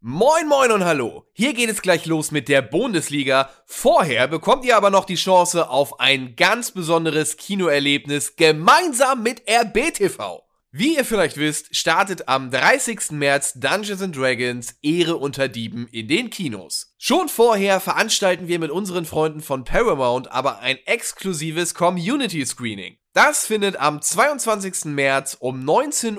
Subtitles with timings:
[0.00, 1.24] Moin moin und hallo.
[1.32, 3.50] Hier geht es gleich los mit der Bundesliga.
[3.66, 10.47] Vorher bekommt ihr aber noch die Chance auf ein ganz besonderes Kinoerlebnis gemeinsam mit RBTV.
[10.70, 13.12] Wie ihr vielleicht wisst, startet am 30.
[13.12, 16.92] März Dungeons Dragons Ehre unter Dieben in den Kinos.
[16.98, 22.98] Schon vorher veranstalten wir mit unseren Freunden von Paramount aber ein exklusives Community Screening.
[23.14, 24.84] Das findet am 22.
[24.84, 26.18] März um 19.30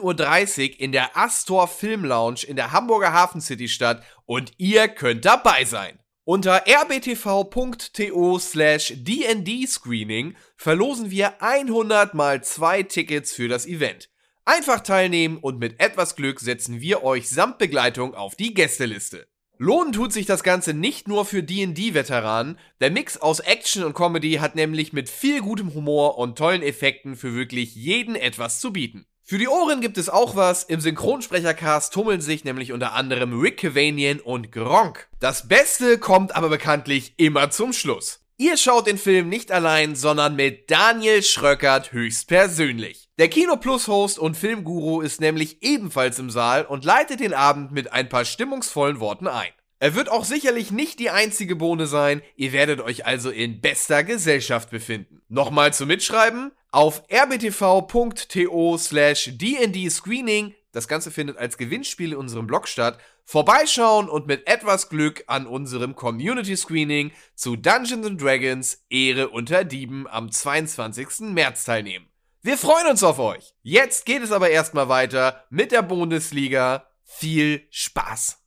[0.72, 5.26] Uhr in der Astor Film Lounge in der Hamburger Hafen City statt und ihr könnt
[5.26, 6.00] dabei sein.
[6.23, 14.09] Unter rbtv.to slash dndscreening verlosen wir 100 mal zwei Tickets für das Event.
[14.45, 19.27] Einfach teilnehmen und mit etwas Glück setzen wir euch samt Begleitung auf die Gästeliste.
[19.62, 22.57] Lohnen tut sich das Ganze nicht nur für D&D-Veteranen.
[22.79, 27.17] Der Mix aus Action und Comedy hat nämlich mit viel gutem Humor und tollen Effekten
[27.17, 29.05] für wirklich jeden etwas zu bieten.
[29.21, 30.63] Für die Ohren gibt es auch was.
[30.63, 35.09] Im Synchronsprechercast tummeln sich nämlich unter anderem Rick Cavanian und Gronk.
[35.20, 38.21] Das Beste kommt aber bekanntlich immer zum Schluss.
[38.37, 43.09] Ihr schaut den Film nicht allein, sondern mit Daniel Schröckert höchstpersönlich.
[43.20, 47.73] Der Kino Plus Host und Filmguru ist nämlich ebenfalls im Saal und leitet den Abend
[47.73, 49.49] mit ein paar stimmungsvollen Worten ein.
[49.79, 54.05] Er wird auch sicherlich nicht die einzige Bohne sein, ihr werdet euch also in bester
[54.05, 55.21] Gesellschaft befinden.
[55.27, 62.70] Nochmal zum Mitschreiben, auf rbtv.to slash dndscreening, das Ganze findet als Gewinnspiel in unserem Blog
[62.70, 69.66] statt, vorbeischauen und mit etwas Glück an unserem Community Screening zu Dungeons Dragons Ehre unter
[69.66, 71.34] Dieben am 22.
[71.34, 72.09] März teilnehmen.
[72.41, 73.53] Wir freuen uns auf euch.
[73.63, 76.88] Jetzt geht es aber erstmal weiter mit der Bundesliga.
[77.03, 78.38] Viel Spaß.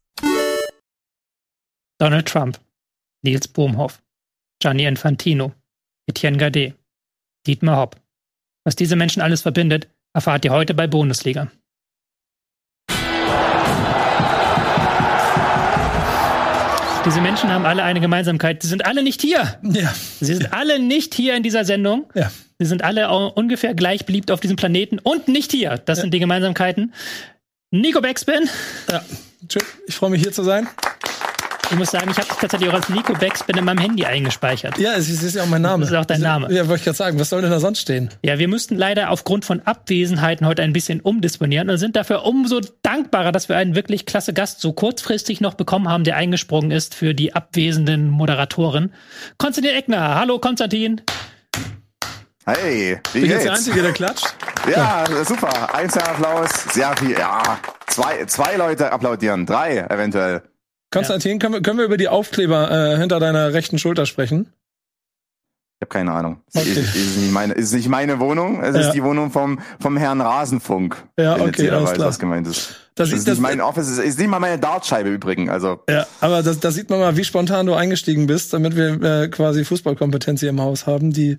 [1.99, 2.59] Donald Trump,
[3.23, 4.03] Nils Bohmhoff,
[4.61, 5.53] Gianni Infantino,
[6.07, 6.75] Etienne Gade,
[7.47, 8.01] Dietmar Hopp.
[8.65, 11.51] Was diese Menschen alles verbindet, erfahrt ihr heute bei Bundesliga.
[17.05, 18.63] Diese Menschen haben alle eine Gemeinsamkeit.
[18.63, 19.59] Sie sind alle nicht hier.
[19.63, 19.93] Ja.
[20.21, 22.11] Sie sind alle nicht hier in dieser Sendung.
[22.15, 22.31] Ja.
[22.65, 25.81] Sie sind alle ungefähr gleich beliebt auf diesem Planeten und nicht hier.
[25.85, 26.03] Das ja.
[26.03, 26.93] sind die Gemeinsamkeiten.
[27.71, 28.49] Nico Backspin.
[28.91, 29.03] Ja.
[29.49, 29.65] Tschüss.
[29.87, 30.69] Ich freue mich hier zu sein.
[31.73, 34.77] Ich muss sagen, ich habe tatsächlich auch als Nico Backspin in meinem Handy eingespeichert.
[34.77, 35.81] Ja, es ist, ja auch mein Name.
[35.81, 36.53] Das ist auch dein Name.
[36.53, 37.19] Ja, wollte ich gerade sagen.
[37.19, 38.11] Was soll denn da sonst stehen?
[38.23, 42.61] Ja, wir müssten leider aufgrund von Abwesenheiten heute ein bisschen umdisponieren und sind dafür umso
[42.83, 46.95] dankbarer, dass wir einen wirklich klasse Gast so kurzfristig noch bekommen haben, der eingesprungen ist
[46.95, 48.93] für die abwesenden Moderatoren.
[49.39, 50.17] Konstantin Eckner.
[50.17, 51.01] Hallo, Konstantin.
[52.45, 53.45] Hey, wie Bin geht's?
[53.45, 54.35] der Einzige, der klatscht?
[54.69, 55.25] Ja, ja.
[55.25, 55.73] super.
[55.75, 57.13] Einzelner Applaus, sehr viel.
[57.13, 60.43] Ja, zwei, zwei Leute applaudieren, drei eventuell.
[60.91, 64.53] Konstantin, können, wir, können wir über die Aufkleber äh, hinter deiner rechten Schulter sprechen?
[65.79, 66.41] Ich habe keine Ahnung.
[66.53, 66.69] Okay.
[66.69, 68.83] Ist, ist, nicht meine, ist nicht meine Wohnung, es ja.
[68.83, 70.97] ist die Wohnung vom, vom Herrn Rasenfunk.
[71.19, 72.09] Ja, okay, alles weiß, klar.
[72.09, 72.75] was gemeint ist.
[72.97, 75.49] Das, das ist nicht mein Office, ist, ist nicht mal meine Dartscheibe übrigens.
[75.49, 75.81] Also.
[75.89, 79.29] Ja, aber da das sieht man mal, wie spontan du eingestiegen bist, damit wir äh,
[79.29, 81.39] quasi Fußballkompetenz hier im Haus haben, die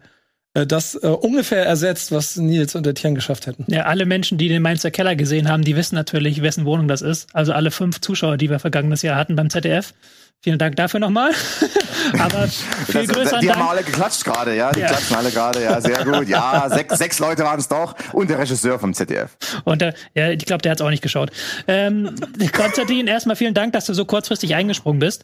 [0.53, 3.66] das äh, ungefähr ersetzt, was Nils und Etienne geschafft hätten.
[3.68, 7.02] Ja, alle Menschen, die den Mainzer Keller gesehen haben, die wissen natürlich, wessen Wohnung das
[7.02, 7.28] ist.
[7.34, 9.94] Also alle fünf Zuschauer, die wir vergangenes Jahr hatten beim ZDF.
[10.43, 11.31] Vielen Dank dafür nochmal.
[12.19, 13.59] Aber viel das, größer Die Dank.
[13.59, 14.73] haben alle geklatscht gerade, ja.
[14.73, 14.87] Die ja.
[14.87, 16.27] klatschen alle gerade, ja, sehr gut.
[16.27, 17.95] Ja, sechs, sechs Leute waren es doch.
[18.11, 19.37] Und der Regisseur vom ZDF.
[19.63, 21.31] Und der, ja, ich glaube, der hat es auch nicht geschaut.
[21.65, 22.13] Ähm,
[22.51, 25.23] Konstantin, erstmal vielen Dank, dass du so kurzfristig eingesprungen bist.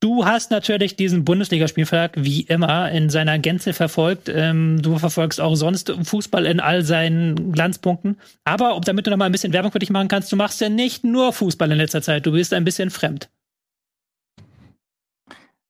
[0.00, 4.28] Du hast natürlich diesen Bundesligaspieltag wie immer in seiner Gänze verfolgt.
[4.28, 8.20] Ähm, du verfolgst auch sonst Fußball in all seinen Glanzpunkten.
[8.44, 10.68] Aber damit du noch mal ein bisschen Werbung für dich machen kannst, du machst ja
[10.68, 12.26] nicht nur Fußball in letzter Zeit.
[12.26, 13.30] Du bist ein bisschen fremd.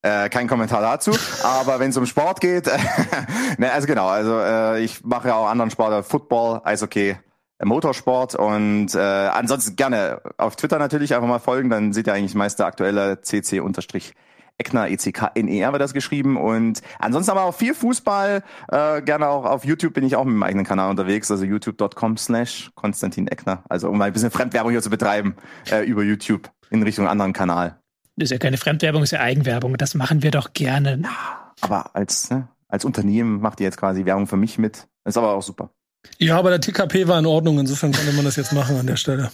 [0.08, 1.12] Äh, kein Kommentar dazu.
[1.42, 2.66] Aber wenn es um Sport geht,
[3.58, 8.34] ne, also genau, also äh, ich mache ja auch anderen Sport, Football, Eishockey, äh, Motorsport
[8.34, 12.58] und äh, ansonsten gerne auf Twitter natürlich einfach mal folgen, dann seht ihr eigentlich meist
[12.58, 14.14] der aktuelle CC unterstrich
[14.60, 16.36] Eckner, E-C-K-N-E-R wird das geschrieben.
[16.36, 18.42] Und ansonsten aber auch viel Fußball.
[18.72, 21.30] Äh, gerne auch auf YouTube bin ich auch mit meinem eigenen Kanal unterwegs.
[21.30, 23.62] Also youtube.com slash Konstantin Eckner.
[23.68, 25.36] Also um mal ein bisschen Fremdwerbung hier zu betreiben
[25.70, 27.78] äh, über YouTube in Richtung anderen Kanal.
[28.18, 29.76] Das ist ja keine Fremdwerbung, ist ja Eigenwerbung.
[29.76, 31.00] Das machen wir doch gerne.
[31.02, 34.88] Ja, aber als, ne, als Unternehmen macht ihr jetzt quasi Werbung für mich mit.
[35.04, 35.70] ist aber auch super.
[36.18, 37.58] Ja, aber der TKP war in Ordnung.
[37.58, 39.30] Insofern konnte man das jetzt machen an der Stelle.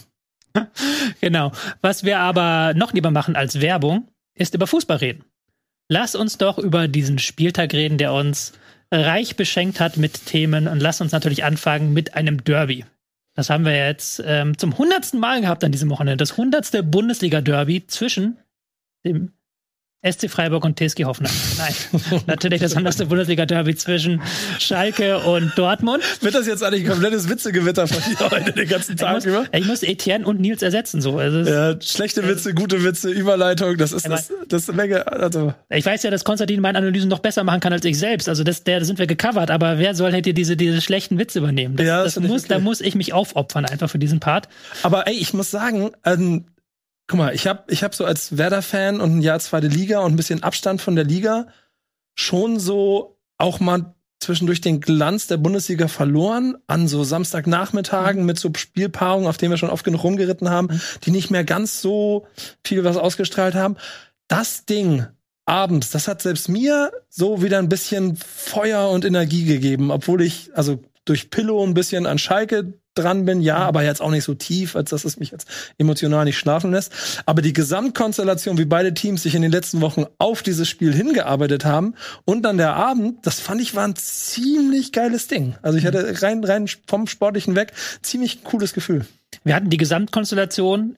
[1.21, 1.51] genau.
[1.81, 5.23] Was wir aber noch lieber machen als Werbung, ist über Fußball reden.
[5.87, 8.53] Lass uns doch über diesen Spieltag reden, der uns
[8.91, 10.67] reich beschenkt hat mit Themen.
[10.67, 12.85] Und lass uns natürlich anfangen mit einem Derby.
[13.35, 16.21] Das haben wir jetzt ähm, zum hundertsten Mal gehabt an diesem Wochenende.
[16.21, 18.37] Das hundertste Bundesliga-Derby zwischen
[19.05, 19.31] dem
[20.05, 21.33] SC Freiburg und TSG Hoffenheim.
[21.57, 24.21] Nein, natürlich das anderste Bundesliga-Derby zwischen
[24.59, 26.03] Schalke und Dortmund.
[26.21, 29.25] Wird das jetzt eigentlich ein komplettes Witzegewitter von dir heute den ganzen Tag ich muss,
[29.25, 29.45] über?
[29.51, 31.01] Ich muss Etienne und Nils ersetzen.
[31.01, 31.17] So.
[31.17, 35.53] Also Ja, schlechte Witze, gute Witze, Überleitung, das ist das, das ist eine Menge, also.
[35.69, 38.29] ich weiß ja, dass Konstantin meine Analysen noch besser machen kann als ich selbst.
[38.29, 41.39] Also das, der da sind wir gecovert, aber wer soll hier diese, diese schlechten Witze
[41.39, 41.77] übernehmen?
[41.77, 42.53] Das, Ja, das muss, okay.
[42.53, 44.49] Da muss ich mich aufopfern einfach für diesen Part.
[44.83, 46.45] Aber ey, ich muss sagen, ähm,
[47.07, 50.13] guck mal, ich habe ich hab so als Werder-Fan und ein Jahr zweite Liga und
[50.13, 51.47] ein bisschen Abstand von der Liga
[52.15, 58.49] schon so auch mal zwischendurch den Glanz der Bundesliga verloren an so Samstagnachmittagen mit so
[58.55, 60.69] Spielpaarungen, auf denen wir schon oft genug rumgeritten haben,
[61.03, 62.25] die nicht mehr ganz so
[62.65, 63.75] viel was ausgestrahlt haben.
[64.27, 65.05] Das Ding
[65.45, 70.49] abends, das hat selbst mir so wieder ein bisschen Feuer und Energie gegeben, obwohl ich
[70.55, 74.33] also durch Pillow ein bisschen an Schalke dran bin, ja, aber jetzt auch nicht so
[74.33, 75.47] tief, als dass es mich jetzt
[75.77, 76.91] emotional nicht schlafen lässt.
[77.25, 81.65] Aber die Gesamtkonstellation, wie beide Teams sich in den letzten Wochen auf dieses Spiel hingearbeitet
[81.65, 81.95] haben
[82.25, 85.55] und dann der Abend, das fand ich war ein ziemlich geiles Ding.
[85.61, 89.05] Also ich hatte rein, rein vom Sportlichen weg ziemlich cooles Gefühl.
[89.43, 90.97] Wir hatten die Gesamtkonstellation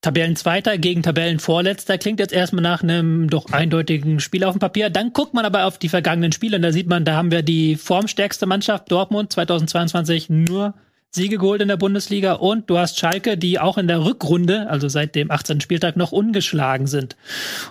[0.00, 1.98] Tabellenzweiter gegen Tabellenvorletzter.
[1.98, 4.90] Klingt jetzt erstmal nach einem doch eindeutigen Spiel auf dem Papier.
[4.90, 7.42] Dann guckt man aber auf die vergangenen Spiele und da sieht man, da haben wir
[7.42, 10.74] die formstärkste Mannschaft Dortmund 2022 nur
[11.10, 14.88] Siege geholt in der Bundesliga und du hast Schalke, die auch in der Rückrunde, also
[14.88, 15.60] seit dem 18.
[15.60, 17.16] Spieltag, noch ungeschlagen sind.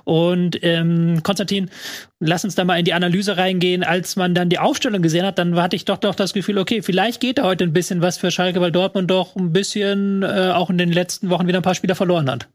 [0.06, 1.70] Und ähm, Konstantin,
[2.20, 3.84] lass uns da mal in die Analyse reingehen.
[3.84, 6.82] Als man dann die Aufstellung gesehen hat, dann hatte ich doch doch das Gefühl, okay,
[6.82, 10.52] vielleicht geht da heute ein bisschen was für Schalke, weil Dortmund doch ein bisschen äh,
[10.54, 12.48] auch in den letzten Wochen wieder ein paar Spieler verloren hat.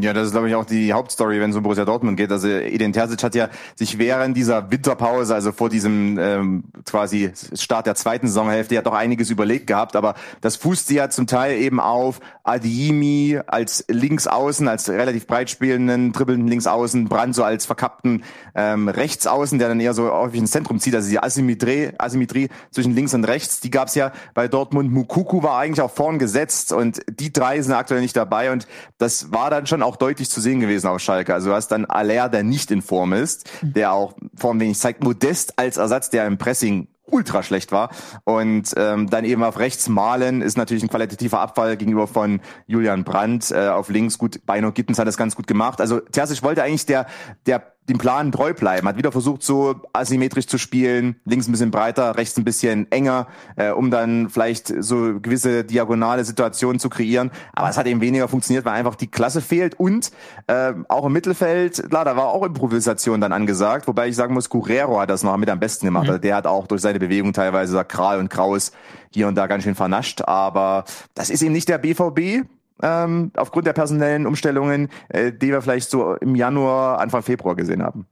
[0.00, 2.30] Ja, das ist, glaube ich, auch die Hauptstory, wenn es um Borussia Dortmund geht.
[2.30, 7.86] Also Edin Terzic hat ja sich während dieser Winterpause, also vor diesem ähm, quasi Start
[7.86, 9.96] der zweiten Saisonhälfte, ja doch einiges überlegt gehabt.
[9.96, 16.12] Aber das fußt ja zum Teil eben auf Adiimi als Linksaußen, als relativ breit spielenden,
[16.12, 18.24] dribbelnden Linksaußen, Brand so als verkappten
[18.54, 20.94] ähm, Rechtsaußen, der dann eher so häufig ins Zentrum zieht.
[20.94, 24.92] Also die Asymmetrie, Asymmetrie zwischen links und rechts, die gab's ja bei Dortmund.
[24.92, 28.66] Mukuku war eigentlich auch vorn gesetzt und die drei sind aktuell nicht dabei und
[28.98, 31.32] das war dann schon auch deutlich zu sehen gewesen auf Schalke.
[31.32, 35.02] Also du hast dann Aller, der nicht in Form ist, der auch Form wenig zeigt,
[35.02, 37.90] Modest als Ersatz, der im Pressing ultra schlecht war.
[38.24, 43.04] Und ähm, dann eben auf rechts Malen ist natürlich ein qualitativer Abfall gegenüber von Julian
[43.04, 43.50] Brandt.
[43.50, 45.80] Äh, auf links, gut, Beino Gittens hat das ganz gut gemacht.
[45.80, 47.06] Also Terzic wollte eigentlich der,
[47.46, 48.86] der dem Plan treu bleiben.
[48.86, 53.26] Hat wieder versucht, so asymmetrisch zu spielen, links ein bisschen breiter, rechts ein bisschen enger,
[53.56, 57.30] äh, um dann vielleicht so gewisse diagonale Situationen zu kreieren.
[57.52, 59.78] Aber es hat eben weniger funktioniert, weil einfach die Klasse fehlt.
[59.78, 60.10] Und
[60.46, 64.48] äh, auch im Mittelfeld, klar, da war auch Improvisation dann angesagt, wobei ich sagen muss,
[64.48, 66.08] Guerrero hat das noch mit am besten gemacht.
[66.08, 68.72] Also der hat auch durch seine Bewegung teilweise Sakral und Kraus
[69.12, 70.22] hier und da ganz schön vernascht.
[70.22, 70.84] Aber
[71.14, 72.46] das ist eben nicht der BVB,
[72.82, 77.82] ähm, aufgrund der personellen Umstellungen, äh, die wir vielleicht so im Januar, Anfang Februar gesehen
[77.82, 78.06] haben.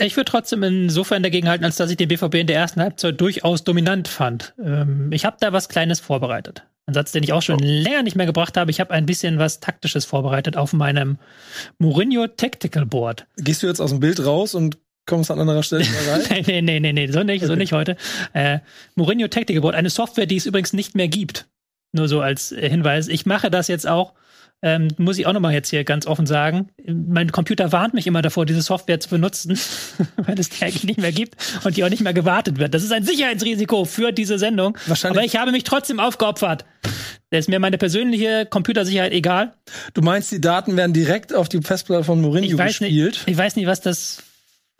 [0.00, 3.20] Ich würde trotzdem insofern dagegen halten, als dass ich den BVB in der ersten Halbzeit
[3.20, 4.54] durchaus dominant fand.
[4.62, 6.66] Ähm, ich habe da was Kleines vorbereitet.
[6.86, 8.70] Ein Satz, den ich auch schon länger nicht mehr gebracht habe.
[8.70, 11.18] Ich habe ein bisschen was Taktisches vorbereitet auf meinem
[11.78, 13.26] Mourinho Tactical Board.
[13.38, 16.22] Gehst du jetzt aus dem Bild raus und kommst an anderer Stelle rein?
[16.46, 17.96] nee, nee, nee, nee, nee, so nicht, so nicht heute.
[18.32, 18.58] Äh,
[18.96, 21.46] Mourinho Tactical Board, eine Software, die es übrigens nicht mehr gibt.
[21.94, 23.08] Nur so als äh, Hinweis.
[23.08, 24.14] Ich mache das jetzt auch,
[24.62, 26.70] ähm, muss ich auch nochmal jetzt hier ganz offen sagen.
[26.86, 29.58] Mein Computer warnt mich immer davor, diese Software zu benutzen,
[30.16, 32.74] weil es die eigentlich nicht mehr gibt und die auch nicht mehr gewartet wird.
[32.74, 34.76] Das ist ein Sicherheitsrisiko für diese Sendung.
[34.86, 36.64] Wahrscheinlich- Aber ich habe mich trotzdem aufgeopfert.
[37.30, 39.52] Da ist mir meine persönliche Computersicherheit egal.
[39.92, 42.20] Du meinst, die Daten werden direkt auf die Festplatte von
[42.58, 43.12] weiß gespielt?
[43.14, 44.22] nicht, ich weiß nicht, was das,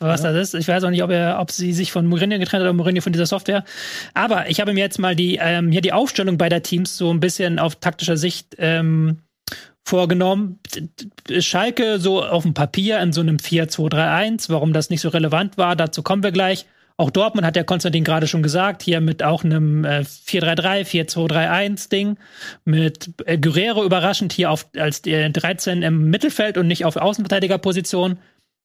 [0.08, 0.54] was das ist.
[0.54, 3.00] Ich weiß auch nicht, ob er, ob sie sich von Mourinho getrennt hat oder Mourinho
[3.00, 3.64] von dieser Software.
[4.14, 7.20] Aber ich habe mir jetzt mal die, ähm, hier die Aufstellung beider Teams so ein
[7.20, 9.18] bisschen auf taktischer Sicht ähm,
[9.84, 10.60] vorgenommen.
[11.40, 14.50] Schalke so auf dem Papier in so einem 4-2-3-1.
[14.50, 16.66] Warum das nicht so relevant war, dazu kommen wir gleich.
[16.96, 21.90] Auch Dortmund hat ja Konstantin gerade schon gesagt, hier mit auch einem äh, 4-3-3, 4-2-3-1
[21.90, 22.18] Ding,
[22.64, 28.18] mit äh, Guerrero überraschend hier auf, als der 13 im Mittelfeld und nicht auf Außenverteidigerposition,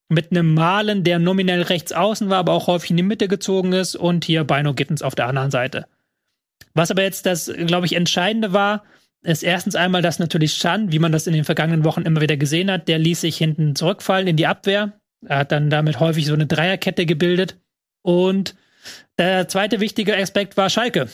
[0.09, 3.73] mit einem Malen, der nominell rechts außen war, aber auch häufig in die Mitte gezogen
[3.73, 5.85] ist und hier Beino Gittens auf der anderen Seite.
[6.73, 8.83] Was aber jetzt das, glaube ich, Entscheidende war,
[9.21, 12.37] ist erstens einmal, dass natürlich Chan, wie man das in den vergangenen Wochen immer wieder
[12.37, 14.99] gesehen hat, der ließ sich hinten zurückfallen in die Abwehr.
[15.25, 17.57] Er hat dann damit häufig so eine Dreierkette gebildet.
[18.01, 18.55] Und
[19.17, 21.09] der zweite wichtige Aspekt war Schalke.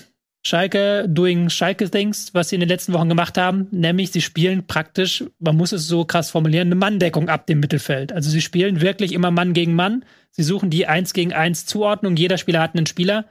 [0.45, 4.67] Schalke doing Schalke Things, was sie in den letzten Wochen gemacht haben, nämlich sie spielen
[4.67, 8.13] praktisch, man muss es so krass formulieren, eine Manndeckung ab dem Mittelfeld.
[8.13, 10.05] Also sie spielen wirklich immer Mann gegen Mann.
[10.29, 12.15] Sie suchen die Eins gegen Eins Zuordnung.
[12.15, 13.25] Jeder Spieler hat einen Spieler.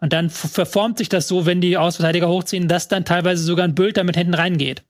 [0.00, 3.74] Und dann verformt sich das so, wenn die Außenverteidiger hochziehen, dass dann teilweise sogar ein
[3.74, 4.82] Bild damit hinten reingeht.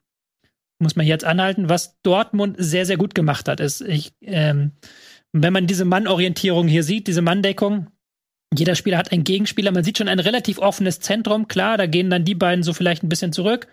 [0.80, 1.68] muss man jetzt anhalten.
[1.68, 4.72] Was Dortmund sehr, sehr gut gemacht hat, ist, ich, ähm,
[5.32, 7.86] wenn man diese Mannorientierung hier sieht, diese Manndeckung,
[8.56, 9.72] jeder Spieler hat einen Gegenspieler.
[9.72, 11.48] Man sieht schon ein relativ offenes Zentrum.
[11.48, 13.66] Klar, da gehen dann die beiden so vielleicht ein bisschen zurück.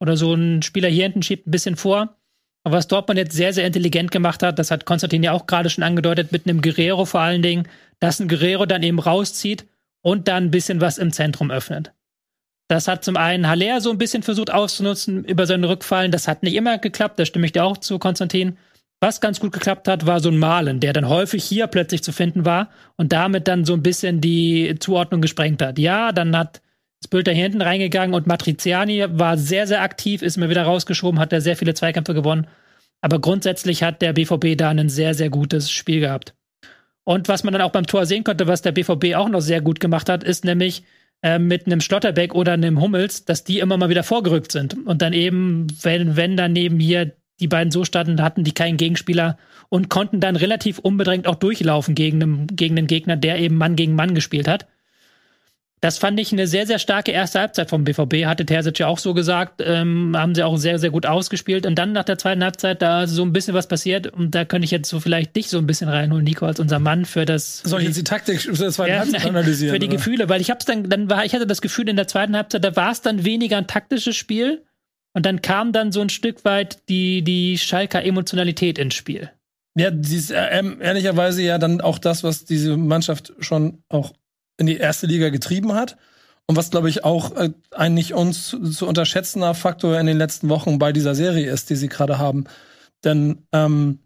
[0.00, 2.16] Oder so ein Spieler hier hinten schiebt ein bisschen vor.
[2.64, 5.68] Aber was Dortmund jetzt sehr, sehr intelligent gemacht hat, das hat Konstantin ja auch gerade
[5.68, 9.66] schon angedeutet, mit einem Guerrero vor allen Dingen, dass ein Guerrero dann eben rauszieht
[10.00, 11.92] und dann ein bisschen was im Zentrum öffnet.
[12.68, 16.12] Das hat zum einen Haller so ein bisschen versucht auszunutzen über seine Rückfallen.
[16.12, 18.56] Das hat nicht immer geklappt, da stimme ich dir auch zu, Konstantin.
[19.02, 22.12] Was ganz gut geklappt hat, war so ein Malen, der dann häufig hier plötzlich zu
[22.12, 25.80] finden war und damit dann so ein bisschen die Zuordnung gesprengt hat.
[25.80, 26.62] Ja, dann hat
[27.04, 31.32] Spülter hier hinten reingegangen und Matriziani war sehr, sehr aktiv, ist mir wieder rausgeschoben, hat
[31.32, 32.46] er sehr viele Zweikämpfe gewonnen.
[33.00, 36.36] Aber grundsätzlich hat der BVB da ein sehr, sehr gutes Spiel gehabt.
[37.02, 39.62] Und was man dann auch beim Tor sehen konnte, was der BVB auch noch sehr
[39.62, 40.84] gut gemacht hat, ist nämlich
[41.22, 44.76] äh, mit einem Schlotterbeck oder einem Hummels, dass die immer mal wieder vorgerückt sind.
[44.86, 49.36] Und dann eben, wenn, wenn daneben hier die beiden so standen, hatten die keinen Gegenspieler
[49.68, 53.76] und konnten dann relativ unbedrängt auch durchlaufen gegen, einen, gegen einen Gegner, der eben Mann
[53.76, 54.66] gegen Mann gespielt hat.
[55.82, 59.00] Das fand ich eine sehr, sehr starke erste Halbzeit vom BVB, hatte Terzic ja auch
[59.00, 59.60] so gesagt.
[59.66, 61.66] Ähm, haben sie auch sehr, sehr gut ausgespielt.
[61.66, 64.06] Und dann nach der zweiten Halbzeit, da so ein bisschen was passiert.
[64.06, 66.78] Und da könnte ich jetzt so vielleicht dich so ein bisschen reinholen, Nico, als unser
[66.78, 67.58] Mann für das.
[67.64, 69.74] Soll ich jetzt die Taktik der zweiten ja, Halbzeit analysieren?
[69.74, 69.96] Für die oder?
[69.96, 72.62] Gefühle, weil ich hab's dann, dann war, ich hatte das Gefühl in der zweiten Halbzeit,
[72.62, 74.62] da war es dann weniger ein taktisches Spiel.
[75.14, 79.30] Und dann kam dann so ein Stück weit die, die Schalker Emotionalität ins Spiel.
[79.74, 84.12] Ja, sie ist äh, ehrlicherweise ja dann auch das, was diese Mannschaft schon auch
[84.58, 85.96] in die erste Liga getrieben hat.
[86.46, 90.48] Und was, glaube ich, auch äh, ein nicht uns zu unterschätzender Faktor in den letzten
[90.48, 92.44] Wochen bei dieser Serie ist, die sie gerade haben.
[93.04, 94.00] Denn ähm,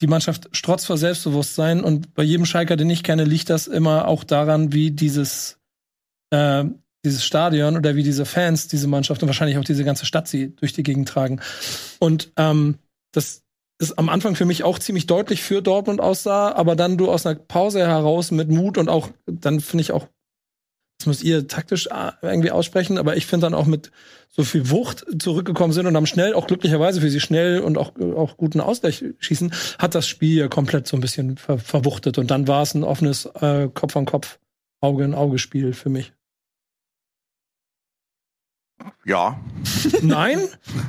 [0.00, 4.08] die Mannschaft strotzt vor Selbstbewusstsein und bei jedem Schalker, den ich kenne, liegt das immer
[4.08, 5.58] auch daran, wie dieses,
[6.30, 6.64] äh,
[7.06, 10.54] dieses Stadion oder wie diese Fans diese Mannschaft und wahrscheinlich auch diese ganze Stadt sie
[10.56, 11.40] durch die Gegend tragen.
[11.98, 12.76] Und ähm,
[13.12, 13.44] das
[13.78, 17.26] ist am Anfang für mich auch ziemlich deutlich für Dortmund aussah, aber dann du aus
[17.26, 20.06] einer Pause heraus mit Mut und auch, dann finde ich auch,
[20.98, 23.92] das müsst ihr taktisch äh, irgendwie aussprechen, aber ich finde dann auch mit
[24.28, 27.92] so viel Wucht zurückgekommen sind und haben schnell, auch glücklicherweise für sie schnell und auch,
[28.00, 32.30] auch guten Ausgleich schießen, hat das Spiel ja komplett so ein bisschen ver verwuchtet und
[32.30, 34.38] dann war es ein offenes äh, Kopf an Kopf,
[34.80, 36.12] Auge in Auge Spiel für mich.
[39.04, 39.38] Ja.
[40.02, 40.40] Nein?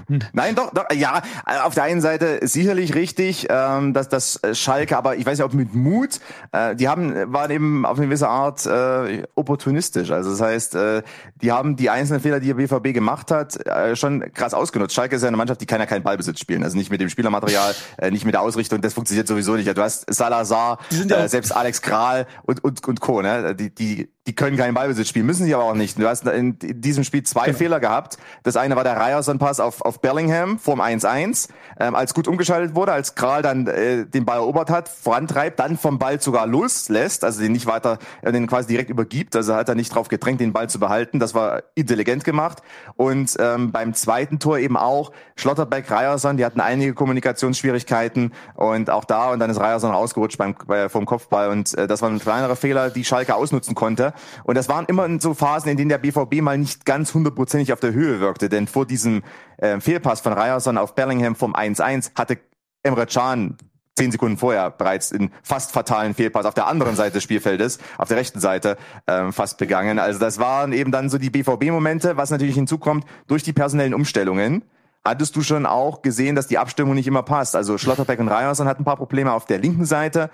[0.34, 1.22] Nein, doch, doch, ja.
[1.64, 5.54] Auf der einen Seite sicherlich richtig, ähm, dass das Schalke, aber ich weiß ja, ob
[5.54, 6.20] mit Mut,
[6.52, 10.10] äh, die haben, waren eben auf eine gewisse Art äh, opportunistisch.
[10.12, 11.04] Also das heißt, äh,
[11.42, 14.96] die haben die einzelnen Fehler, die der BVB gemacht hat, äh, schon krass ausgenutzt.
[14.96, 16.64] Schalke ist ja eine Mannschaft, die kann ja keinen Ballbesitz spielen.
[16.64, 19.68] Also nicht mit dem Spielermaterial, äh, nicht mit der Ausrichtung, das funktioniert sowieso nicht.
[19.78, 23.22] Du hast Salazar, äh, selbst Alex Kral und, und, und Co.
[23.22, 23.56] Ne?
[23.56, 25.98] Die, die, die können keinen Ballbesitz spielen, müssen sie aber auch nicht.
[25.98, 27.58] Du hast in diesem Spiel zwei genau.
[27.58, 28.18] Fehler gehabt.
[28.44, 31.48] Das eine war der Ryerson-Pass auf, auf Bellingham vorm 1-1,
[31.80, 35.78] ähm, als gut umgeschaltet wurde, als Kral dann äh, den Ball erobert hat, vorantreibt, dann
[35.78, 39.70] vom Ball sogar loslässt, also den nicht weiter, äh, den quasi direkt übergibt, also hat
[39.70, 41.20] er nicht drauf gedrängt, den Ball zu behalten.
[41.20, 42.62] Das war intelligent gemacht.
[42.98, 49.06] Und ähm, beim zweiten Tor eben auch Schlotterbeck, Ryerson, die hatten einige Kommunikationsschwierigkeiten und auch
[49.06, 52.20] da und dann ist Ryerson rausgerutscht beim, bei, vom Kopfball und äh, das war ein
[52.20, 54.14] kleinerer Fehler, die Schalke ausnutzen konnte.
[54.44, 57.80] Und das waren immer so Phasen, in denen der BVB mal nicht ganz hundertprozentig auf
[57.80, 58.50] der Höhe wirkte.
[58.50, 59.24] Denn vor diesem
[59.58, 62.38] äh, Fehlpass von Ryerson auf Bellingham vom 1-1 hatte
[62.84, 63.58] Emre Can
[63.98, 68.08] zehn Sekunden vorher bereits in fast fatalen Fehlpass auf der anderen Seite des Spielfeldes, auf
[68.08, 70.00] der rechten Seite, ähm, fast begangen.
[70.00, 74.64] Also das waren eben dann so die BVB-Momente, was natürlich hinzukommt, durch die personellen Umstellungen.
[75.04, 77.56] Hattest du schon auch gesehen, dass die Abstimmung nicht immer passt?
[77.56, 80.30] Also Schlotterbeck und Ryerson hatten ein paar Probleme auf der linken Seite.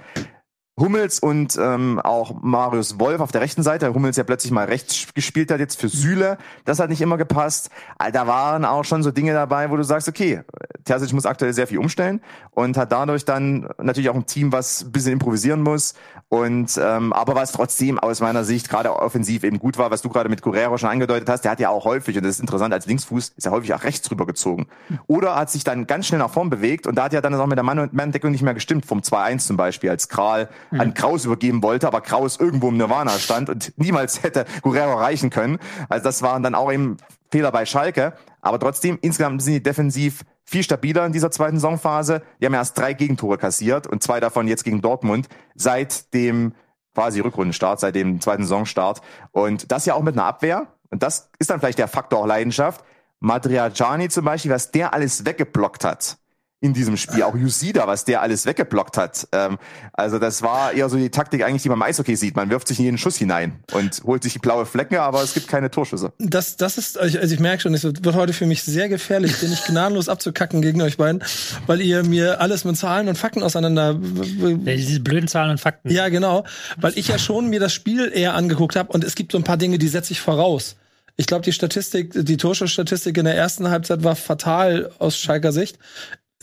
[0.79, 3.93] Hummels und ähm, auch Marius Wolf auf der rechten Seite.
[3.93, 6.39] Hummels ja plötzlich mal rechts gespielt hat jetzt für Süle.
[6.65, 7.69] Das hat nicht immer gepasst.
[8.11, 10.41] Da waren auch schon so Dinge dabei, wo du sagst, okay,
[10.83, 14.83] Terzic muss aktuell sehr viel umstellen und hat dadurch dann natürlich auch ein Team, was
[14.83, 15.93] ein bisschen improvisieren muss.
[16.33, 20.09] Und ähm, aber was trotzdem aus meiner Sicht gerade offensiv eben gut war, was du
[20.09, 22.73] gerade mit Guerrero schon angedeutet hast, der hat ja auch häufig, und das ist interessant,
[22.73, 24.65] als Linksfuß ist er häufig auch rechts rübergezogen.
[25.05, 27.45] Oder hat sich dann ganz schnell nach vorn bewegt und da hat ja dann auch
[27.45, 30.81] mit der Mann-und-Mann-Deckung nicht mehr gestimmt, vom 2-1 zum Beispiel, als Kral mhm.
[30.81, 35.29] an Kraus übergeben wollte, aber Kraus irgendwo im Nirvana stand und niemals hätte Guerrero erreichen
[35.29, 35.59] können.
[35.87, 36.97] Also das waren dann auch eben
[37.29, 38.13] Fehler bei Schalke.
[38.41, 42.21] Aber trotzdem, insgesamt sind die defensiv viel stabiler in dieser zweiten Saisonphase.
[42.39, 46.53] Die haben erst drei Gegentore kassiert und zwei davon jetzt gegen Dortmund seit dem
[46.93, 49.01] quasi Rückrundenstart, seit dem zweiten Saisonstart.
[49.31, 50.67] Und das ja auch mit einer Abwehr.
[50.91, 52.85] Und das ist dann vielleicht der Faktor auch Leidenschaft.
[53.19, 56.17] Madriajani zum Beispiel, was der alles weggeblockt hat
[56.63, 57.23] in diesem Spiel.
[57.23, 59.27] Auch Yusida, was der alles weggeblockt hat.
[59.33, 59.57] Ähm,
[59.91, 62.37] also das war eher so die Taktik eigentlich, die man im Eishockey sieht.
[62.37, 65.33] Man wirft sich in jeden Schuss hinein und holt sich die blaue Flecken, aber es
[65.33, 66.13] gibt keine Torschüsse.
[66.19, 69.51] Das, das ist, also ich merke schon, es wird heute für mich sehr gefährlich, bin
[69.51, 71.21] ich gnadenlos abzukacken gegen euch beiden,
[71.67, 73.95] weil ihr mir alles mit Zahlen und Fakten auseinander.
[73.95, 75.91] Diese blöden Zahlen und Fakten.
[75.91, 76.45] Ja, genau.
[76.77, 79.43] Weil ich ja schon mir das Spiel eher angeguckt habe und es gibt so ein
[79.43, 80.77] paar Dinge, die setze ich voraus.
[81.17, 85.77] Ich glaube, die Statistik, die Torschussstatistik in der ersten Halbzeit war fatal aus Schalker Sicht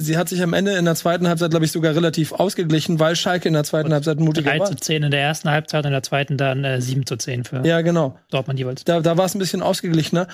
[0.00, 3.14] sie hat sich am Ende in der zweiten Halbzeit, glaube ich, sogar relativ ausgeglichen, weil
[3.16, 4.66] Schalke in der zweiten und Halbzeit mutiger 3 war.
[4.66, 7.44] 3 zu 10 in der ersten Halbzeit, in der zweiten dann äh, 7 zu 10
[7.44, 8.18] für ja, genau.
[8.30, 8.84] Dortmund jeweils.
[8.84, 10.26] Da, da war es ein bisschen ausgeglichener.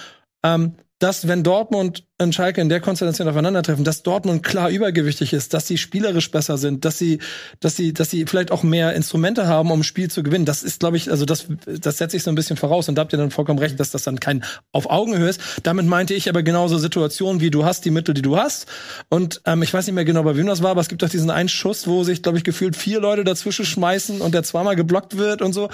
[0.43, 5.53] Ähm, dass wenn Dortmund und Schalke in der Konstellation aufeinandertreffen, dass Dortmund klar übergewichtig ist,
[5.53, 7.19] dass sie spielerisch besser sind, dass sie,
[7.61, 10.47] dass sie, dass sie vielleicht auch mehr Instrumente haben, um ein Spiel zu gewinnen.
[10.47, 12.89] Das ist, glaube ich, also das, das setze ich so ein bisschen voraus.
[12.89, 15.41] Und da habt ihr dann vollkommen recht, dass das dann kein auf Augenhöhe ist.
[15.63, 18.67] Damit meinte ich aber genauso Situationen, wie du hast, die Mittel, die du hast.
[19.11, 21.11] Und ähm, ich weiß nicht mehr genau, bei wem das war, aber es gibt doch
[21.11, 24.75] diesen einen Schuss, wo sich, glaube ich, gefühlt vier Leute dazwischen schmeißen und der zweimal
[24.75, 25.69] geblockt wird und so.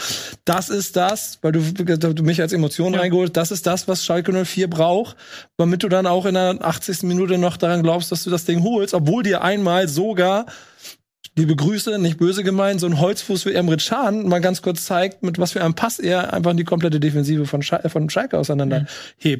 [0.45, 3.01] Das ist das, weil du, du mich als Emotion ja.
[3.01, 5.17] reingeholt, das ist das, was Schalke 04 braucht,
[5.57, 7.03] damit du dann auch in der 80.
[7.05, 10.47] Minute noch daran glaubst, dass du das Ding holst, obwohl dir einmal sogar
[11.37, 15.23] liebe Grüße, nicht böse gemeint, so ein Holzfuß wie Emre Can mal ganz kurz zeigt,
[15.23, 18.87] mit was für einem Pass er einfach die komplette Defensive von, Sch von Schalke auseinander
[19.23, 19.37] mhm.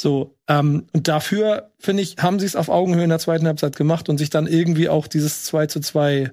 [0.00, 3.74] So, ähm, und dafür, finde ich, haben sie es auf Augenhöhe in der zweiten Halbzeit
[3.74, 6.30] gemacht und sich dann irgendwie auch dieses 2 zu 2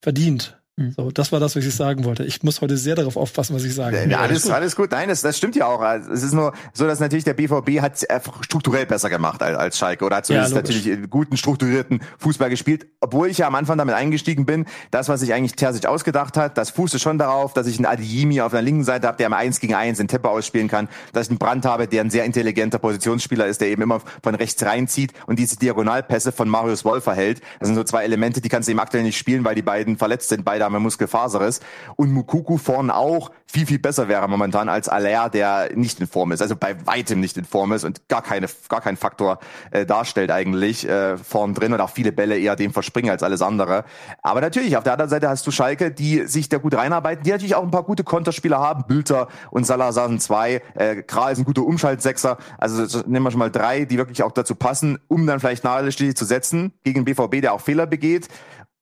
[0.00, 0.57] verdient.
[0.78, 0.92] Mhm.
[0.96, 2.24] So, das war das, was ich sagen wollte.
[2.24, 4.06] Ich muss heute sehr darauf aufpassen, was ich sage.
[4.08, 4.52] Ja, alles, gut.
[4.52, 4.92] alles gut.
[4.92, 5.80] Nein, das, das stimmt ja auch.
[5.80, 9.58] Also, es ist nur so, dass natürlich der BVB hat einfach strukturell besser gemacht als,
[9.58, 12.86] als Schalke oder hat zumindest ja, natürlich guten, strukturierten Fußball gespielt.
[13.00, 16.56] Obwohl ich ja am Anfang damit eingestiegen bin, das, was sich eigentlich Terzic ausgedacht hat,
[16.56, 19.32] das fußte schon darauf, dass ich einen Adiyimi auf der linken Seite habe, der am
[19.32, 22.24] 1 gegen 1 in Tempo ausspielen kann, dass ich einen Brand habe, der ein sehr
[22.24, 27.02] intelligenter Positionsspieler ist, der eben immer von rechts reinzieht und diese Diagonalpässe von Marius Wolf
[27.02, 27.40] verhält.
[27.58, 29.96] Das sind so zwei Elemente, die kannst du eben aktuell nicht spielen, weil die beiden
[29.96, 31.60] verletzt sind, beide haben Muskelfaseres.
[31.96, 36.32] Und Mukuku vorne auch viel, viel besser wäre momentan als Aller, der nicht in Form
[36.32, 36.42] ist.
[36.42, 39.38] Also bei weitem nicht in Form ist und gar keine, gar keinen Faktor
[39.70, 43.40] äh, darstellt eigentlich äh, vorn drin und auch viele Bälle eher dem verspringen als alles
[43.40, 43.84] andere.
[44.22, 47.30] Aber natürlich, auf der anderen Seite hast du Schalke, die sich da gut reinarbeiten, die
[47.30, 48.84] natürlich auch ein paar gute Konterspieler haben.
[48.86, 50.62] Bülter und Salazar sind zwei.
[50.74, 52.38] Äh, Kral ist ein guter Umschaltsechser.
[52.58, 55.88] Also nehmen wir schon mal drei, die wirklich auch dazu passen, um dann vielleicht nahe
[55.88, 58.28] zu setzen gegen BVB, der auch Fehler begeht.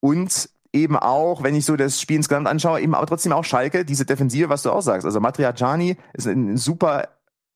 [0.00, 3.84] Und eben auch, wenn ich so das Spiel insgesamt anschaue, eben aber trotzdem auch Schalke,
[3.84, 5.04] diese Defensive, was du auch sagst.
[5.04, 7.08] Also Matriacani ist ein super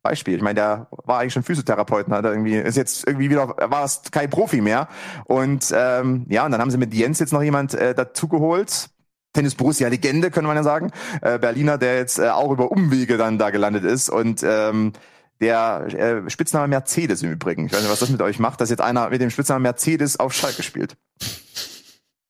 [0.02, 0.36] Beispiel.
[0.36, 4.02] Ich meine, der war eigentlich schon Physiotherapeut, hat irgendwie ist jetzt irgendwie wieder war es
[4.10, 4.88] kein Profi mehr.
[5.26, 8.88] Und ähm, ja, und dann haben sie mit Jens jetzt noch jemand äh, dazugeholt.
[9.32, 10.90] Tennis Borussia Legende, können wir ja sagen.
[11.20, 14.92] Äh, Berliner, der jetzt äh, auch über Umwege dann da gelandet ist und ähm,
[15.40, 15.86] der
[16.26, 17.66] äh, Spitzname Mercedes im Übrigen.
[17.66, 20.18] Ich weiß nicht, was das mit euch macht, dass jetzt einer mit dem Spitznamen Mercedes
[20.18, 20.96] auf Schalke spielt.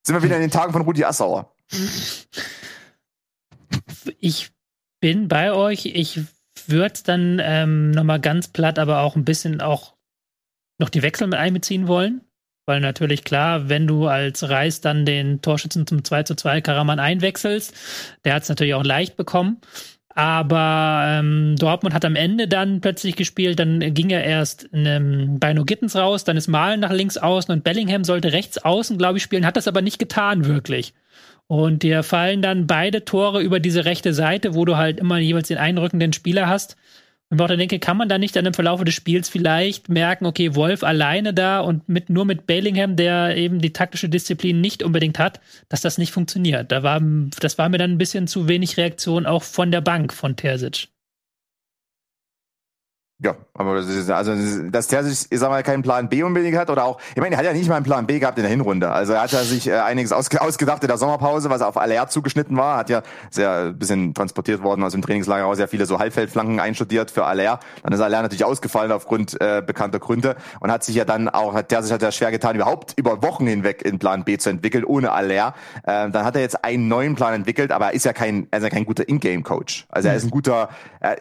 [0.02, 1.54] Sind wir wieder in den Tagen von Rudi Assauer.
[4.18, 4.50] Ich
[5.00, 5.86] bin bei euch.
[5.86, 6.20] Ich
[6.66, 9.94] würde dann ähm, nochmal ganz platt, aber auch ein bisschen auch
[10.78, 12.22] noch die Wechsel mit einbeziehen wollen.
[12.66, 17.00] Weil natürlich klar, wenn du als Reis dann den Torschützen zum 2 zu 2 Karaman
[17.00, 17.74] einwechselst,
[18.24, 19.60] der hat es natürlich auch leicht bekommen.
[20.20, 25.54] Aber ähm, Dortmund hat am Ende dann plötzlich gespielt, dann ging er erst ähm, bei
[25.54, 29.16] No Gittens raus, dann ist Malen nach links außen und Bellingham sollte rechts außen, glaube
[29.16, 30.92] ich, spielen, hat das aber nicht getan, wirklich.
[31.46, 35.48] Und dir fallen dann beide Tore über diese rechte Seite, wo du halt immer jeweils
[35.48, 36.76] den einrückenden Spieler hast.
[37.30, 40.26] Und ich auch denke, kann man da nicht dann im Verlauf des Spiels vielleicht merken,
[40.26, 44.82] okay, Wolf alleine da und mit, nur mit Bellingham, der eben die taktische Disziplin nicht
[44.82, 46.72] unbedingt hat, dass das nicht funktioniert.
[46.72, 47.00] Da war,
[47.40, 50.88] das war mir dann ein bisschen zu wenig Reaktion auch von der Bank von Terzic.
[53.22, 54.32] Ja, aber das ist, also
[54.70, 57.34] dass der sich, ich sag mal, keinen Plan B unbedingt hat oder auch, ich meine,
[57.34, 58.90] er hat ja nicht mal einen Plan B gehabt in der Hinrunde.
[58.90, 62.08] Also er hat ja sich äh, einiges ausge, ausgedacht in der Sommerpause, was auf Aller
[62.08, 65.98] zugeschnitten war, hat ja sehr bisschen transportiert worden aus dem Trainingslager raus, sehr viele so
[65.98, 67.60] Halbfeldflanken einstudiert für Aller.
[67.82, 71.52] Dann ist Aller natürlich ausgefallen aufgrund äh, bekannter Gründe und hat sich ja dann auch,
[71.52, 74.48] hat der sich hat ja schwer getan, überhaupt über Wochen hinweg in Plan B zu
[74.48, 75.52] entwickeln, ohne Aller.
[75.82, 78.60] Äh, dann hat er jetzt einen neuen Plan entwickelt, aber er ist ja kein, er
[78.60, 79.86] ist ja kein guter Ingame-Coach.
[79.90, 81.16] Also er ist ein guter, äh,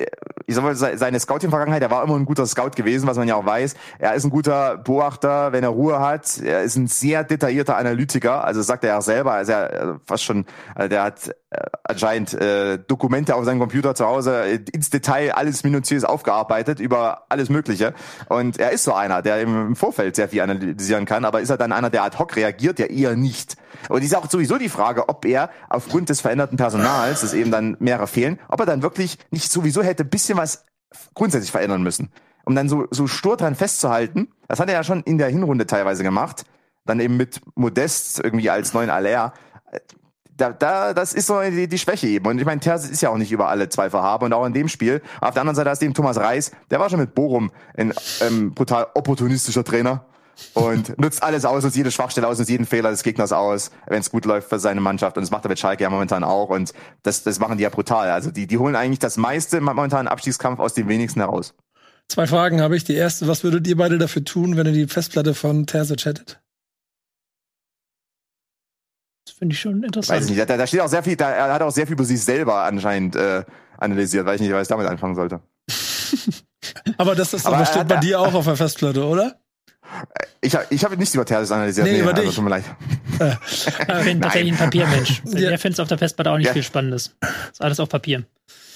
[0.46, 3.36] ich sag mal, seine Scouting-Vergangenheit, er war immer ein guter Scout gewesen, was man ja
[3.36, 3.76] auch weiß.
[3.98, 6.38] Er ist ein guter Beobachter, wenn er Ruhe hat.
[6.38, 10.46] Er ist ein sehr detaillierter Analytiker, also sagt er ja selber, also er fast schon,
[10.76, 15.32] also der hat äh, anscheinend äh, Dokumente auf seinem Computer zu Hause äh, ins Detail
[15.32, 17.94] alles minutiös aufgearbeitet über alles Mögliche.
[18.28, 21.58] Und er ist so einer, der im Vorfeld sehr viel analysieren kann, aber ist er
[21.58, 22.78] dann einer, der ad hoc reagiert?
[22.78, 23.58] Ja, eher nicht.
[23.88, 27.78] Und ist auch sowieso die Frage, ob er aufgrund des veränderten Personals, das eben dann
[27.80, 30.66] mehrere fehlen, ob er dann wirklich nicht sowieso hätte ein bisschen was
[31.14, 32.12] grundsätzlich verändern müssen.
[32.46, 35.68] Um dann so, so stur dran festzuhalten, das hat er ja schon in der Hinrunde
[35.68, 36.46] teilweise gemacht,
[36.86, 39.34] dann eben mit Modest irgendwie als neuen Aller,
[40.40, 42.26] da, da, das ist so die, die Schwäche eben.
[42.26, 44.54] Und ich meine, Terz ist ja auch nicht über alle Zweifel haben und auch in
[44.54, 45.02] dem Spiel.
[45.22, 47.94] Auf der anderen Seite hast du eben Thomas Reis, der war schon mit Borum ein
[48.22, 50.06] ähm, brutal opportunistischer Trainer
[50.54, 54.00] und nutzt alles aus, nutzt jede Schwachstelle aus, nutzt jeden Fehler des Gegners aus, wenn
[54.00, 55.18] es gut läuft für seine Mannschaft.
[55.18, 56.50] Und das macht er mit Schalke ja momentan auch.
[56.50, 56.74] Und
[57.04, 58.10] das, das machen die ja brutal.
[58.12, 61.54] Also die, die holen eigentlich das meiste im momentanen Abstiegskampf aus dem wenigsten heraus.
[62.08, 62.84] Zwei Fragen habe ich.
[62.84, 66.40] Die erste, was würdet ihr beide dafür tun, wenn ihr die Festplatte von Terzic hättet?
[69.26, 70.18] Das finde ich schon interessant.
[70.20, 70.50] Weiß ich nicht.
[70.50, 72.64] Da, da steht auch sehr viel, da, er hat auch sehr viel über sich selber
[72.64, 73.44] anscheinend äh,
[73.78, 75.42] analysiert, weil ich nicht weiß, damit anfangen sollte.
[76.98, 79.40] Aber das, er steht hat- bei dir auch auf der Festplatte, oder?
[80.42, 81.88] Ich, ich habe nicht über Terzic analysiert.
[81.88, 82.36] Nee, über also dich.
[82.36, 82.64] tut mir leid.
[83.52, 85.22] Ich bin tatsächlich ein Papiermensch.
[85.26, 85.50] Ja.
[85.50, 86.54] Der findet es auf der Festplatte auch nicht Ja.
[86.54, 87.16] viel Spannendes.
[87.52, 88.24] Ist alles auf Papier.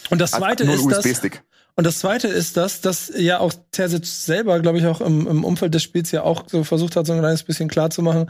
[0.10, 1.42] Und das zweite einen ist das, USB-Stick.
[1.76, 5.44] und das zweite ist das, dass ja auch Terzic selber, glaube ich, auch im, im
[5.46, 8.30] Umfeld des Spiels ja auch so versucht hat, so ein kleines bisschen klar zu machen,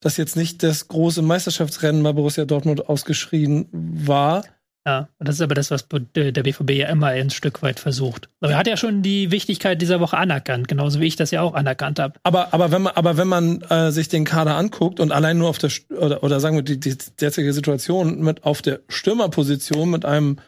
[0.00, 4.44] dass jetzt nicht das große Meisterschaftsrennen bei Borussia Dortmund ausgeschrien war.
[4.86, 8.28] Ja, und das ist aber das, was der BVB ja immer ein Stück weit versucht.
[8.40, 11.40] Aber er hat ja schon die Wichtigkeit dieser Woche anerkannt, genauso wie ich das ja
[11.40, 12.20] auch anerkannt habe.
[12.22, 15.48] Aber, aber wenn man, aber wenn man äh, sich den Kader anguckt und allein nur
[15.48, 20.04] auf der oder, oder sagen wir die, die derzeitige Situation mit auf der Stürmerposition mit
[20.04, 20.38] einem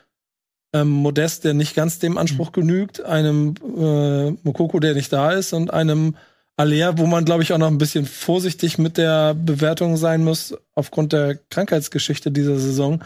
[0.74, 5.54] ähm, Modest, der nicht ganz dem Anspruch genügt, einem äh, Mokoko, der nicht da ist
[5.54, 6.14] und einem
[6.58, 10.54] Alea, wo man glaube ich auch noch ein bisschen vorsichtig mit der Bewertung sein muss
[10.74, 13.02] aufgrund der Krankheitsgeschichte dieser Saison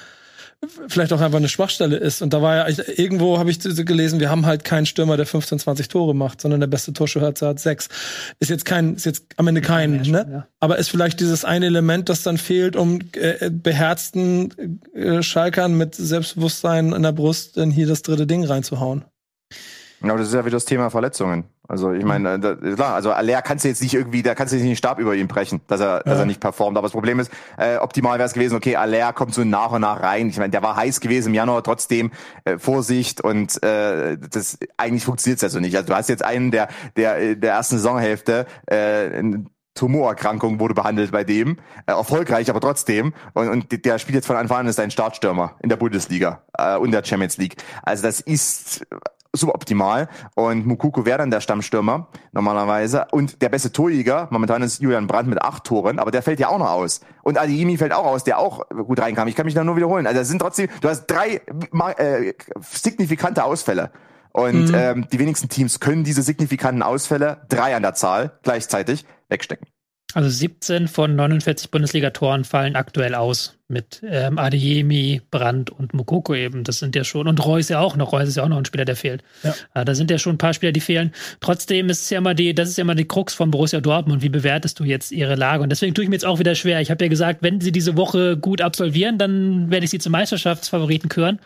[0.89, 2.21] vielleicht auch einfach eine Schwachstelle ist.
[2.21, 5.59] Und da war ja, irgendwo habe ich gelesen, wir haben halt keinen Stürmer, der 15,
[5.59, 7.89] 20 Tore macht, sondern der beste Torschütze hat sechs.
[8.41, 10.29] Ist jetzt kein, ist jetzt am Ende kein, Ja, schon, ne?
[10.31, 10.47] ja.
[10.61, 15.95] Aber ist vielleicht dieses eine Element, das dann fehlt, um äh, beherzten äh, Schalkern mit
[15.95, 19.05] Selbstbewusstsein in der Brust dann hier das dritte Ding reinzuhauen.
[20.03, 21.45] Ja, aber das ist ja wieder das Thema Verletzungen.
[21.71, 24.53] Also ich meine, äh, da- klar, also Aller kannst du jetzt nicht irgendwie, da kannst
[24.53, 26.21] du nicht den Stab über ihn brechen, dass er, dass Ja.
[26.21, 26.77] er nicht performt.
[26.77, 29.83] Aber das Problem ist, äh, optimal wäre es gewesen, okay, Aller kommt so nach und
[29.83, 30.29] nach rein.
[30.29, 32.11] Ich meine, der war heiß gewesen im Januar, trotzdem
[32.45, 35.77] äh, Vorsicht und äh, das eigentlich funktioniert ja so nicht.
[35.77, 39.23] Also du hast jetzt einen, der der äh, der ersten Saisonhälfte äh,
[39.75, 41.57] Tumorerkrankung wurde behandelt bei dem,
[41.87, 43.15] äh, erfolgreich, aber trotzdem.
[43.35, 46.77] Und, und der spielt jetzt von Anfang an ist ein Startstürmer in der Bundesliga äh,
[46.77, 47.57] und der Champions League.
[47.83, 48.85] Also das ist
[49.35, 50.09] suboptimal.
[50.35, 53.07] Und Mukuku wäre dann der Stammstürmer normalerweise.
[53.13, 56.49] Und der beste Torjäger, momentan ist Julian Brandt mit acht Toren, aber der fällt ja
[56.49, 57.01] auch noch aus.
[57.23, 59.29] Und Adiimi fällt auch aus, der auch gut reinkam.
[59.29, 60.07] Ich kann mich da nur wiederholen.
[60.07, 61.41] Also es sind trotzdem, du hast drei
[61.97, 63.91] äh, signifikante Ausfälle.
[64.33, 69.67] Und ähm, die wenigsten Teams können diese signifikanten Ausfälle, drei an der Zahl, gleichzeitig wegstecken.
[70.15, 73.60] Also 17 von 49 Bundesliga-Toren fallen aktuell aus.
[73.71, 76.65] Mit ähm, Adeyemi, Brandt und Mokoko eben.
[76.65, 78.13] Das sind ja schon, und Reus ja auch noch.
[78.13, 79.23] Reus ist ja auch noch ein Spieler, der fehlt.
[79.45, 79.55] Ja.
[79.75, 81.13] Äh, da sind ja schon ein paar Spieler, die fehlen.
[81.41, 84.23] Trotzdem ist es ja immer die, das ist ja immer die Krux von Borussia Dortmund.
[84.23, 85.63] Wie bewertest du jetzt ihre Lage?
[85.63, 86.81] Und deswegen tue ich mir jetzt auch wieder schwer.
[86.81, 90.11] Ich habe ja gesagt, wenn sie diese Woche gut absolvieren, dann werde ich sie zum
[90.11, 91.39] Meisterschaftsfavoriten küren.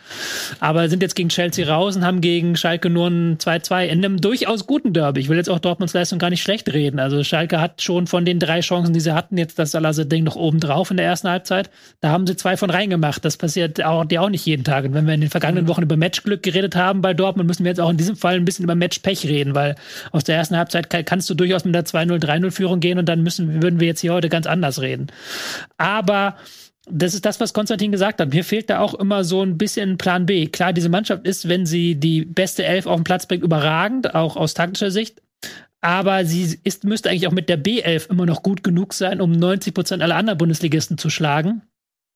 [0.59, 4.19] Aber sind jetzt gegen Chelsea raus und haben gegen Schalke nur ein 2-2 in einem
[4.19, 5.21] durchaus guten Derby.
[5.21, 6.99] Ich will jetzt auch Dortmunds Leistung gar nicht schlecht reden.
[6.99, 10.35] Also Schalke hat schon von den drei Chancen, die sie hatten, jetzt das Salase-Ding noch
[10.35, 11.69] oben drauf in der ersten Halbzeit.
[12.01, 13.23] Da haben sie zwei von reingemacht.
[13.23, 14.85] Das passiert auch, die auch nicht jeden Tag.
[14.85, 17.69] Und wenn wir in den vergangenen Wochen über Matchglück geredet haben bei Dortmund, müssen wir
[17.69, 19.75] jetzt auch in diesem Fall ein bisschen über Matchpech reden, weil
[20.11, 23.21] aus der ersten Halbzeit kann- kannst du durchaus mit einer 2-0, 3-0-Führung gehen und dann
[23.21, 25.07] müssen, würden wir jetzt hier heute ganz anders reden.
[25.77, 26.37] Aber
[26.89, 28.33] das ist das, was Konstantin gesagt hat.
[28.33, 30.47] Mir fehlt da auch immer so ein bisschen Plan B.
[30.47, 34.35] Klar, diese Mannschaft ist, wenn sie die beste Elf auf den Platz bringt, überragend, auch
[34.35, 35.21] aus taktischer Sicht.
[35.81, 39.31] Aber sie ist, müsste eigentlich auch mit der B11 immer noch gut genug sein, um
[39.31, 41.61] 90 Prozent aller anderen Bundesligisten zu schlagen.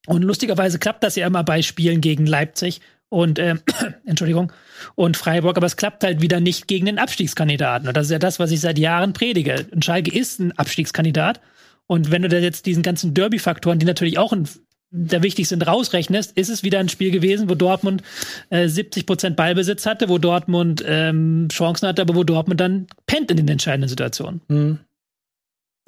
[0.08, 3.60] Und lustigerweise klappt das ja immer bei Spielen gegen Leipzig und ähm,
[4.06, 4.52] Entschuldigung
[4.96, 7.88] und Freiburg, aber es klappt halt wieder nicht gegen den Abstiegskandidaten.
[7.88, 9.66] Und das ist ja das, was ich seit Jahren predige.
[9.72, 11.42] Und Schalke ist ein Abstiegskandidat.
[11.88, 14.48] Und wenn du da jetzt diesen ganzen Derby-Faktoren, die natürlich auch ein,
[14.92, 18.04] der wichtig sind, rausrechnest, ist es wieder ein Spiel gewesen, wo Dortmund
[18.52, 23.32] äh, 70 Prozent Ballbesitz hatte, wo Dortmund ähm, Chancen hatte, aber wo Dortmund dann pennt
[23.32, 24.42] in den entscheidenden Situationen.
[24.50, 24.80] Hm.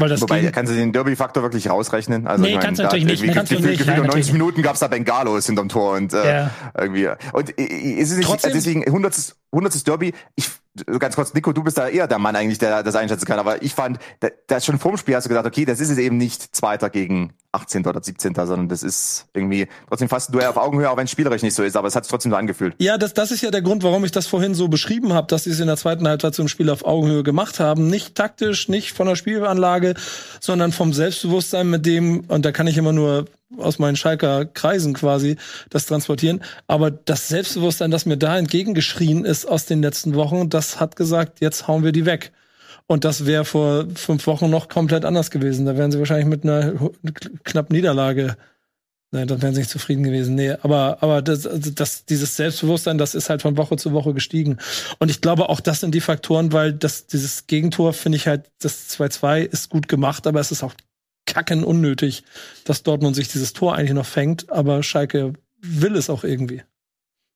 [0.01, 2.27] Weil das Wobei, ging, kannst du den Derby-Faktor wirklich rausrechnen?
[2.27, 3.21] Also, Nee, ich meine, kannst du natürlich nicht.
[3.21, 3.87] irgendwie Kannst du gefühlt- nicht.
[3.87, 6.51] Nein, um 90 natürlich Minuten gab's da Bengalos hinterm Tor und äh, Ja.
[6.77, 7.07] irgendwie.
[7.33, 9.35] Und äh, ist es nicht, Trotzdem- deswegen 100.
[9.51, 9.87] 100.
[9.87, 10.49] Derby, ich
[10.99, 13.61] ganz kurz, Nico, du bist da eher der Mann eigentlich, der das einschätzen kann, aber
[13.61, 16.17] ich fand, da, da schon vorm Spiel hast du gedacht, okay, das ist jetzt eben
[16.17, 17.85] nicht Zweiter gegen 18.
[17.85, 21.11] oder 17., sondern das ist irgendwie trotzdem fast ein Duell auf Augenhöhe, auch wenn es
[21.11, 22.75] spielerisch nicht so ist, aber es hat sich trotzdem so angefühlt.
[22.79, 25.43] Ja, das, das ist ja der Grund, warum ich das vorhin so beschrieben habe, dass
[25.43, 27.87] sie es in der zweiten Halbzeit zum Spiel auf Augenhöhe gemacht haben.
[27.87, 29.95] Nicht taktisch, nicht von der Spielanlage,
[30.39, 33.25] sondern vom Selbstbewusstsein, mit dem, und da kann ich immer nur
[33.57, 35.37] aus meinen Schalker Kreisen quasi
[35.69, 36.41] das transportieren.
[36.67, 41.41] Aber das Selbstbewusstsein, das mir da entgegengeschrien ist aus den letzten Wochen, das hat gesagt,
[41.41, 42.31] jetzt hauen wir die weg.
[42.87, 45.65] Und das wäre vor fünf Wochen noch komplett anders gewesen.
[45.65, 46.73] Da wären sie wahrscheinlich mit einer
[47.43, 48.35] knapp Niederlage
[49.13, 50.35] Nein, dann wären sie nicht zufrieden gewesen.
[50.35, 54.13] Nee, aber, aber das, also das, dieses Selbstbewusstsein, das ist halt von Woche zu Woche
[54.13, 54.57] gestiegen.
[54.99, 58.49] Und ich glaube, auch das sind die Faktoren, weil das, dieses Gegentor finde ich halt,
[58.59, 60.73] das 2-2 ist gut gemacht, aber es ist auch
[61.33, 62.23] kacken unnötig,
[62.65, 66.63] dass Dortmund sich dieses Tor eigentlich noch fängt, aber Schalke will es auch irgendwie.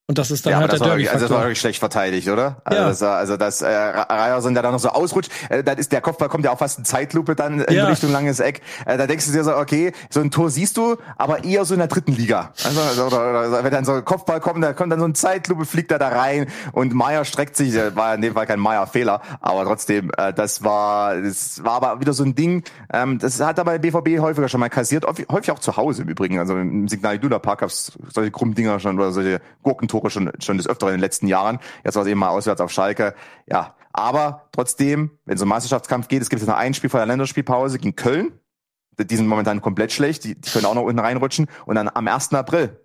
[0.08, 2.30] Und das ist dann ja, halt der derby wirklich, also das war wirklich schlecht verteidigt,
[2.30, 2.58] oder?
[2.64, 2.88] Also Ja.
[2.90, 6.30] das, also das äh, Ryerson, der da noch so ausrutscht, äh, das ist der Kopfball
[6.30, 7.88] kommt ja auch fast in Zeitlupe dann in Ja.
[7.88, 8.62] Richtung langes Eck.
[8.86, 11.74] Äh, da denkst du dir so, okay, so ein Tor siehst du, aber eher so
[11.74, 12.52] in der dritten Liga.
[12.64, 15.16] Also, also oder, oder, wenn dann so ein Kopfball kommt, da kommt dann so ein
[15.16, 18.60] Zeitlupe, fliegt er da rein und Meier streckt sich, äh, war in dem Fall kein
[18.60, 22.64] Meier-Fehler, aber trotzdem, äh, das war, das war aber wieder so ein Ding,
[22.94, 26.38] ähm, das hat aber BVB häufiger schon mal kassiert, häufig auch zu Hause im Übrigen.
[26.38, 29.42] Also im Signal Iduna Park gab's solche krummen Dinger schon oder solche
[29.96, 31.60] Gurkentore schon, schon des Öfteren in den letzten Jahren.
[31.84, 33.16] Jetzt war es eben mal auswärts auf Schalke.
[33.48, 37.00] Ja, aber trotzdem, wenn es um Meisterschaftskampf geht, es gibt jetzt noch ein Spiel vor
[37.00, 38.34] der Länderspielpause gegen Köln.
[38.98, 41.48] Die sind momentan komplett schlecht, die, die können auch noch unten reinrutschen.
[41.66, 42.34] Und dann am 1.
[42.34, 42.80] April,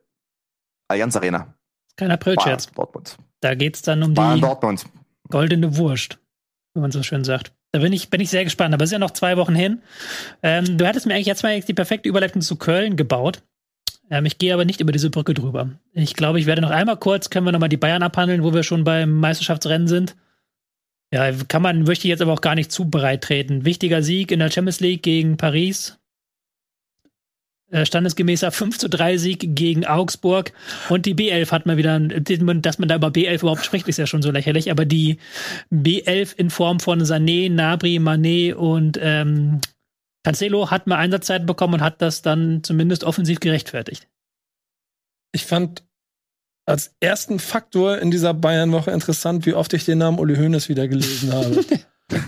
[0.89, 1.55] Allianz Arena,
[1.97, 2.71] Kein Aprilscherz.
[2.73, 3.17] Dortmund.
[3.41, 4.87] Da geht's dann um Bayern, die Dortmund.
[5.29, 6.19] goldene Wurst,
[6.75, 7.53] wie man so schön sagt.
[7.73, 8.75] Da bin ich, bin ich sehr gespannt.
[8.75, 9.83] Aber es ist ja noch zwei Wochen hin.
[10.43, 13.43] Ähm, du hattest mir eigentlich jetzt mal die perfekte Überleitung zu Köln gebaut.
[14.11, 15.71] Ähm, ich gehe aber nicht über diese Brücke drüber.
[15.93, 18.53] Ich glaube, ich werde noch einmal kurz, können wir noch mal die Bayern abhandeln, wo
[18.53, 20.17] wir schon beim Meisterschaftsrennen sind.
[21.13, 23.65] Ja, kann man, möchte ich jetzt aber auch gar nicht zu breit treten.
[23.65, 25.97] Wichtiger Sieg in der Champions League gegen Paris.
[27.71, 30.53] Äh, standesgemäßer 5 zu 3 Sieg gegen Augsburg.
[30.89, 34.07] Und die B11 hat mal wieder, dass man da über B11 überhaupt spricht, ist ja
[34.07, 35.19] schon so lächerlich, aber die
[35.73, 39.61] B11 in Form von Sané, Nabri, Manet und ähm,
[40.23, 44.09] Cancelo hat mal Einsatzzeiten bekommen und hat das dann zumindest offensiv gerechtfertigt.
[45.33, 45.85] Ich fand
[46.67, 50.89] als ersten Faktor in dieser Bayern-Woche interessant, wie oft ich den Namen Uli Hoeneß wieder
[50.89, 51.65] gelesen habe.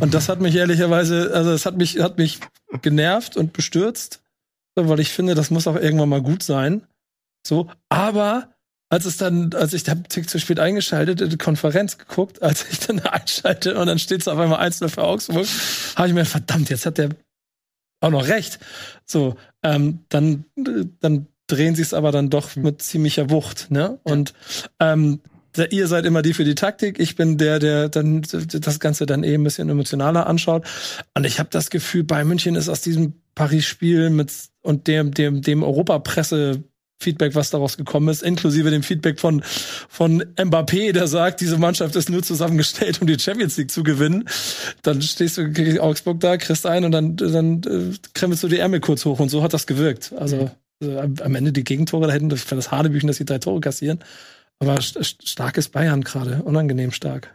[0.01, 2.41] und das hat mich ehrlicherweise, also es hat mich, hat mich
[2.81, 4.23] genervt und bestürzt,
[4.75, 6.87] weil ich finde, das muss auch irgendwann mal gut sein.
[7.47, 8.49] So, aber
[8.89, 12.67] als es dann, als ich da Tick zu spät eingeschaltet, in die Konferenz geguckt, als
[12.71, 15.47] ich dann einschalte und dann steht es auf einmal 1 für Augsburg,
[15.97, 17.11] habe ich mir verdammt, jetzt hat der
[18.03, 18.59] auch noch recht.
[19.05, 20.45] So, ähm, dann,
[21.01, 23.99] dann drehen sie es aber dann doch mit ziemlicher Wucht, ne?
[24.03, 24.35] Und
[24.81, 25.21] ähm,
[25.71, 29.23] ihr seid immer die für die Taktik, ich bin der, der dann das Ganze dann
[29.23, 30.65] eben ein bisschen emotionaler anschaut.
[31.15, 35.43] Und ich habe das Gefühl, bei München ist aus diesem Paris-Spiel mit und dem, dem,
[35.43, 36.63] dem Europapresse
[37.03, 39.43] Feedback, was daraus gekommen ist, inklusive dem Feedback von,
[39.89, 44.29] von Mbappé, der sagt, diese Mannschaft ist nur zusammengestellt, um die Champions League zu gewinnen.
[44.83, 48.59] Dann stehst du gegen Augsburg da, kriegst ein und dann, dann äh, krempelst du die
[48.59, 50.13] Ärmel kurz hoch und so hat das gewirkt.
[50.17, 50.51] Also
[50.83, 53.61] äh, am Ende die Gegentore da hätten, ich fand das Hanebüchen, dass die drei Tore
[53.61, 54.01] kassieren.
[54.59, 57.35] Aber st starkes Bayern gerade, unangenehm stark.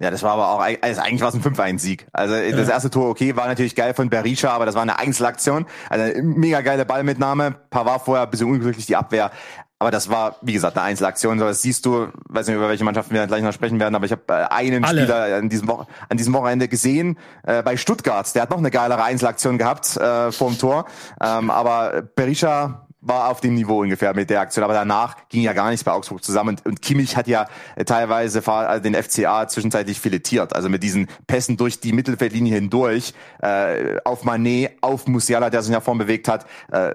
[0.00, 2.06] Ja, das war aber auch, also eigentlich war es ein 5-1-Sieg.
[2.12, 5.66] Also das erste Tor, okay, war natürlich geil von Berisha, aber das war eine Einzelaktion.
[5.90, 7.54] Also eine mega geile Ballmitnahme.
[7.68, 9.30] Pavard vorher ein bisschen unglücklich die Abwehr.
[9.78, 11.38] Aber das war, wie gesagt, eine Einzelaktion.
[11.38, 14.06] So, Das siehst du, weiß nicht, über welche Mannschaften wir gleich noch sprechen werden, aber
[14.06, 15.02] ich habe äh, einen Alle.
[15.02, 18.34] Spieler an diesem, Woche, an diesem Wochenende gesehen, äh, bei Stuttgart.
[18.34, 20.86] Der hat noch eine geilere Einzelaktion gehabt äh, vorm Tor.
[21.22, 24.64] Ähm, aber Berisha war auf dem Niveau ungefähr mit der Aktion.
[24.64, 26.56] Aber danach ging ja gar nichts bei Augsburg zusammen.
[26.64, 30.54] Und, Kimmich hat ja äh, teilweise also den FCA zwischenzeitlich filetiert.
[30.54, 35.72] Also mit diesen Pässen durch die Mittelfeldlinie hindurch, äh, auf Manet, auf Musiala, der sich
[35.72, 36.92] nach vorn bewegt hat, äh,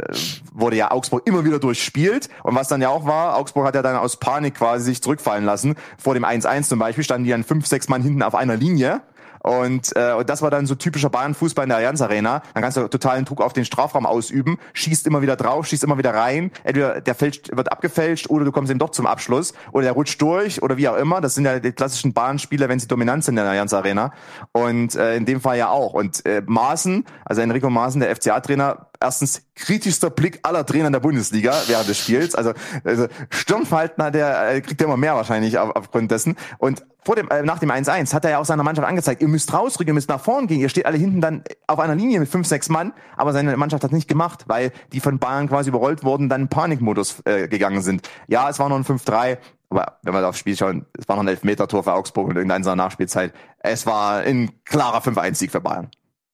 [0.53, 2.29] wurde ja Augsburg immer wieder durchspielt.
[2.43, 5.45] Und was dann ja auch war, Augsburg hat ja dann aus Panik quasi sich zurückfallen
[5.45, 5.75] lassen.
[5.97, 9.01] Vor dem 1-1 zum Beispiel standen die dann fünf, sechs Mann hinten auf einer Linie.
[9.45, 12.41] Und, äh, und das war dann so typischer Bayern-Fußball in der Allianz Arena.
[12.55, 15.99] Dann kannst du totalen Druck auf den Strafraum ausüben, schießt immer wieder drauf, schießt immer
[15.99, 16.49] wieder rein.
[16.63, 20.19] Entweder der fälscht, wird abgefälscht oder du kommst eben doch zum Abschluss oder der rutscht
[20.19, 21.21] durch oder wie auch immer.
[21.21, 24.13] Das sind ja die klassischen Bayern-Spieler, wenn sie dominant sind in der Allianz Arena.
[24.51, 25.93] Und äh, in dem Fall ja auch.
[25.93, 30.99] Und äh, Maaßen, also Enrico Maaßen, der FCA-Trainer, erstens kritischster Blick aller Trainer in der
[30.99, 32.35] Bundesliga während des Spiels.
[32.35, 32.53] Also,
[32.83, 36.35] also Stirnfalten hat er, äh, kriegt er immer mehr wahrscheinlich auf, aufgrund dessen.
[36.57, 39.27] Und vor dem, äh, nach dem 1-1 hat er ja auch seiner Mannschaft angezeigt, ihr
[39.27, 42.19] müsst rausrücken, ihr müsst nach vorn gehen, ihr steht alle hinten dann auf einer Linie
[42.19, 45.69] mit fünf, sechs Mann, aber seine Mannschaft hat nicht gemacht, weil die von Bayern quasi
[45.69, 48.09] überrollt wurden, dann in Panikmodus äh, gegangen sind.
[48.27, 49.37] Ja, es war noch ein 5-3,
[49.69, 52.75] aber wenn wir aufs Spiel schauen, es war noch ein Elfmeter-Tor für Augsburg und irgendeiner
[52.75, 53.33] Nachspielzeit.
[53.59, 55.89] Es war ein klarer 5-1-Sieg für Bayern.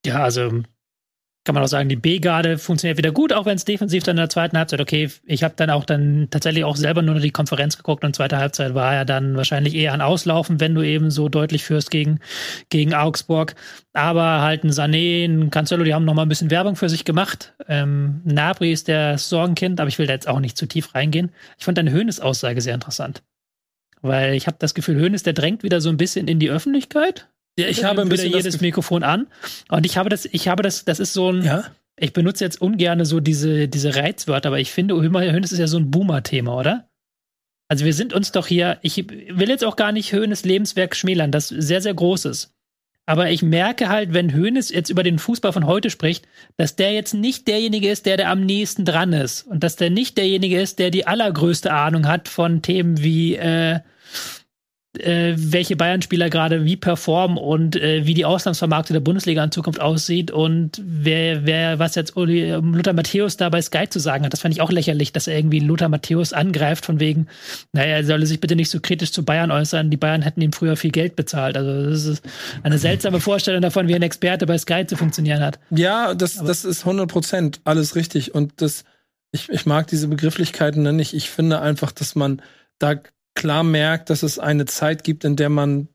[0.06, 0.64] Ja, also
[1.44, 4.22] kann man auch sagen, die B-Garde funktioniert wieder gut, auch wenn es defensiv dann in
[4.22, 7.32] der zweiten Halbzeit, okay, ich habe dann auch dann tatsächlich auch selber nur noch die
[7.32, 11.10] Konferenz geguckt und zweite Halbzeit war ja dann wahrscheinlich eher ein Auslaufen, wenn du eben
[11.10, 12.20] so deutlich führst gegen,
[12.70, 13.56] gegen Augsburg.
[13.94, 17.06] Aber halt ein Sané, ein Cancelo, die haben noch mal ein bisschen Werbung für sich
[17.06, 17.54] gemacht.
[17.68, 21.32] Ähm, Nabri ist der Sorgenkind, aber ich will da jetzt auch nicht zu tief reingehen.
[21.58, 23.24] Ich fand deine Höhnes-Aussage sehr interessant.
[24.04, 27.28] Weil ich habe das Gefühl, Höhnes, der drängt wieder so ein bisschen in die Öffentlichkeit
[27.58, 29.28] Ja, ich habe ein bisschen jedes Mikrofon an
[29.70, 31.66] und ich habe das, ich habe das, das ist so ein, Ja?
[31.98, 35.78] ich benutze jetzt ungern so diese, diese Reizwörter, aber ich finde, Hönes ist ja so
[35.78, 36.88] ein Boomer-Thema, oder?
[37.68, 41.32] Also wir sind uns doch hier, ich will jetzt auch gar nicht Hönes Lebenswerk schmälern,
[41.32, 42.54] das sehr, sehr groß ist.
[43.06, 46.94] Aber ich merke halt, wenn Hönes jetzt über den Fußball von heute spricht, dass der
[46.94, 49.44] jetzt nicht derjenige ist, der, der am nächsten dran ist.
[49.44, 53.80] Und dass der nicht derjenige ist, der die allergrößte Ahnung hat von Themen wie, äh,
[55.00, 59.80] äh, welche Bayern-Spieler gerade wie performen und äh, wie die Auslandsvermarktung der Bundesliga in Zukunft
[59.80, 64.26] aussieht und wer, wer, was jetzt Uli, ähm, Lothar Matthäus da bei Sky zu sagen
[64.26, 64.34] hat.
[64.34, 67.28] Das fand ich auch lächerlich, dass er irgendwie Lothar Matthäus angreift von wegen,
[67.72, 69.90] naja, er solle sich bitte nicht so kritisch zu Bayern äußern.
[69.90, 71.56] Die Bayern hätten ihm früher viel Geld bezahlt.
[71.56, 72.26] Also das ist
[72.64, 75.58] eine seltsame Vorstellung davon, wie ein Experte bei Sky zu funktionieren hat.
[75.70, 78.36] Ja, das, das ist 100 Prozent alles richtig.
[78.36, 78.84] Und das,
[79.32, 81.14] ich, ich mag diese Begrifflichkeiten nicht.
[81.14, 82.42] Ich finde einfach, dass man
[82.78, 82.96] da
[83.36, 85.88] klar merkt, dass es eine Zeit gibt, in der man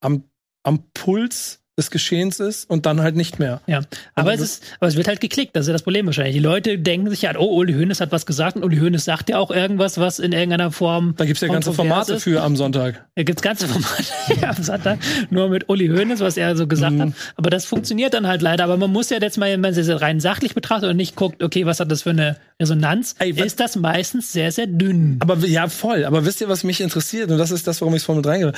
[0.00, 0.30] am,
[0.62, 3.60] am Puls des Geschehens ist und dann halt nicht mehr.
[3.66, 3.80] Ja,
[4.14, 5.56] aber Also es ist, aber es wird halt geklickt.
[5.56, 6.34] Das ist ja das Problem wahrscheinlich.
[6.34, 9.28] Die Leute denken sich ja, oh, Uli Hoeneß hat was gesagt und Uli Hoeneß sagt
[9.28, 11.14] ja auch irgendwas, was in irgendeiner Form.
[11.16, 12.22] Da gibt's ja ganze Formate ist.
[12.24, 13.04] für am Sonntag.
[13.16, 14.04] Da gibt's ganze Formate
[14.48, 14.98] am Sonntag,
[15.30, 17.00] nur mit Uli Hoeneß, was er so gesagt Mhm.
[17.02, 17.12] hat.
[17.36, 18.62] Aber das funktioniert dann halt leider.
[18.64, 21.42] Aber man muss ja jetzt mal, wenn man es rein sachlich betrachtet und nicht guckt,
[21.42, 25.16] okay, was hat das für eine Resonanz, Ey, ist das meistens sehr, sehr dünn.
[25.20, 26.04] Aber ja, voll.
[26.04, 27.30] Aber wisst ihr, was mich interessiert?
[27.32, 28.52] Und das ist das, warum ich es vorhin mit reingehe.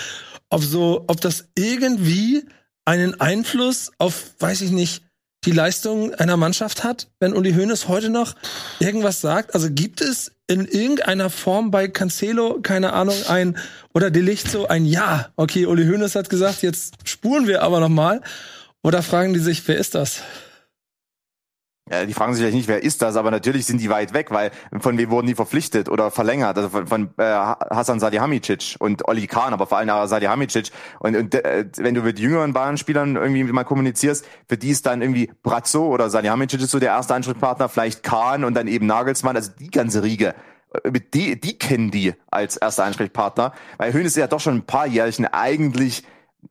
[0.50, 2.44] Ob so, ob das irgendwie
[2.86, 5.02] einen Einfluss auf, weiß ich nicht,
[5.44, 8.34] die Leistung einer Mannschaft hat, wenn Uli Hoeneß heute noch
[8.80, 9.54] irgendwas sagt?
[9.54, 13.56] Also gibt es in irgendeiner Form bei Cancelo, keine Ahnung, ein,
[13.92, 17.88] oder Delicht so ein Ja, okay, Uli Hoeneß hat gesagt, jetzt spuren wir aber noch
[17.88, 18.22] mal.
[18.82, 20.22] Oder fragen die sich, wer ist das?
[21.88, 24.32] Ja, die fragen sich vielleicht nicht, wer ist das, aber natürlich sind die weit weg,
[24.32, 26.56] weil von wem wurden die verpflichtet oder verlängert?
[26.56, 30.72] Also von, von äh, Hasan Salihamidzic und Oli Kahn, aber vor allem Salihamidzic.
[30.98, 35.00] Und, und äh, wenn du mit jüngeren Bayern-Spielern irgendwie mal kommunizierst, für die ist dann
[35.00, 39.36] irgendwie Brazzo oder Salihamidzic ist so der erste Ansprechpartner, vielleicht Kahn und dann eben Nagelsmann,
[39.36, 40.34] also die ganze Riege.
[40.82, 44.66] Äh, die, die kennen die als erster Ansprechpartner, weil Höhn ist ja doch schon ein
[44.66, 46.02] paar Jährchen eigentlich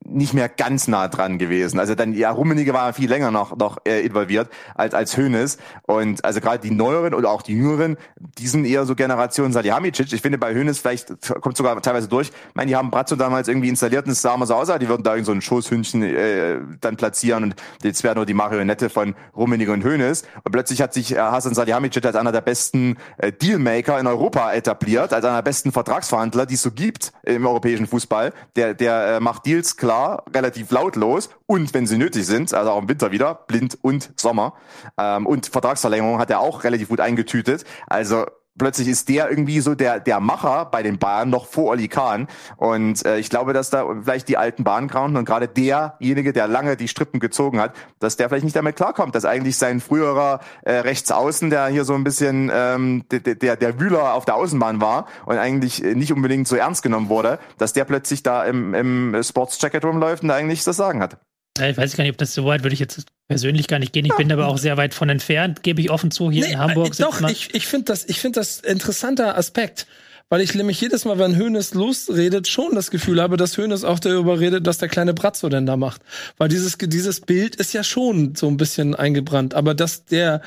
[0.05, 1.79] nicht mehr ganz nah dran gewesen.
[1.79, 5.57] Also dann, ja, Rummenigge war viel länger noch, noch äh, involviert als, als Hönes.
[5.83, 7.97] Und also gerade die Neueren oder auch die Jüngeren,
[8.37, 10.13] die sind eher so Generation Salihamidzic.
[10.13, 12.29] Ich finde bei Hönes vielleicht kommt sogar teilweise durch.
[12.29, 14.79] Ich meine, die haben Brazzo damals irgendwie installiert und es sah mal so aus, als
[14.79, 18.33] die würden da irgend so ein Schoßhündchen äh, dann platzieren und jetzt wäre nur die
[18.33, 20.23] Marionette von Rummenigge und Hönes.
[20.43, 24.53] Und plötzlich hat sich äh, Hasan Salihamidzic als einer der besten äh, Dealmaker in Europa
[24.53, 28.33] etabliert, als einer der besten Vertragsverhandler, die es so gibt im europäischen Fußball.
[28.55, 32.81] Der, der äh, macht Deals klar, relativ lautlos und wenn sie nötig sind, also auch
[32.81, 34.53] im Winter wieder, blind und Sommer.
[34.97, 37.63] Ähm, und Vertragsverlängerung hat er auch relativ gut eingetütet.
[37.87, 38.25] Also
[38.57, 42.27] plötzlich ist der irgendwie so der, der Macher bei den Bayern noch vor Oli Kahn.
[42.57, 46.47] Und äh, ich glaube, dass da vielleicht die alten Bahnen grauen und gerade derjenige, der
[46.47, 50.39] lange die Strippen gezogen hat, dass der vielleicht nicht damit klarkommt, dass eigentlich sein früherer
[50.63, 54.81] äh, Rechtsaußen, der hier so ein bisschen ähm, der, der, der Wühler auf der Außenbahn
[54.81, 58.73] war und eigentlich äh, nicht unbedingt so ernst genommen wurde, dass der plötzlich da im,
[58.73, 61.17] im Sports-Jacket rumläuft und da eigentlich das Sagen hat.
[61.57, 64.05] Ich weiß gar nicht, ob das so weit würde ich jetzt persönlich gar nicht gehen.
[64.05, 66.31] Ich bin aber auch sehr weit von entfernt, gebe ich offen zu.
[66.31, 69.87] Hier in Hamburg äh, doch, ich, ich finde das, ich finde das interessanter Aspekt.
[70.27, 73.99] Weil ich nämlich jedes Mal, wenn Hönes losredet, schon das Gefühl habe, dass Hönes auch
[73.99, 76.01] darüber redet, was der kleine Bratzo denn da macht.
[76.37, 79.53] Weil dieses, dieses Bild ist ja schon so ein bisschen eingebrannt.
[79.53, 80.41] Aber dass der,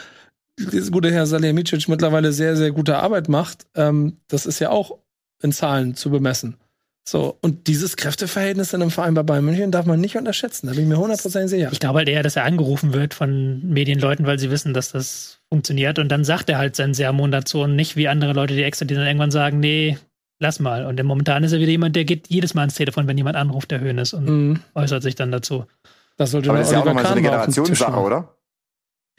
[0.58, 4.98] dieser gute Herr Salihamidzic mittlerweile sehr, sehr gute Arbeit macht, ähm, das ist ja auch
[5.40, 6.56] in Zahlen zu bemessen.
[7.10, 10.66] So, und dieses Kräfteverhältnis in einem Verein bei Bayern München darf man nicht unterschätzen.
[10.66, 11.70] Da bin ich mir 100% sicher.
[11.72, 15.38] Ich glaube halt eher, dass er angerufen wird von Medienleuten, weil sie wissen, dass das
[15.48, 15.98] funktioniert.
[15.98, 18.84] Und dann sagt er halt seinen Sermon dazu und nicht wie andere Leute, die extra,
[18.84, 19.96] die dann irgendwann sagen, nee,
[20.38, 20.84] lass mal.
[20.84, 23.70] Und momentan ist er wieder jemand, der geht jedes Mal ans Telefon, wenn jemand anruft,
[23.70, 24.60] der Höhn ist und Mhm.
[24.74, 25.64] äußert sich dann dazu.
[26.18, 28.04] Das sollte Aber das ist ja auch nochmal so eine Generationssache, machen.
[28.04, 28.34] oder?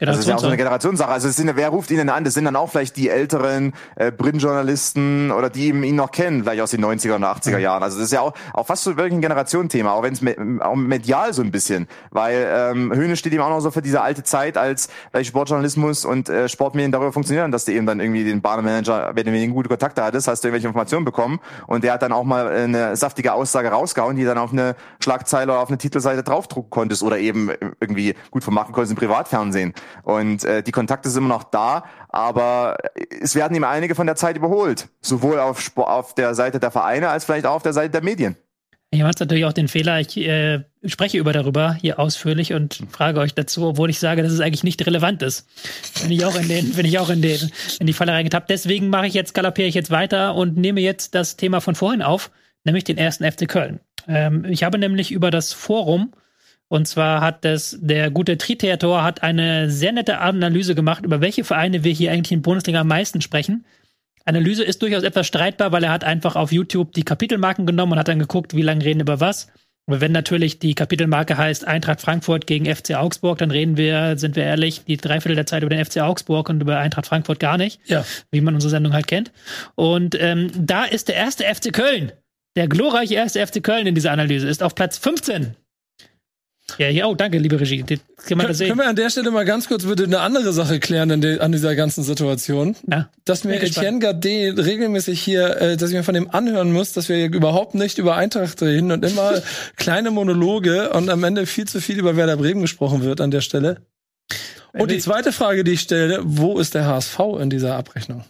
[0.00, 1.10] Das ist ja auch so eine Generationssache.
[1.10, 2.24] Also es sind, wer ruft ihn denn an?
[2.24, 6.42] Das sind dann auch vielleicht die älteren äh, Printjournalisten oder die eben ihn noch kennen,
[6.42, 7.82] vielleicht aus den 90er und 80er Jahren.
[7.82, 10.34] Also das ist ja auch, auch fast so wirklich ein Generationenthema, auch wenn es me
[10.60, 11.86] auch medial so ein bisschen.
[12.10, 16.06] Weil ähm, Höhne steht ihm auch noch so für diese alte Zeit, als vielleicht Sportjournalismus
[16.06, 19.42] und äh, Sportmedien darüber funktionieren, dass du eben dann irgendwie den Bahnmanager, wenn du mit
[19.42, 22.48] ihm gute Kontakte hattest, hast du irgendwelche Informationen bekommen und der hat dann auch mal
[22.48, 27.02] eine saftige Aussage rausgehauen, die dann auf eine Schlagzeile oder auf eine Titelseite draufdrucken konntest
[27.02, 29.74] oder eben irgendwie gut vermarkten konntest im Privatfernsehen.
[30.02, 32.76] Und äh, die Kontakte sind immer noch da, aber
[33.20, 34.88] es werden ihm einige von der Zeit überholt.
[35.00, 38.36] Sowohl auf, auf der Seite der Vereine als vielleicht auch auf der Seite der Medien.
[38.92, 43.20] Ich mache natürlich auch den Fehler, ich äh, spreche über darüber hier ausführlich und frage
[43.20, 45.46] euch dazu, obwohl ich sage, dass es eigentlich nicht relevant ist.
[46.02, 48.50] Bin ich auch in den, bin ich auch in den, in die Falle reingetappt.
[48.50, 52.02] Deswegen mache ich jetzt, galopiere ich jetzt weiter und nehme jetzt das Thema von vorhin
[52.02, 52.32] auf,
[52.64, 53.78] nämlich den ersten FC Köln.
[54.08, 56.12] Ähm, ich habe nämlich über das Forum
[56.70, 61.42] und zwar hat das, der gute Triteator hat eine sehr nette Analyse gemacht, über welche
[61.42, 63.64] Vereine wir hier eigentlich in Bundesliga am meisten sprechen.
[64.24, 67.98] Analyse ist durchaus etwas streitbar, weil er hat einfach auf YouTube die Kapitelmarken genommen und
[67.98, 69.48] hat dann geguckt, wie lange reden über was.
[69.88, 74.36] Aber wenn natürlich die Kapitelmarke heißt Eintracht Frankfurt gegen FC Augsburg, dann reden wir, sind
[74.36, 77.58] wir ehrlich, die Dreiviertel der Zeit über den FC Augsburg und über Eintracht Frankfurt gar
[77.58, 77.80] nicht.
[77.86, 78.04] Ja.
[78.30, 79.32] Wie man unsere Sendung halt kennt.
[79.74, 82.12] Und ähm, da ist der erste FC Köln.
[82.54, 85.56] Der glorreiche erste FC Köln in dieser Analyse ist auf Platz 15.
[86.78, 87.84] Ja, ja, oh, danke, liebe Regie.
[87.84, 88.68] Das kann man das sehen.
[88.68, 91.40] Können wir an der Stelle mal ganz kurz bitte eine andere Sache klären an, de,
[91.40, 92.76] an dieser ganzen Situation?
[92.90, 93.08] Ja.
[93.24, 97.08] Dass mir Etienne Gardet regelmäßig hier, äh, dass ich mir von dem anhören muss, dass
[97.08, 99.42] wir überhaupt nicht über Eintracht reden und immer
[99.76, 103.40] kleine Monologe und am Ende viel zu viel über Werder Bremen gesprochen wird an der
[103.40, 103.78] Stelle.
[104.72, 108.24] Und die zweite Frage, die ich stelle, wo ist der HSV in dieser Abrechnung?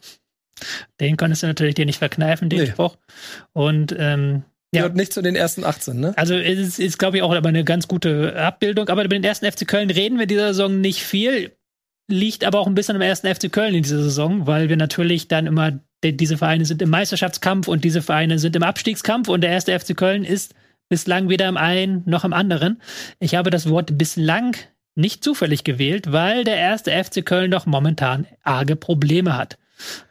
[1.01, 2.67] Den konntest du natürlich dir nicht verkneifen, den Nee.
[2.67, 2.97] Spruch.
[3.53, 4.83] Und ähm, Ja.
[4.83, 6.13] Gehört nicht zu den ersten 18, ne?
[6.17, 8.89] Also es ist, ist glaube ich, auch aber eine ganz gute Abbildung.
[8.89, 11.53] Aber über den ersten FC Köln reden wir dieser Saison nicht viel.
[12.09, 15.27] Liegt aber auch ein bisschen am ersten FC Köln in dieser Saison, weil wir natürlich
[15.29, 19.41] dann immer, die- diese Vereine sind im Meisterschaftskampf und diese Vereine sind im Abstiegskampf und
[19.43, 20.55] der erste FC Köln ist
[20.89, 22.81] bislang weder im einen noch im anderen.
[23.19, 24.57] Ich habe das Wort bislang
[24.97, 29.57] nicht zufällig gewählt, weil der erste FC Köln doch momentan arge Probleme hat.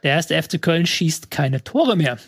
[0.02, 2.18] Der erste FC Köln schießt keine Tore mehr.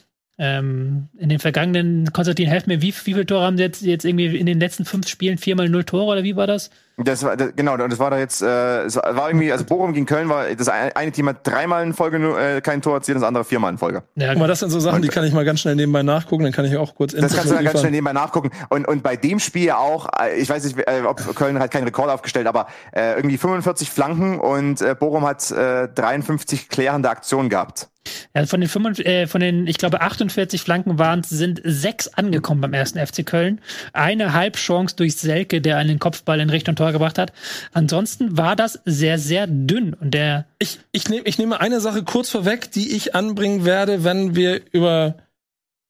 [0.45, 4.05] Ähm, in den vergangenen, Konstantin, helf mir, wie, wie viele Tore haben sie jetzt, jetzt
[4.05, 5.39] irgendwie in den letzten fünf Spielen?
[5.39, 6.71] Viermal null Tore oder wie war das?
[6.99, 9.95] Das war, das, genau, und das war da jetzt, äh, es war irgendwie, also Bochum
[9.95, 12.95] gegen Köln war, das eine eine Team hat dreimal in Folge nur, äh, kein Tor
[12.95, 14.03] erzielt, das andere viermal in Folge.
[14.15, 16.45] Ja, Guck mal, das sind so Sachen, die kann ich mal ganz schnell nebenbei nachgucken,
[16.45, 18.51] dann kann ich auch kurz Das kannst du dann ganz schnell nebenbei nachgucken.
[18.69, 21.71] Und, und bei dem Spiel ja auch, äh, ich weiß nicht, äh, ob Köln hat
[21.71, 27.09] keinen Rekord aufgestellt, aber äh, irgendwie 45 Flanken und äh, Bochum hat äh, 53 klärende
[27.09, 27.89] Aktionen gehabt.
[28.35, 32.61] Ja, von den, 5, äh, von den, ich glaube, 48 Flanken waren sind sechs angekommen
[32.61, 33.61] beim ersten FC Köln.
[33.93, 37.33] Eine Halbchance durch Selke, der einen Kopfball in Richtung Tor gebracht hat.
[37.73, 39.95] Ansonsten war das sehr, sehr dünn.
[39.95, 44.03] Und der, Ich, ich, nehm, ich nehme eine Sache kurz vorweg, die ich anbringen werde,
[44.03, 45.17] wenn wir über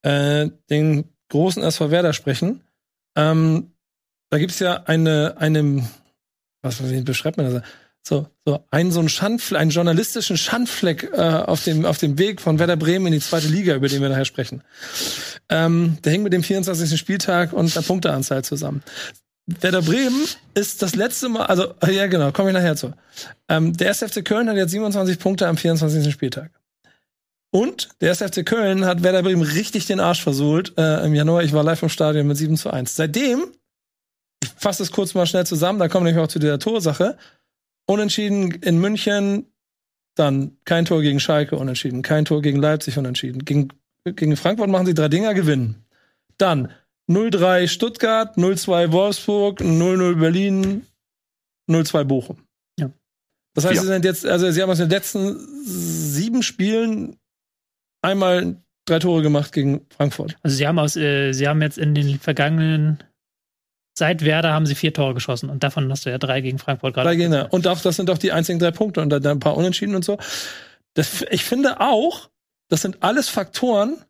[0.03, 2.61] äh, den großen SV Werder sprechen.
[3.17, 3.73] Ähm,
[4.29, 5.89] da gibt's ja eine, eine,
[6.61, 7.63] was beschreibt man das?
[8.05, 12.41] So, so einen so einen Schandfleck, einen journalistischen Schandfleck äh, auf dem auf dem Weg
[12.41, 14.63] von Werder Bremen in die zweite Liga, über den wir nachher sprechen.
[15.49, 16.99] Ähm, der hängt mit dem 24.
[16.99, 18.83] Spieltag und der Punkteanzahl zusammen.
[19.47, 20.25] Werder Bremen
[20.55, 22.93] ist das letzte Mal, also äh, ja genau, komme ich nachher zu.
[23.49, 23.99] Ähm, der 1.
[23.99, 26.13] FC Köln hat jetzt 27 Punkte am 24.
[26.13, 26.51] Spieltag.
[27.51, 28.23] Und der 1.
[28.23, 31.43] FC Köln hat Werder Bremen richtig den Arsch versohlt äh, im Januar.
[31.43, 32.95] Ich war live im Stadion mit 7 zu 1.
[32.95, 33.45] Seitdem,
[34.43, 37.19] ich fasse es kurz mal schnell zusammen, da kommen wir nämlich auch zu dieser Torsache.
[37.87, 39.47] Unentschieden in München,
[40.15, 42.03] dann kein Tor gegen Schalke, unentschieden.
[42.03, 43.45] Kein Tor gegen Leipzig, unentschieden.
[43.45, 43.69] Gegen,
[44.05, 45.85] gegen Frankfurt machen sie drei Dinger, gewinnen.
[46.39, 46.71] Dann
[47.17, 50.87] 0-3 Stuttgart, 0-2 Wolfsburg, 0-0 Berlin,
[51.71, 52.39] 0-2 Bochum.
[52.79, 52.91] Ja.
[53.55, 53.81] Das heißt, Ja.
[53.83, 57.17] sie sind jetzt, also sie haben aus den letzten sieben Spielen
[58.03, 58.57] einmal
[58.87, 60.37] drei Tore gemacht gegen Frankfurt.
[60.43, 63.03] also sie haben aus, äh, sie haben jetzt in den vergangenen,
[63.97, 65.51] seit Werder haben sie vier Tore geschossen.
[65.51, 67.09] Und davon hast du ja drei gegen Frankfurt gerade.
[67.09, 67.53] Drei Gegner.
[67.53, 70.05] Und auch, das sind auch die einzigen drei Punkte und dann ein paar Unentschieden und
[70.05, 70.19] so.
[70.95, 72.29] Das, ich finde auch,
[72.69, 74.03] das sind alles Faktoren,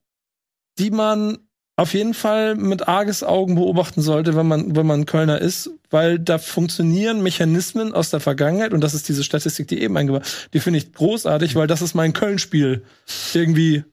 [0.78, 1.38] die man
[1.76, 6.18] auf jeden Fall mit arges Augen beobachten sollte, wenn man, wenn man Kölner ist, weil
[6.18, 10.60] da funktionieren Mechanismen aus der Vergangenheit und das ist diese Statistik, die eben eingebaut, die
[10.60, 12.84] finde ich großartig, weil das ist mein Köln-Spiel.
[13.32, 13.84] Irgendwie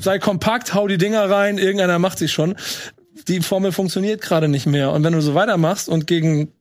[0.00, 2.56] sei kompakt, hau die Dinger rein, irgendeiner macht sich schon.
[3.28, 4.90] Die Formel funktioniert gerade nicht mehr.
[4.92, 6.52] Und wenn du so weitermachst und gegen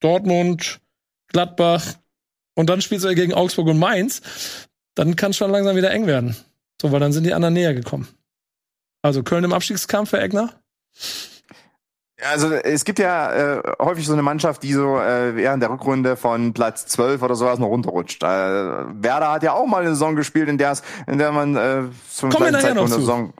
[0.00, 0.80] Dortmund,
[1.28, 1.84] Gladbach
[2.54, 4.20] und dann spielst du ja gegen Augsburg und Mainz,
[4.96, 6.36] dann kann es schon langsam wieder eng werden.
[6.82, 8.08] So, weil dann sind die anderen näher gekommen.
[9.02, 10.60] Also Köln im Abstiegskampf für Egner?
[12.22, 16.16] Also es gibt ja äh, häufig so eine Mannschaft, die so äh, während der Rückrunde
[16.16, 18.22] von Platz 12 oder sowas noch runterrutscht.
[18.22, 21.56] Äh, Werder hat ja auch mal eine Saison gespielt, in der es, in der man
[21.56, 23.32] äh, zum Kommen Zeitpunkt eine zu.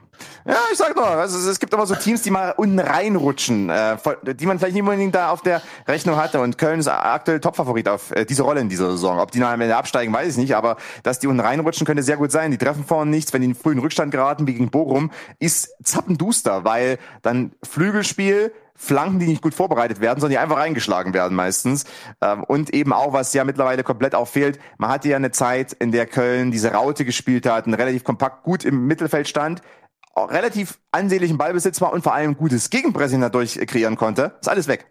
[0.51, 3.97] Ja, ich sag doch, also es, gibt immer so Teams, die mal unten reinrutschen, äh,
[4.35, 6.41] die man vielleicht nicht unbedingt da auf der Rechnung hatte.
[6.41, 9.21] Und Köln ist aktuell Topfavorit auf äh, diese Rolle in dieser Saison.
[9.21, 12.03] Ob die noch am Ende absteigen, weiß ich nicht, aber dass die unten reinrutschen, könnte
[12.03, 12.51] sehr gut sein.
[12.51, 16.65] Die treffen vorne nichts, wenn die in frühen Rückstand geraten, wie gegen Bochum, ist zappenduster,
[16.65, 21.85] weil dann Flügelspiel, Flanken, die nicht gut vorbereitet werden, sondern die einfach reingeschlagen werden meistens.
[22.23, 25.75] Ähm, und eben auch, was ja mittlerweile komplett auch fehlt, man hatte ja eine Zeit,
[25.75, 29.61] in der Köln diese Raute gespielt hat, relativ kompakt gut im Mittelfeld stand,
[30.27, 34.33] relativ ansehnlichen Ballbesitz war und vor allem gutes Gegenpressing dadurch kreieren konnte.
[34.41, 34.87] Ist alles weg.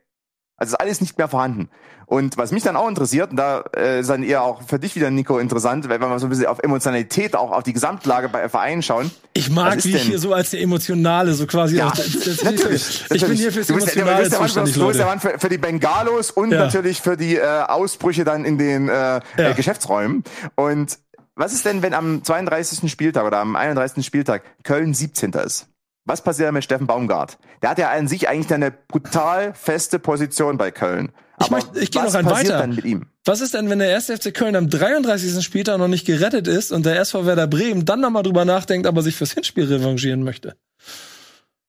[0.57, 1.69] Also ist alles nicht mehr vorhanden.
[2.05, 4.95] Und was mich dann auch interessiert, und da äh, ist dann eher auch für dich
[4.95, 8.27] wieder, Nico, interessant, wenn wir mal so ein bisschen auf Emotionalität, auch auf die Gesamtlage
[8.29, 9.09] bei Vereinen schauen.
[9.33, 11.77] Ich mag, wie ich hier so als der Emotionale, so quasi.
[11.77, 14.63] Ja, das, das, natürlich, Ich bin hier fürs du bist, der- Emotionale du bist der
[14.63, 15.05] Mann, du bist der.
[15.05, 16.65] Mann für, für die Bengalos und Ja.
[16.65, 20.23] natürlich für die äh, Ausbrüche dann in den äh, äh, Geschäftsräumen.
[20.55, 20.97] Und
[21.39, 22.91] was ist denn, wenn am 32.
[22.91, 24.05] Spieltag oder am 31.
[24.05, 25.31] Spieltag Köln 17.
[25.33, 25.67] ist?
[26.05, 27.37] Was passiert dann mit Steffen Baumgart?
[27.61, 31.11] Der hat ja an sich eigentlich eine brutal feste Position bei Köln.
[31.39, 32.59] Ich Aber möchte- ich gehe was noch passiert weiter.
[32.59, 33.05] dann mit ihm?
[33.25, 35.41] Was ist denn, wenn der erste FC Köln am 33.
[35.43, 39.01] Spieltag noch nicht gerettet ist und der SV Werder Bremen dann nochmal drüber nachdenkt, aber
[39.03, 40.55] sich fürs Hinspiel revanchieren möchte?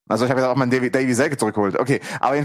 [0.09, 1.79] Also ich habe jetzt auch meinen Davy, Davy Selke zurückgeholt.
[1.79, 2.45] Okay, aber.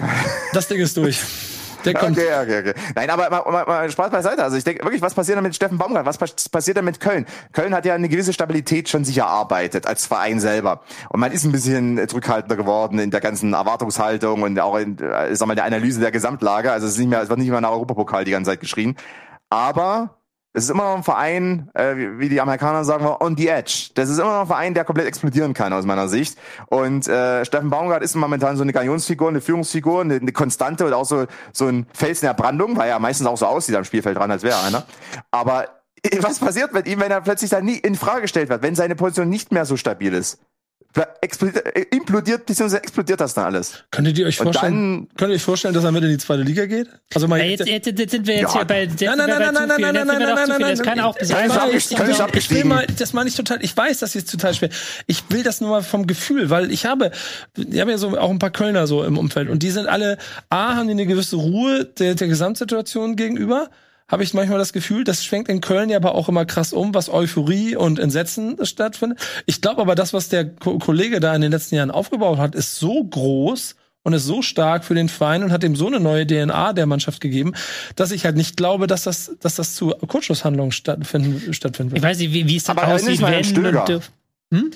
[0.54, 1.20] Das Ding ist durch.
[1.86, 2.18] Der kommt.
[2.18, 2.74] Okay, okay, okay.
[2.96, 4.44] Nein, aber mal, mal, mal Spaß beiseite.
[4.44, 6.06] Also ich denke wirklich, was passiert denn mit Steffen Baumgart?
[6.06, 7.26] Was pas- passiert denn mit Köln?
[7.54, 10.82] Köln hat ja eine gewisse Stabilität schon sich erarbeitet als Verein selber.
[11.10, 15.32] Und man ist ein bisschen zurückhaltender geworden in der ganzen Erwartungshaltung und auch in, äh,
[15.32, 16.72] ich sag mal, der Analyse der Gesamtlage.
[16.72, 18.96] Also es ist nicht mehr, es wird nicht mehr nach Europapokal die ganze Zeit geschrien.
[19.50, 20.18] Aber
[20.56, 23.90] es ist immer noch ein Verein, äh, wie- wie die Amerikaner sagen, on the edge.
[23.96, 26.38] Das ist immer noch ein Verein, der komplett explodieren kann aus meiner Sicht.
[26.68, 30.98] Und äh, Steffen Baumgart ist momentan so eine Galionsfigur, eine Führungsfigur, eine, eine Konstante oder
[30.98, 33.84] auch so so ein Fels in der Brandung, weil er meistens auch so aussieht am
[33.84, 34.84] Spielfeld dran, als wäre einer.
[35.32, 35.66] Aber
[36.22, 38.96] was passiert mit ihm, wenn er plötzlich dann nie in Frage gestellt wird, wenn seine
[38.96, 40.40] Position nicht mehr so stabil ist?
[41.22, 42.78] Explodiert, äh, implodiert bzw.
[42.78, 43.84] explodiert das dann alles?
[43.92, 46.66] Könntet ihr euch vorstellen, könnt ihr euch vorstellen, dass er mit in die zweite Liga
[46.66, 46.88] geht?
[47.14, 48.54] Also mal Ja, jetzt, jetzt, jetzt sind wir jetzt Ja.
[48.54, 50.58] hier bei, jetzt Nein, nein, nein, nein, nein, nein, nein, zu nein, viel.
[50.60, 51.48] nein, Das kann nein, auch nein, sein.
[51.50, 53.58] nein, Nein, ich, ich, ist ich will mal, das meine ich total.
[53.62, 54.70] Ich weiß, das ist total schwer.
[55.08, 57.12] Ich will das nur mal vom Gefühl, weil ich habe,
[57.58, 60.18] ich habe ja so auch ein paar Kölner so im Umfeld und die sind alle,
[60.50, 63.70] a, haben die eine gewisse Ruhe der, der Gesamtsituation gegenüber.
[64.08, 66.94] Habe ich manchmal das Gefühl, das schwenkt in Köln ja aber auch immer krass um,
[66.94, 69.20] was Euphorie und Entsetzen stattfindet.
[69.48, 72.54] Ich glaube aber, das, was der Ko Kollege da in den letzten Jahren aufgebaut hat,
[72.54, 76.00] ist so groß und ist so stark für den Verein und hat ihm so eine
[76.00, 77.54] neue DNA der Mannschaft gegeben,
[77.96, 82.12] dass ich halt nicht glaube, dass das, dass das zu Kurzschlusshandlungen stattfinden, stattfinden Ich wird.
[82.12, 84.02] weiß nicht, wie, wie es dann aussieht, wenn Stöger.
[84.54, 84.72] Hm?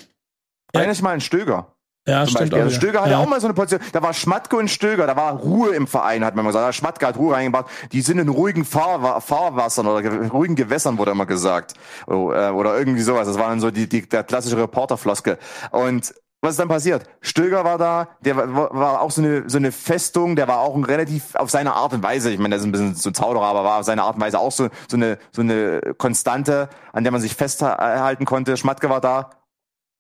[0.76, 1.76] Dich mal an Stöger.
[2.10, 2.62] Ja, zum stimmt Beispiel.
[2.64, 2.76] Also.
[2.76, 3.18] Stöger hatte ja.
[3.20, 6.26] auch mal so eine Position, da war Schmatke und Stöger, da war Ruhe im Verein,
[6.26, 6.76] hat man mal gesagt.
[6.76, 7.68] Schmatke hat Ruhe reingebracht.
[7.92, 11.74] Die sind in ruhigen Fahrwa Fahrwassern oder ge ruhigen Gewässern, wurde immer gesagt.
[12.08, 13.28] Oh, äh, oder irgendwie sowas.
[13.28, 15.38] Das war dann so die, die, der klassische Reporterfloskel.
[15.72, 17.04] Und was ist dann passiert?
[17.20, 20.74] Stöger war da, der war, war auch so eine, so eine Festung, der war auch
[20.76, 23.14] ein relativ auf seine Art und Weise, ich meine, der ist ein bisschen so ein
[23.14, 26.70] Zauderer, aber war auf seine Art und Weise auch so, so eine, so eine Konstante,
[26.94, 28.56] an der man sich festhalten konnte.
[28.56, 29.32] Schmatke war da.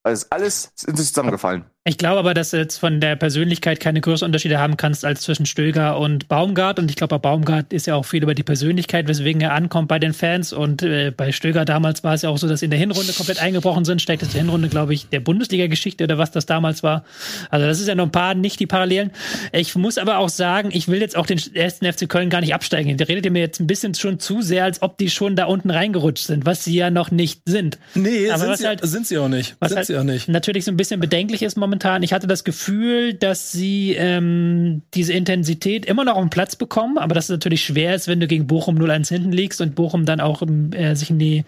[0.03, 1.65] Also alles ist in sich zusammengefallen.
[1.89, 5.21] Ich glaube aber, dass du jetzt von der Persönlichkeit keine größeren Unterschiede haben kannst als
[5.21, 6.77] zwischen Stöger und Baumgart.
[6.77, 9.87] Und ich glaube, bei Baumgart ist ja auch viel über die Persönlichkeit, weswegen er ankommt
[9.87, 10.53] bei den Fans.
[10.53, 13.11] Und äh, bei Stöger damals war es ja auch so, dass sie in der Hinrunde
[13.13, 14.03] komplett eingebrochen sind.
[14.03, 17.05] Steckt die Hinrunde, glaube ich, der Bundesliga-Geschichte oder was das damals war.
[17.49, 19.09] Also das ist ja noch ein paar, nicht die Parallelen.
[19.51, 22.53] Ich muss aber auch sagen, ich will jetzt auch den ersten FC Köln gar nicht
[22.53, 22.97] absteigen.
[22.97, 25.45] Der redet ihr mir jetzt ein bisschen schon zu sehr, als ob die schon da
[25.45, 27.79] unten reingerutscht sind, was sie ja noch nicht sind.
[27.95, 29.55] Nee, Aber sind sie, halt- sind sie auch nicht.
[29.59, 30.27] Was sind halt sie auch nicht.
[30.29, 31.78] natürlich so ein bisschen bedenklich ist momentan.
[32.01, 36.97] Ich hatte das Gefühl, dass sie ähm, diese Intensität immer noch auf den Platz bekommen,
[36.97, 40.05] aber dass es natürlich schwer ist, wenn du gegen Bochum 0-1 hinten liegst und Bochum
[40.05, 41.45] dann auch ähm, äh, sich in die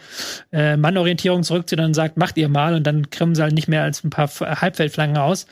[0.51, 3.83] äh, Mannorientierung zurückzieht und sagt, macht ihr mal und dann kriegen sie halt nicht mehr
[3.83, 5.45] als ein paar Halbfeldflanken aus.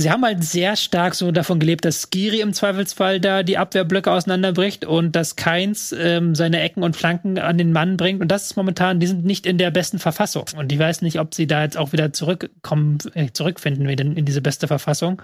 [0.00, 4.12] Sie haben halt sehr stark so davon gelebt, dass Skiri im Zweifelsfall da die Abwehrblöcke
[4.12, 8.20] auseinanderbricht und dass Keins ähm, seine Ecken und Flanken an den Mann bringt.
[8.20, 10.44] Und das ist momentan, die sind nicht in der besten Verfassung.
[10.56, 14.24] Und ich weiß nicht, ob sie da jetzt auch wieder zurückkommen, äh, zurückfinden wieder in
[14.24, 15.20] diese beste Verfassung.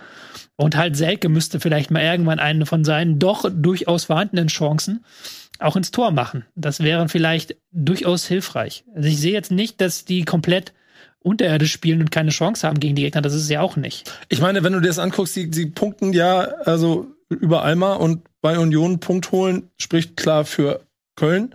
[0.57, 5.05] Und halt Selke müsste vielleicht mal irgendwann eine von seinen doch durchaus vorhandenen Chancen
[5.61, 6.47] auch ins Tor machen.
[6.57, 8.85] Das wäre vielleicht durchaus hilfreich.
[8.93, 10.73] Also ich sehe jetzt nicht, dass die komplett
[11.25, 13.23] unterirdisch spielen und keine Chance haben gegen die Gegner.
[13.23, 14.13] Das ist es ja auch nicht.
[14.29, 18.23] Ich meine, wenn du dir das anguckst, die, die punkten ja also überall mal und
[18.43, 20.81] bei Union einen Punkt holen, spricht klar für
[21.17, 21.55] Köln.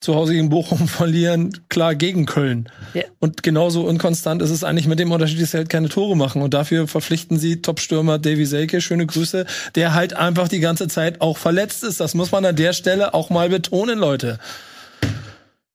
[0.00, 2.68] Zu Hause gegen Bochum verlieren, klar gegen Köln.
[2.92, 3.02] Ja.
[3.18, 6.42] Und genauso unkonstant ist es eigentlich mit dem Unterschied, dass sie halt keine Tore machen.
[6.42, 11.20] Und dafür verpflichten sie Topstürmer Davy Selke, schöne Grüße, der halt einfach die ganze Zeit
[11.20, 11.98] auch verletzt ist.
[11.98, 14.38] Das muss man an der Stelle auch mal betonen, Leute.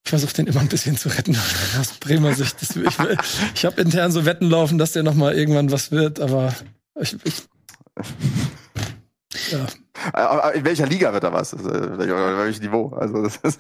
[0.10, 1.38] Ich versuche den immer ein bisschen zu retten
[1.80, 2.60] aus Bremer Sicht.
[2.60, 2.98] Das, ich
[3.54, 6.52] ich habe intern so Wetten laufen, dass der noch mal irgendwann was wird, aber
[7.00, 7.44] ich, ich
[9.52, 9.68] ja.
[10.12, 11.54] Aber In welcher Liga wird er was?
[11.54, 12.88] Also, Oder welches Niveau?
[13.00, 13.60] Also das ist,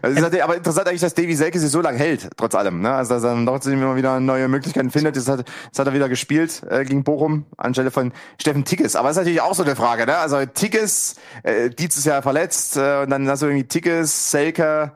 [0.00, 2.54] also es ist natürlich, aber interessant eigentlich, dass Davy Selke sich so lange hält, trotz
[2.54, 2.80] allem.
[2.80, 2.90] Ne?
[2.90, 5.16] Also dass er dann trotzdem immer wieder neue Möglichkeiten findet.
[5.16, 8.96] Jetzt hat, jetzt hat er wieder gespielt äh, gegen Bochum anstelle von Steffen Tickes.
[8.96, 10.06] Aber das ist natürlich auch so eine Frage.
[10.06, 10.16] Ne?
[10.16, 14.92] Also Tickes, äh, Dietz ist ja verletzt äh, und dann hast du irgendwie Tickes, Selke.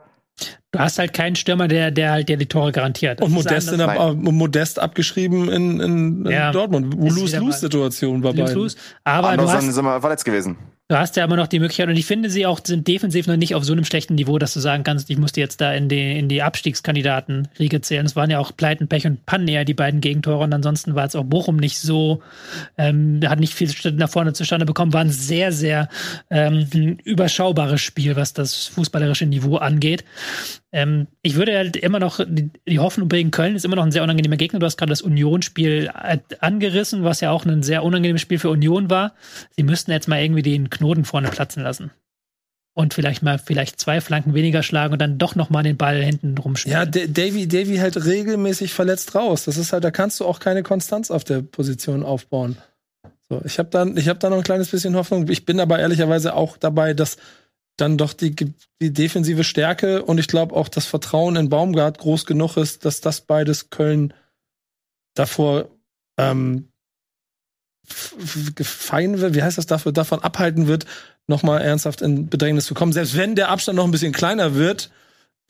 [0.71, 3.21] Du hast halt keinen Stürmer, der, der halt dir die Tore garantiert.
[3.21, 6.93] Und Das Modest, in der, äh, Modest abgeschrieben in, in, in Ja, Dortmund.
[6.93, 8.55] Lose-Lose-Situation bei Lose, beiden.
[8.55, 8.77] lose.
[9.05, 10.57] Aber du Anderson hast, ist immer verletzt gewesen.
[10.89, 13.35] Du hast ja immer noch die Möglichkeit, und ich finde, sie auch sind defensiv noch
[13.35, 15.89] nicht auf so einem schlechten Niveau, dass du sagen kannst, ich musste jetzt da in
[15.89, 18.05] die, in die Abstiegskandidaten-Riege zählen.
[18.05, 20.45] Es waren ja auch Pleiten, Pech und Pannen eher die beiden Gegentore.
[20.45, 22.21] Und ansonsten war es auch Bochum nicht so,
[22.77, 25.89] ähm, hat nicht viel nach vorne zustande bekommen, war ein sehr, sehr
[26.29, 30.05] ähm, überschaubares Spiel, was das fußballerische Niveau angeht.
[30.73, 33.91] Ähm, ich würde halt immer noch die, die, Hoffnung bringen, Köln ist immer noch ein
[33.91, 34.59] sehr unangenehmer Gegner.
[34.59, 35.89] Du hast gerade das Union-Spiel
[36.39, 39.13] angerissen, was ja auch ein sehr unangenehmes Spiel für Union war.
[39.55, 41.91] Sie müssten jetzt mal irgendwie den Knoten vorne platzen lassen.
[42.73, 46.03] Und vielleicht mal vielleicht zwei Flanken weniger schlagen und dann doch noch mal den Ball
[46.03, 46.77] hinten rumspielen.
[46.77, 49.45] Ja, Davy, Davy halt regelmäßig verletzt raus.
[49.45, 52.57] Das ist halt, da kannst du auch keine Konstanz auf der Position aufbauen.
[53.29, 55.27] So, ich habe dann, ich da noch ein kleines bisschen Hoffnung.
[55.29, 57.17] Ich bin aber ehrlicherweise auch dabei, dass
[57.77, 58.35] dann doch die,
[58.81, 63.01] die defensive Stärke und ich glaube auch das Vertrauen in Baumgart groß genug ist, dass
[63.01, 64.13] das beides Köln
[65.13, 65.69] davor
[66.17, 66.69] ähm,
[67.87, 70.85] fein wird, wie heißt das dafür, davon abhalten wird,
[71.27, 72.93] nochmal ernsthaft in Bedrängnis zu kommen.
[72.93, 74.89] Selbst wenn der Abstand noch ein bisschen kleiner wird,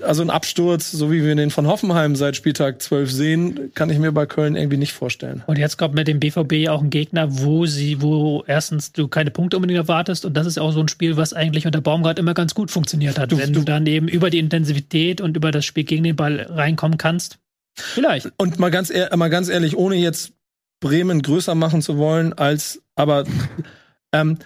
[0.04, 3.98] also ein Absturz, so wie wir den von Hoffenheim seit Spieltag 12 sehen, kann ich
[3.98, 5.44] mir bei Köln irgendwie nicht vorstellen.
[5.48, 9.32] Und jetzt kommt mit dem BVB auch ein Gegner, wo sie, wo erstens du keine
[9.32, 12.36] Punkte unbedingt erwartest und das ist auch so ein Spiel, was eigentlich unter Baumgart immer
[12.36, 13.32] ganz gut funktioniert hat.
[13.32, 16.16] Du, Wenn du, du dann eben über die Intensivität und über das Spiel gegen den
[16.16, 17.40] Ball reinkommen kannst,
[17.74, 18.32] vielleicht.
[18.38, 20.34] Und mal ganz, mal ganz ehrlich, ohne jetzt
[20.80, 23.26] Bremen größer machen zu wollen, als aber
[24.12, 24.38] ähm,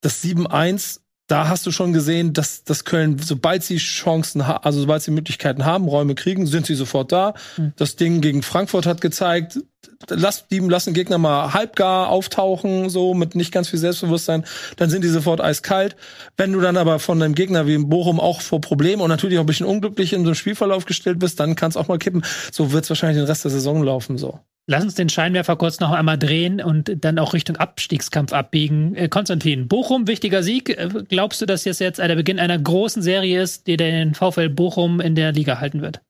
[0.00, 5.02] das 7-1 da hast du schon gesehen, dass, dass Köln, sobald sie Chancen, also sobald
[5.02, 7.34] sie Möglichkeiten haben, Räume kriegen, sind sie sofort da.
[7.56, 7.72] Mhm.
[7.76, 9.60] Das Ding gegen Frankfurt hat gezeigt,
[10.08, 14.44] lass, die lassen Gegner mal halbgar auftauchen, so mit nicht ganz viel Selbstbewusstsein,
[14.76, 15.94] dann sind die sofort eiskalt.
[16.36, 19.44] Wenn du dann aber von einem Gegner wie Bochum auch vor Problemen und natürlich auch
[19.44, 22.24] ein bisschen unglücklich in so einem Spielverlauf gestellt bist, dann kann es auch mal kippen.
[22.50, 24.40] So wird es wahrscheinlich den Rest der Saison laufen, so.
[24.66, 28.94] Lass uns den Scheinwerfer kurz noch einmal drehen und dann auch Richtung Abstiegskampf abbiegen.
[28.94, 30.70] Äh, Konstantin, Bochum, wichtiger Sieg.
[30.70, 34.48] Äh, glaubst du, dass das jetzt der Beginn einer großen Serie ist, die den VfL
[34.48, 36.00] Bochum in der Liga halten wird?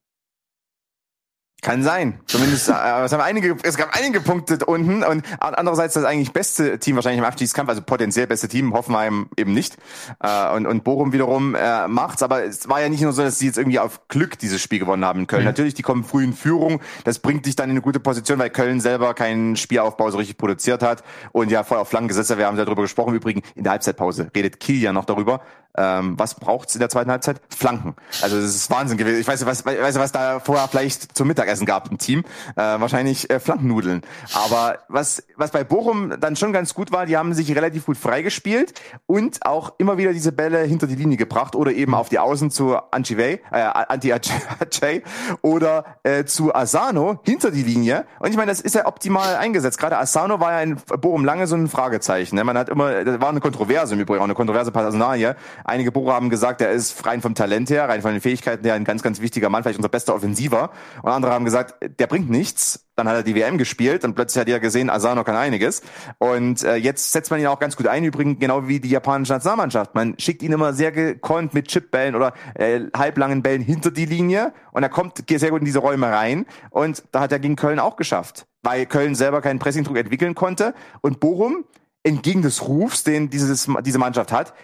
[1.62, 2.18] Kann sein.
[2.26, 2.72] Zumindest äh,
[3.04, 7.18] es, haben einige, es gab einige Punkte unten und andererseits das eigentlich beste Team wahrscheinlich
[7.18, 9.76] im Abstiegskampf, also potenziell beste Team, Hoffenheim eben nicht.
[10.22, 13.38] Äh, und, und Bochum wiederum äh, macht's, aber es war ja nicht nur so, dass
[13.38, 15.42] sie jetzt irgendwie auf Glück dieses Spiel gewonnen haben in Köln.
[15.42, 15.48] Mhm.
[15.48, 18.50] Natürlich, die kommen früh in Führung, das bringt dich dann in eine gute Position, weil
[18.50, 22.38] Köln selber keinen Spielaufbau so richtig produziert hat und ja voll auf Flanken gesetzt hat.
[22.38, 25.42] Wir haben darüber gesprochen, übrigens in der Halbzeitpause redet Kiel ja noch darüber,
[25.76, 27.40] ähm, was braucht's in der zweiten Halbzeit?
[27.48, 27.94] Flanken.
[28.22, 29.20] Also das ist Wahnsinn gewesen.
[29.20, 32.24] Ich weiß nicht, was, weiß, was da vorher vielleicht zum Mittagessen gab im Team.
[32.56, 34.02] Äh, wahrscheinlich äh, Flankennudeln.
[34.34, 37.96] Aber was, was bei Bochum dann schon ganz gut war, die haben sich relativ gut
[37.96, 38.74] freigespielt
[39.06, 42.50] und auch immer wieder diese Bälle hinter die Linie gebracht oder eben auf die Außen
[42.50, 44.12] zu Anti-Ajay äh, Anti
[45.42, 48.06] oder äh, zu Asano hinter die Linie.
[48.18, 49.78] Und ich meine, das ist ja optimal eingesetzt.
[49.78, 52.36] Gerade Asano war ja in Bochum lange so ein Fragezeichen.
[52.36, 52.44] Ne?
[52.44, 56.14] Man hat immer, das war eine Kontroverse im Übrigen, auch eine kontroverse Personalie Einige Bohrer
[56.14, 59.02] haben gesagt, er ist rein vom Talent her, rein von den Fähigkeiten her ein ganz,
[59.02, 60.70] ganz wichtiger Mann, vielleicht unser bester Offensiver.
[61.02, 62.86] Und andere haben gesagt, der bringt nichts.
[62.96, 65.80] Dann hat er die WM gespielt und plötzlich hat er gesehen, Asano kann einiges.
[66.18, 69.32] Und äh, jetzt setzt man ihn auch ganz gut ein, übrigens genau wie die japanische
[69.32, 69.94] Nationalmannschaft.
[69.94, 74.52] Man schickt ihn immer sehr gekonnt mit Chipbällen oder äh, halblangen Bällen hinter die Linie
[74.72, 76.44] und er kommt sehr gut in diese Räume rein.
[76.68, 80.74] Und da hat er gegen Köln auch geschafft, weil Köln selber keinen Pressingdruck entwickeln konnte.
[81.00, 81.64] Und Bochum
[82.02, 84.54] entgegen des Rufs, den dieses, diese Mannschaft hat,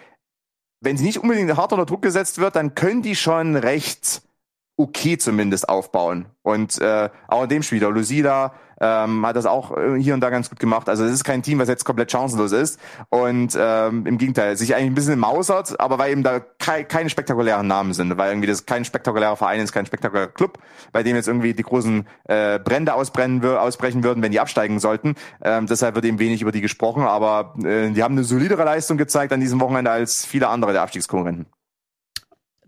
[0.79, 4.21] wenn sie nicht unbedingt hart unter Druck gesetzt wird, dann können die schon recht
[4.77, 6.27] okay zumindest aufbauen.
[6.43, 10.21] Und äh, auch in dem Spiel, der Lucida ähm, hat das auch äh, hier und
[10.21, 10.89] da ganz gut gemacht.
[10.89, 12.79] Also es ist kein Team, was jetzt komplett chancenlos ist.
[13.09, 17.09] Und ähm, im Gegenteil, sich eigentlich ein bisschen mausert, aber weil eben da kei keine
[17.09, 20.59] spektakulären Namen sind, weil irgendwie das kein spektakulärer Verein ist, kein spektakulärer Club,
[20.91, 25.15] bei dem jetzt irgendwie die großen äh, Brände ausbrennen, ausbrechen würden, wenn die absteigen sollten.
[25.41, 28.97] Ähm, deshalb wird eben wenig über die gesprochen, aber äh, die haben eine solidere Leistung
[28.97, 31.47] gezeigt an diesem Wochenende als viele andere der Abstiegskonkurrenten.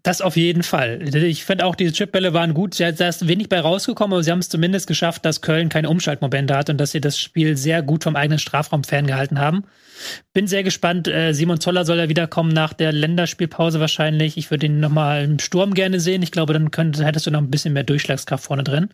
[0.09, 1.07] Das auf jeden Fall.
[1.23, 2.79] Ich finde auch, diese Chipbälle waren gut.
[2.79, 6.55] Da ist wenig bei rausgekommen, aber sie haben es zumindest geschafft, dass Köln keine Umschaltmomente
[6.57, 9.65] hat und dass sie das Spiel sehr gut vom eigenen Strafraum ferngehalten haben.
[10.33, 11.07] Bin sehr gespannt.
[11.07, 14.35] Äh, Simon Zoller soll ja wiederkommen nach der Länderspielpause wahrscheinlich.
[14.35, 16.23] Ich würde ihn nochmal im Sturm gerne sehen.
[16.23, 18.89] Ich glaube, dann könntest, hättest du noch ein bisschen mehr Durchschlagskraft vorne drin.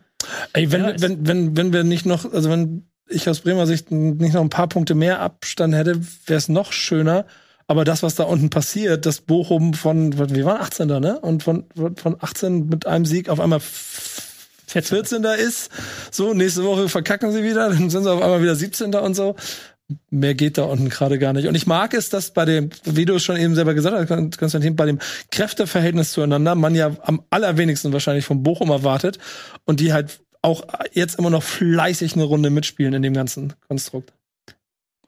[0.52, 3.90] Ey, wenn, ja, wenn, wenn, wenn wir nicht noch, also wenn ich aus Bremer Sicht
[3.90, 7.24] nicht noch ein paar Punkte mehr Abstand hätte, wäre es noch schöner.
[7.68, 10.86] Aber das, was da unten passiert, dass Bochum von, wir waren 18.
[10.86, 11.18] ne?
[11.20, 11.64] Und von,
[11.96, 15.24] von 18 mit einem Sieg auf einmal 14.
[15.24, 15.70] ist,
[16.10, 18.94] so, nächste Woche verkacken sie wieder, dann sind sie auf einmal wieder 17.
[18.94, 19.34] und so.
[20.10, 21.46] Mehr geht da unten gerade gar nicht.
[21.46, 24.38] Und ich mag es, dass bei dem, wie du es schon eben selber gesagt hast,
[24.38, 24.98] Konstantin, bei dem
[25.30, 29.18] Kräfteverhältnis zueinander man ja am allerwenigsten wahrscheinlich von Bochum erwartet
[29.64, 34.12] und die halt auch jetzt immer noch fleißig eine Runde mitspielen in dem ganzen Konstrukt.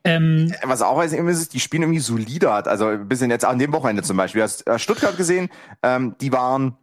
[0.05, 2.67] Ähm, Was auch ist, ist, die spielen irgendwie solider.
[2.67, 4.41] Also ein bisschen jetzt an dem Wochenende zum Beispiel.
[4.41, 5.49] Du hast Stuttgart gesehen,
[5.83, 6.77] ähm, die waren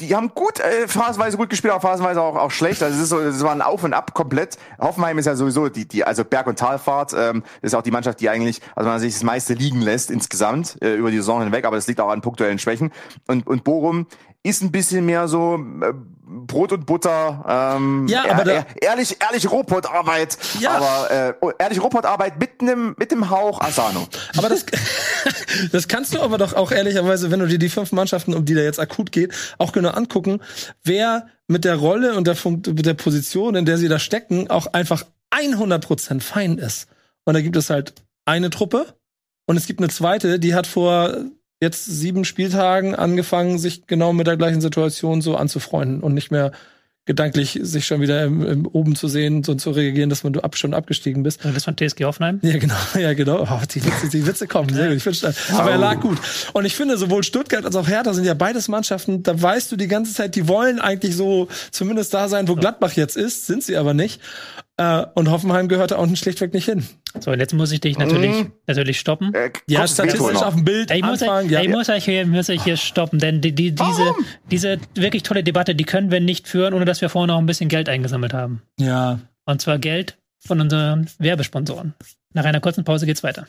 [0.00, 2.82] die haben gut, äh, phasenweise gut gespielt, aber phasenweise auch, auch schlecht.
[2.82, 4.56] Also es ist so, es war ein Auf und Ab komplett.
[4.78, 8.20] Hoffenheim ist ja sowieso die, die also Berg- und Talfahrt, ähm, ist auch die Mannschaft,
[8.20, 11.64] die eigentlich, also man sich das meiste liegen lässt insgesamt äh, über die Saison hinweg,
[11.64, 12.92] aber das liegt auch an punktuellen Schwächen.
[13.26, 14.06] Und, und Bochum
[14.44, 15.92] ist ein bisschen mehr so äh,
[16.28, 20.72] Brot und Butter, ähm, Ja, aber da- ehr- ehrlich, ehrlich Robotarbeit, Ja.
[20.72, 24.06] aber äh, oh, ehrlich Robotarbeit mit einem mit dem Hauch Asano.
[24.36, 24.66] Aber das,
[25.72, 28.54] das kannst du aber doch auch ehrlicherweise, wenn du dir die fünf Mannschaften, um die
[28.54, 30.40] da jetzt akut geht, auch genau angucken,
[30.84, 34.50] wer mit der Rolle und der, Fun mit der Position, in der sie da stecken,
[34.50, 36.88] auch einfach 100% fein ist.
[37.24, 37.94] Und da gibt es halt
[38.26, 38.94] eine Truppe
[39.46, 41.14] und es gibt eine zweite, die hat vor
[41.60, 46.52] jetzt sieben Spieltagen angefangen, sich genau mit der gleichen Situation so anzufreunden und nicht mehr
[47.08, 50.40] gedanklich sich schon wieder im, im oben zu sehen, so zu reagieren, dass man du
[50.40, 51.42] ab, schon abgestiegen bist.
[51.42, 52.38] das von TSG Hoffenheim.
[52.42, 53.44] Ja, genau, ja, genau.
[53.44, 54.98] Oh, die, Witze, die Witze kommen, sehr gut.
[54.98, 56.18] Ich finde Aber er lag gut.
[56.52, 59.76] Und ich finde, sowohl Stuttgart als auch Hertha sind ja beides Mannschaften, da weißt du
[59.76, 63.64] die ganze Zeit, die wollen eigentlich so zumindest da sein, wo Gladbach jetzt ist, sind
[63.64, 64.20] sie aber nicht.
[64.80, 66.86] Äh, und Hoffenheim gehört da unten schlichtweg nicht hin.
[67.18, 69.34] So, und jetzt muss ich dich natürlich, natürlich stoppen.
[69.34, 71.60] Äh, Ja, statistisch auf dem Bild Ich muss, anfangen, euch, ja.
[71.62, 74.14] ich muss euch hier, muss euch hier stoppen, denn die, die, diese,
[74.52, 77.46] diese wirklich tolle Debatte, die können wir nicht führen, ohne dass wir vorher noch ein
[77.46, 78.62] bisschen Geld eingesammelt haben.
[78.78, 79.18] ja.
[79.46, 81.94] Und zwar Geld von unseren Werbesponsoren.
[82.34, 83.46] Nach einer kurzen Pause geht's weiter.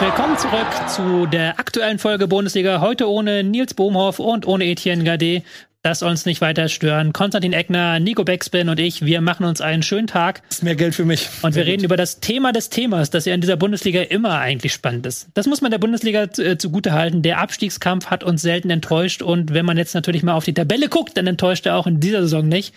[0.00, 2.80] Willkommen zurück zu der aktuellen Folge Bundesliga.
[2.80, 5.42] Heute ohne Nils Bohmhoff und ohne Etienne Gade.
[5.86, 7.12] Das soll uns nicht weiter stören.
[7.12, 10.42] Konstantin Eckner, Nico Beckspin und ich, wir machen uns einen schönen Tag.
[10.50, 11.28] Ist mehr Geld für mich.
[11.42, 14.72] Und wir reden über das Thema des Themas, das ja in dieser Bundesliga immer eigentlich
[14.72, 15.28] spannend ist.
[15.34, 17.22] Das muss man der Bundesliga äh, zugute halten.
[17.22, 19.22] Der Abstiegskampf hat uns selten enttäuscht.
[19.22, 22.00] Und wenn man jetzt natürlich mal auf die Tabelle guckt, dann enttäuscht er auch in
[22.00, 22.74] dieser Saison nicht.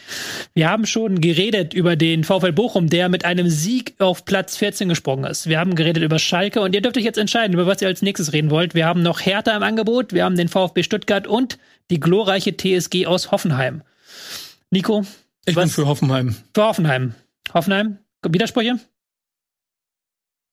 [0.53, 4.87] Wir haben schon geredet über den VfL Bochum, der mit einem Sieg auf Platz 14
[4.87, 5.49] gesprungen ist.
[5.49, 8.03] Wir haben geredet über Schalke und ihr dürft euch jetzt entscheiden, über was ihr als
[8.03, 8.75] nächstes reden wollt.
[8.75, 11.57] Wir haben noch Hertha im Angebot, wir haben den VfB Stuttgart und
[11.89, 13.83] die glorreiche TSG aus Hoffenheim.
[14.71, 15.05] Nico,
[15.45, 15.63] Ich Was?
[15.65, 16.35] bin für Hoffenheim.
[16.53, 17.15] für Hoffenheim.
[17.53, 18.79] Hoffenheim, Widersprüche?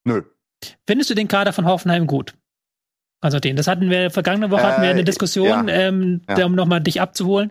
[0.04, 0.22] Nö.
[0.86, 2.34] Findest du den Kader von Hoffenheim gut?
[3.20, 5.74] Konstantin, das hatten wir, vergangene Woche hatten wir Äh, eine Diskussion, ja.
[5.74, 6.34] ähm, Ja.
[6.34, 7.50] der, um nochmal dich abzuholen.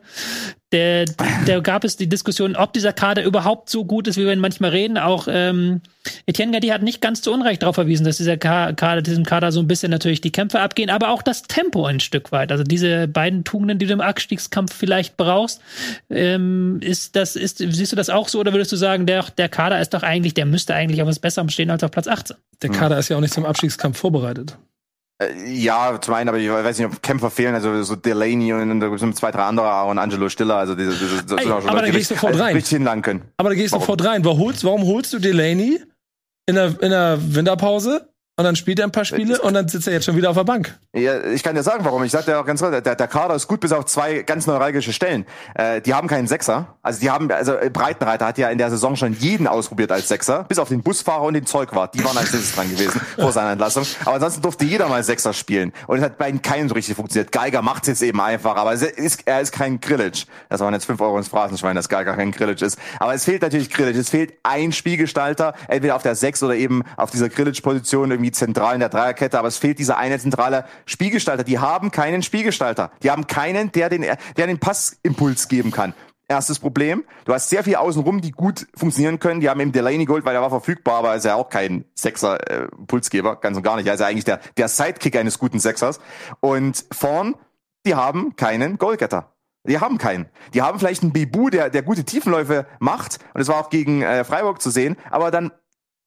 [0.71, 1.05] Der,
[1.47, 4.39] der gab es die Diskussion, ob dieser Kader überhaupt so gut ist, wie wir ihn
[4.39, 4.97] manchmal reden.
[4.97, 5.81] Auch ähm,
[6.25, 9.51] Etienne Gadi hat nicht ganz zu Unrecht darauf verwiesen, dass dieser Ka Kader, diesem Kader
[9.51, 12.51] so ein bisschen natürlich die Kämpfe abgehen, aber auch das Tempo ein Stück weit.
[12.51, 15.61] Also diese beiden Tugenden, die du im Abstiegskampf vielleicht brauchst,
[16.09, 19.49] ähm, ist das, ist, siehst du das auch so oder würdest du sagen, der, der
[19.49, 22.35] Kader ist doch eigentlich, der müsste eigentlich auf was Besserem stehen als auf Platz 18?
[22.61, 24.57] Der Kader ist ja auch nicht zum Abstiegskampf vorbereitet.
[25.21, 28.79] Äh, Ja, zum einen, aber ich weiß nicht, ob Kämpfer fehlen, also so Delaney und
[28.79, 31.61] da sind zwei, drei andere und Angelo Stiller, also diese, diese das Ey, sind auch
[31.61, 32.53] schon aber Leute, da die geh ich richtig- sofort rein.
[32.55, 33.21] richtig hinlangen können.
[33.37, 34.25] Aber da gehst du sofort rein.
[34.25, 35.81] Warum holst, warum holst du Delaney
[36.47, 39.87] in der, in der Winterpause und dann spielt er ein paar Spiele und dann sitzt
[39.87, 40.77] er jetzt schon wieder auf der Bank?
[40.93, 42.03] Ja, ich kann dir sagen, warum.
[42.03, 44.45] Ich sagte ja auch ganz klar, der, der Kader ist gut bis auf zwei ganz
[44.45, 45.25] neuralgische Stellen.
[45.53, 46.75] Äh, die haben keinen Sechser.
[46.81, 50.09] Also die haben, also äh, Breitenreiter hat ja in der Saison schon jeden ausprobiert als
[50.09, 51.93] Sechser, bis auf den Busfahrer und den Zeugwart.
[51.93, 53.85] Die waren als letztes dran gewesen vor seiner Entlassung.
[54.01, 55.71] Aber ansonsten durfte jeder mal Sechser spielen.
[55.87, 57.31] Und es hat bei ihnen keinen so richtig funktioniert.
[57.31, 60.25] Geiger macht es jetzt eben einfach, aber es ist, er ist kein Grillitsch.
[60.49, 62.77] Das waren jetzt fünf Euro ins Phrasenschwein, dass Geiger kein Grillitsch ist.
[62.99, 63.97] Aber es fehlt natürlich Grillitsch.
[63.97, 68.73] Es fehlt ein Spielgestalter, entweder auf der Sechs oder eben auf dieser Grillitsch-Position irgendwie zentral
[68.73, 69.37] in der Dreierkette.
[69.39, 71.43] Aber es fehlt dieser eine zentrale Spielgestalter.
[71.43, 72.91] Die haben keinen Spielgestalter.
[73.03, 75.93] Die haben keinen, der den, der den Passimpuls geben kann.
[76.27, 77.03] Erstes Problem.
[77.25, 79.41] Du hast sehr viel außenrum, die gut funktionieren können.
[79.41, 81.85] Die haben eben Delaney geholt, weil er war verfügbar, aber er ist ja auch kein
[81.93, 83.85] Sechser-Pulsgeber, ganz und gar nicht.
[83.85, 85.99] Er ist ja eigentlich der, der Sidekick eines guten Sechsers.
[86.39, 87.35] Und vorn,
[87.85, 89.35] die haben keinen Goalgetter.
[89.67, 90.27] Die haben keinen.
[90.53, 93.19] Die haben vielleicht einen Bibu, der, der gute Tiefenläufe macht.
[93.33, 94.95] Und es war auch gegen äh, Freiburg zu sehen.
[95.11, 95.51] Aber dann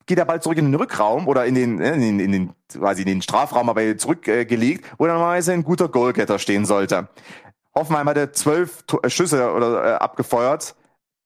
[0.09, 2.51] geht er bald zurück in den Rückraum oder in den, äh, in den, in den
[2.77, 7.09] quasi in den Strafraum, aber zurückgelegt, äh, wo normalerweise ein guter Goalgetter stehen sollte.
[7.77, 10.75] Hoffenheim hatte zwölf To- äh, Schüsse oder äh, abgefeuert.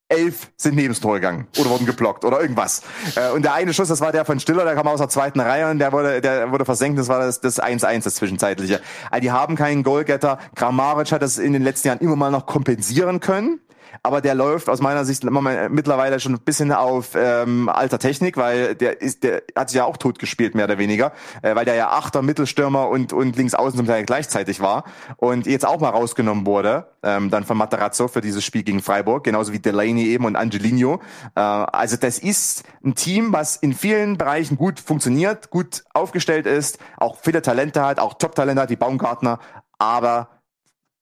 [0.08, 2.82] Elf sind neben gegangen oder wurden geblockt oder irgendwas.
[3.16, 5.40] Äh, und der eine Schuss, das war der von Stiller, der kam aus der zweiten
[5.40, 6.98] Reihe und der wurde, der wurde versenkt.
[6.98, 8.82] Das war das das 1-1, das zwischenzeitliche.
[9.10, 10.38] Also die haben keinen Goalgetter.
[10.54, 13.60] Kramaric hat das in den letzten Jahren immer mal noch kompensieren können.
[14.02, 18.36] Aber der läuft aus meiner Sicht mal- mittlerweile schon ein bisschen auf ähm, alter Technik,
[18.36, 21.12] weil der ist, der hat sich ja auch tot gespielt, mehr oder weniger,
[21.42, 24.84] äh, weil der ja Achter, Mittelstürmer und, und links außen zum Teil gleichzeitig war
[25.16, 29.24] und jetzt auch mal rausgenommen wurde, ähm, dann von Materazzo für dieses Spiel gegen Freiburg,
[29.24, 31.00] genauso wie Delaney eben und Angelino.
[31.34, 36.78] Äh, also das ist ein Team, was in vielen Bereichen gut funktioniert, gut aufgestellt ist,
[36.96, 39.38] auch viele Talente hat, auch Top-Talente hat, wie Baumgartner,
[39.78, 40.28] aber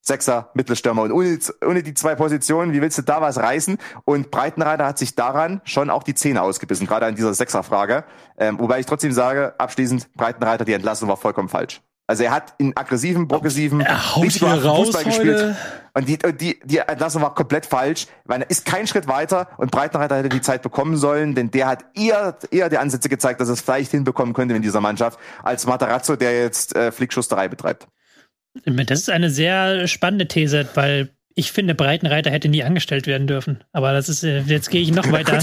[0.02, 3.78] Sechser, Mittelstürmer und ohne, ohne die zwei Positionen, wie willst du da was reißen?
[4.04, 8.04] Und Breitenreiter hat sich daran schon auch die Zähne ausgebissen, gerade an dieser Sechserfrage.
[8.38, 11.82] Ähm, wobei ich trotzdem sage, abschließend, Breitenreiter, die Entlassung war vollkommen falsch.
[12.10, 13.86] Also er hat in aggressiven, progressiven
[14.84, 15.54] Fußball gespielt.
[15.94, 19.70] Und die, die, die Entlassung war komplett falsch, weil er ist kein Schritt weiter und
[19.70, 23.48] Breitenreiter hätte die Zeit bekommen sollen, denn der hat eher, eher die Ansätze gezeigt, dass
[23.48, 27.86] er es vielleicht hinbekommen könnte in dieser Mannschaft, als Matarazzo, der jetzt äh, Flickschusterei betreibt.
[28.64, 33.62] Das ist eine sehr spannende These, weil ich finde, Breitenreiter hätte nie angestellt werden dürfen.
[33.72, 35.38] Aber das ist, äh, jetzt gehe ich noch weiter,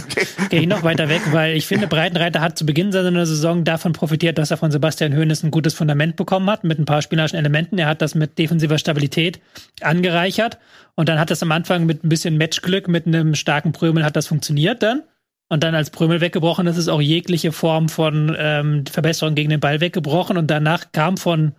[0.49, 3.93] gehe ich noch weiter weg, weil ich finde, Breitenreiter hat zu Beginn seiner Saison davon
[3.93, 7.39] profitiert, dass er von Sebastian Hoeneß ein gutes Fundament bekommen hat, mit ein paar spielerischen
[7.39, 7.79] Elementen.
[7.79, 9.39] Er hat das mit defensiver Stabilität
[9.81, 10.59] angereichert.
[10.95, 14.15] Und dann hat das am Anfang mit ein bisschen Matchglück, mit einem starken Prömel hat
[14.15, 15.03] das funktioniert dann.
[15.49, 19.61] Und dann als Prömel weggebrochen ist, ist auch jegliche Form von ähm, Verbesserung gegen den
[19.61, 20.35] Ball weggebrochen.
[20.37, 21.53] Und danach kam von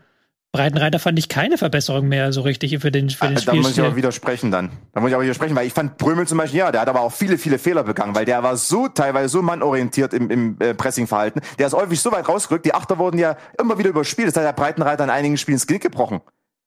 [0.53, 3.81] Breitenreiter fand ich keine Verbesserung mehr so richtig für den, für den Da muss ich
[3.81, 4.71] aber widersprechen dann.
[4.93, 7.03] Da muss ich aber widersprechen, weil ich fand Brömel zum Beispiel, ja, der hat aber
[7.03, 10.73] auch viele, viele Fehler begangen, weil der war so teilweise so mannorientiert im, im äh,
[10.73, 11.43] Pressingverhalten.
[11.59, 14.29] Der ist häufig so weit rausgerückt, die Achter wurden ja immer wieder überspielt.
[14.29, 16.23] Das hat der Breitenreiter in einigen Spielen das Genick gebrochen.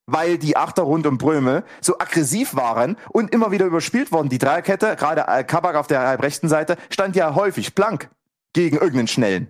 [0.06, 4.30] Weil die Achter rund um Brömel so aggressiv waren und immer wieder überspielt wurden.
[4.30, 8.10] Die Dreierkette, gerade äh, Kabak auf der halbrechten Seite, stand ja häufig blank
[8.54, 9.48] gegen irgendeinen Schnellen.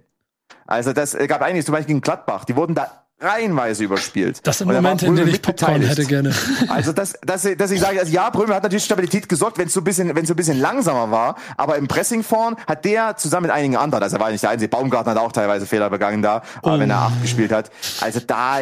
[0.67, 2.45] Also das äh, gab einiges, zum Beispiel gegen Gladbach.
[2.45, 4.39] Die wurden da reihenweise überspielt.
[4.43, 6.33] Das sind Momente, in denen ich Popcorn hätte gerne.
[6.67, 9.73] Also das, das, dass ich sage, also ja, Brömel hat natürlich Stabilität gesorgt, wenn es
[9.73, 12.85] so ein bisschen, wenn es so ein bisschen langsamer war, aber im Pressing vorn hat
[12.85, 15.65] der zusammen mit einigen anderen, also er war nicht der einzige, Baumgarten hat auch teilweise
[15.65, 16.79] Fehler begangen da, aber oh.
[16.79, 18.59] wenn er acht gespielt hat, also da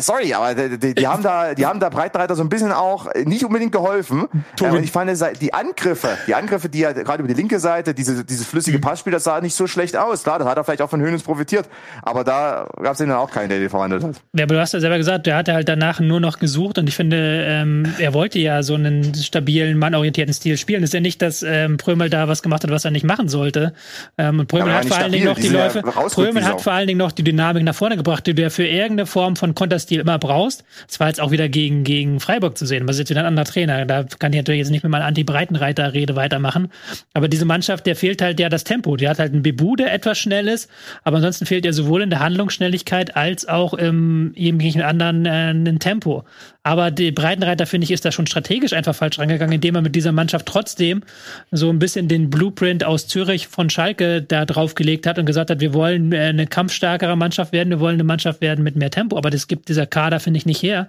[0.00, 3.44] sorry, aber die, die haben da, die haben da Breitenreiter so ein bisschen auch nicht
[3.44, 4.28] unbedingt geholfen.
[4.60, 5.10] Äh, ich fand
[5.40, 8.82] die Angriffe, die Angriffe, die ja gerade über die linke Seite, diese, dieses flüssige mhm.
[8.82, 10.22] Passspiel, das sah nicht so schlecht aus.
[10.22, 11.68] Klar, das hat er vielleicht auch von Höhnes profitiert,
[12.02, 14.16] aber da gab es dann auch keinen, der die verwandelt hat.
[14.34, 16.88] Ja, aber du hast ja selber gesagt, der hat halt danach nur noch gesucht und
[16.88, 20.82] ich finde, ähm, er wollte ja so einen stabilen, mannorientierten Stil spielen.
[20.82, 23.28] Das ist ja nicht, dass ähm, Prömel da was gemacht hat, was er nicht machen
[23.28, 23.72] sollte.
[24.18, 26.86] Ähm, und Prömel hat vor allen Dingen noch die, die Läufe, Prömel hat vor allen
[26.86, 30.00] Dingen noch die Dynamik nach vorne gebracht, die du ja für irgendeine Form von Konterstil
[30.00, 30.64] immer brauchst.
[30.86, 32.88] Das war jetzt auch wieder gegen, gegen Freiburg zu sehen.
[32.88, 33.84] Was ist jetzt wieder ein anderer Trainer?
[33.84, 36.72] Da kann ich natürlich jetzt nicht mit meiner Anti-Breitenreiter-Rede weitermachen.
[37.12, 38.96] Aber diese Mannschaft, der fehlt halt ja das Tempo.
[38.96, 40.70] Die hat halt einen Bebu, der etwas schnell ist.
[41.04, 45.78] Aber ansonsten fehlt ja sowohl in der Handlungsschnelligkeit als auch im irgendwelchen anderen äh, ein
[45.78, 46.24] Tempo.
[46.66, 49.94] Aber die Breitenreiter, finde ich, ist da schon strategisch einfach falsch rangegangen, indem er mit
[49.94, 51.04] dieser Mannschaft trotzdem
[51.52, 55.60] so ein bisschen den Blueprint aus Zürich von Schalke da draufgelegt hat und gesagt hat,
[55.60, 59.16] wir wollen äh, eine kampfstärkere Mannschaft werden, wir wollen eine Mannschaft werden mit mehr Tempo.
[59.16, 60.88] Aber das gibt dieser Kader, finde ich, nicht her.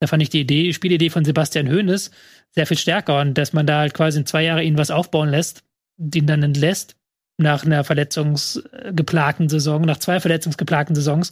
[0.00, 2.10] Da fand ich die Idee, Spielidee von Sebastian Hoeneß
[2.50, 5.28] sehr viel stärker und dass man da halt quasi in zwei Jahre ihn was aufbauen
[5.28, 5.64] lässt,
[5.98, 6.96] ihn dann entlässt
[7.36, 11.30] nach einer verletzungsgeplagten Saison, nach zwei verletzungsgeplagten Saisons,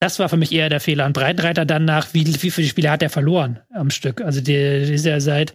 [0.00, 1.04] das war für mich eher der Fehler.
[1.04, 4.22] Und Breitenreiter dann nach, wie, wie viele Spiele hat er verloren am Stück?
[4.22, 5.52] Also der ist ja seit,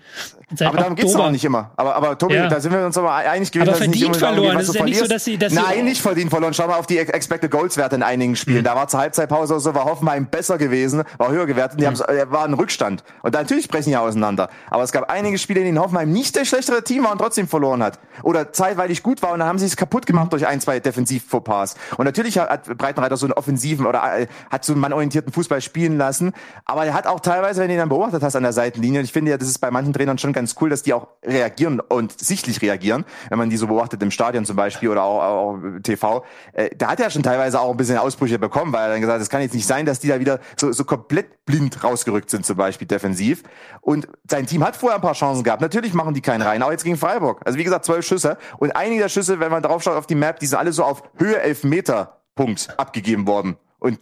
[0.53, 1.71] seit Aber darum geht es auch nicht immer.
[1.75, 2.47] Aber, aber Tobi, ja.
[2.47, 3.69] da sind wir uns aber einig gewesen.
[3.69, 4.57] Aber verdient dass verloren.
[4.57, 6.53] Das ist ja nicht so, dass sie, dass Nein, sie nicht verdient verloren.
[6.53, 8.59] Schau mal auf die Expected Goals Werte in einigen Spielen.
[8.59, 8.65] Mhm.
[8.65, 11.79] Da war zur Halbzeitpause oder so, war Hoffenheim besser gewesen, war höher gewertet.
[11.79, 11.99] Die mhm.
[11.99, 13.03] haben, war ein Rückstand.
[13.23, 14.49] Und natürlich brechen die auseinander.
[14.69, 17.47] Aber es gab einige Spiele, in denen Hoffenheim nicht der schlechtere Team war und trotzdem
[17.47, 17.99] verloren hat.
[18.21, 21.75] Oder zeitweilig gut war und dann haben sie es kaputt gemacht durch ein, zwei Defensiv-Fauxpas.
[21.97, 25.61] Und natürlich hat Breitenreiter so einen offensiven oder äh, hat so einen mannorientierten orientierten Fußball
[25.61, 26.33] spielen lassen.
[26.65, 29.05] Aber er hat auch teilweise, wenn du ihn dann beobachtet hast an der Seitenlinie, und
[29.05, 31.79] ich finde ja, das ist bei manchen Trainern schon ganz cool, dass die auch reagieren
[31.79, 35.59] und sichtlich reagieren, wenn man die so beobachtet im Stadion zum Beispiel oder auch, auch
[35.81, 36.23] TV.
[36.53, 39.15] Äh, da hat er schon teilweise auch ein bisschen Ausbrüche bekommen, weil er dann gesagt
[39.15, 42.29] hat, es kann jetzt nicht sein, dass die da wieder so, so komplett blind rausgerückt
[42.29, 43.41] sind, zum Beispiel defensiv.
[43.81, 45.61] Und sein Team hat vorher ein paar Chancen gehabt.
[45.61, 47.41] Natürlich machen die keinen rein, auch jetzt gegen Freiburg.
[47.45, 48.37] Also wie gesagt, zwölf Schüsse.
[48.57, 50.83] Und einige der Schüsse, wenn man drauf schaut auf die Map, die sind alle so
[50.83, 53.57] auf Höhe elf Meter Punkt abgegeben worden.
[53.79, 53.99] Und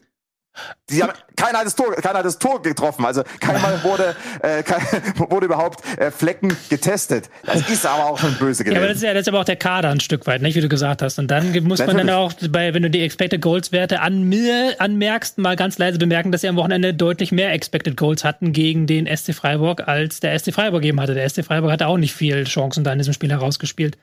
[0.90, 3.06] die haben, keiner hat das Tor, keiner hat das Tor getroffen.
[3.06, 4.82] Also keinmal wurde, äh, kein,
[5.30, 7.30] wurde überhaupt äh, Flecken getestet.
[7.46, 8.76] Das ist aber auch schon böse gewesen.
[8.76, 10.56] Ja, aber das ist ja das ist aber auch der Kader ein Stück weit, nicht
[10.56, 11.18] wie du gesagt hast.
[11.20, 14.76] Und dann muss man dann auch bei, wenn du die Expected Goals Werte an mir
[14.80, 18.86] anmerkst, mal ganz leise bemerken, dass sie am Wochenende deutlich mehr Expected Goals hatten gegen
[18.86, 21.16] den SC Freiburg, als der SC Freiburg eben hatte.
[21.16, 23.98] Der SC Freiburg hatte auch nicht viel Chancen da in diesem Spiel herausgespielt.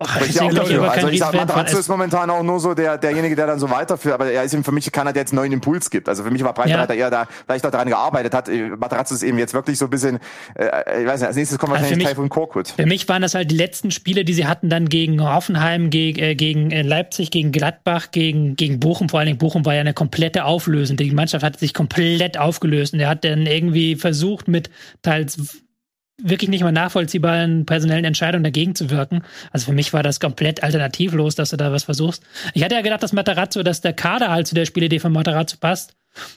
[0.00, 0.90] Ich ich auch dafür.
[0.90, 4.14] Also ich sag, Materazzo ist momentan auch nur so der, derjenige, der dann so weiterführt,
[4.14, 6.08] aber er ist eben für mich keiner, der jetzt neuen Impuls gibt.
[6.08, 7.06] Also für mich war Breitenreiter ja.
[7.06, 8.48] eher da, vielleicht auch daran gearbeitet hat.
[8.48, 10.20] Materazzo ist eben jetzt wirklich so ein bisschen,
[10.54, 12.68] äh, ich weiß nicht, als nächstes kommt also wahrscheinlich also Taifun Korkut.
[12.68, 16.20] Für mich waren das halt die letzten Spiele, die sie hatten dann gegen Hoffenheim, gegen,
[16.20, 19.08] äh, gegen äh, Leipzig, gegen Gladbach, gegen, gegen Bochum.
[19.08, 20.96] Vor allen Dingen Bochum war ja eine komplette Auflösung.
[20.96, 24.70] Die Mannschaft hat sich komplett aufgelöst und er hat dann irgendwie versucht mit
[25.02, 25.64] teils
[26.20, 29.22] wirklich nicht mal nachvollziehbaren personellen Entscheidungen dagegen zu wirken.
[29.52, 32.22] Also für mich war das komplett alternativlos, dass du da was versuchst.
[32.54, 35.56] Ich hatte ja gedacht, dass Matarazzo, dass der Kader halt zu der Spielidee von Matarazzo
[35.60, 35.94] passt.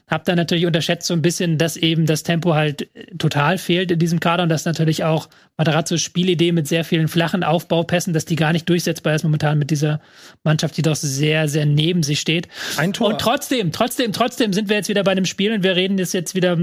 [0.07, 3.97] Hab dann natürlich unterschätzt so ein bisschen, dass eben das Tempo halt total fehlt in
[3.97, 8.35] diesem Kader und dass natürlich auch Materazzos Spielidee mit sehr vielen flachen Aufbaupässen, dass die
[8.35, 9.99] gar nicht durchsetzbar ist momentan mit dieser
[10.43, 12.47] Mannschaft, die doch sehr, sehr neben sich steht.
[12.77, 13.07] Ein Tor.
[13.07, 16.13] Und trotzdem, trotzdem, trotzdem sind wir jetzt wieder bei dem Spiel und wir reden jetzt
[16.13, 16.57] jetzt wieder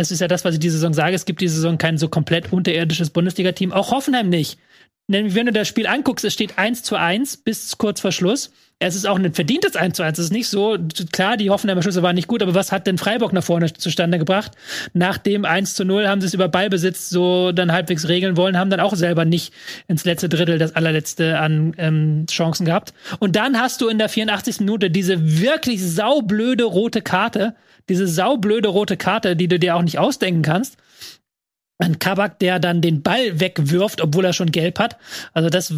[0.00, 1.14] das ist ja das, was ich diese Saison sage.
[1.14, 3.70] Es gibt diese Saison kein so komplett unterirdisches Bundesliga-Team.
[3.70, 4.58] Auch Hoffenheim nicht.
[5.08, 8.50] Denn wenn du das Spiel anguckst, es steht 1 zu 1 bis kurz vor Schluss.
[8.82, 10.18] Es ist auch ein verdientes 1 zu 1.
[10.18, 10.78] Es ist nicht so,
[11.12, 14.18] klar, die Hoffenheimer Schüsse waren nicht gut, aber was hat denn Freiburg nach vorne zustande
[14.18, 14.52] gebracht?
[14.94, 18.56] Nach dem 1 zu 0 haben sie es über Ballbesitz so dann halbwegs regeln wollen,
[18.56, 19.52] haben dann auch selber nicht
[19.86, 22.94] ins letzte Drittel das allerletzte an ähm, Chancen gehabt.
[23.18, 24.60] Und dann hast du in der 84.
[24.60, 27.54] Minute diese wirklich saublöde rote Karte,
[27.90, 30.78] diese saublöde rote Karte, die du dir auch nicht ausdenken kannst.
[31.78, 34.96] Ein Kabak, der dann den Ball wegwirft, obwohl er schon gelb hat.
[35.34, 35.72] Also das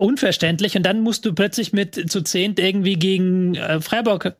[0.00, 0.76] unverständlich.
[0.76, 4.36] Und dann musst du plötzlich mit zu zehnt irgendwie gegen äh, Freiburg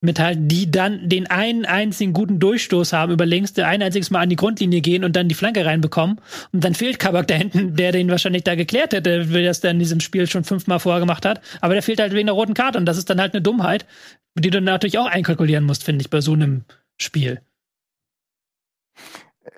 [0.00, 4.20] mithalten, die dann den einen einzigen guten Durchstoß haben über links, der ein einziges Mal
[4.20, 6.20] an die Grundlinie gehen und dann die Flanke reinbekommen.
[6.52, 9.72] Und dann fehlt Kabak da hinten, der den wahrscheinlich da geklärt hätte, wie das dann
[9.72, 11.40] in diesem Spiel schon fünfmal vorher gemacht hat.
[11.60, 12.78] Aber der fehlt halt wegen der roten Karte.
[12.78, 13.86] Und das ist dann halt eine Dummheit,
[14.36, 16.64] die du natürlich auch einkalkulieren musst, finde ich, bei so einem
[16.96, 17.40] Spiel.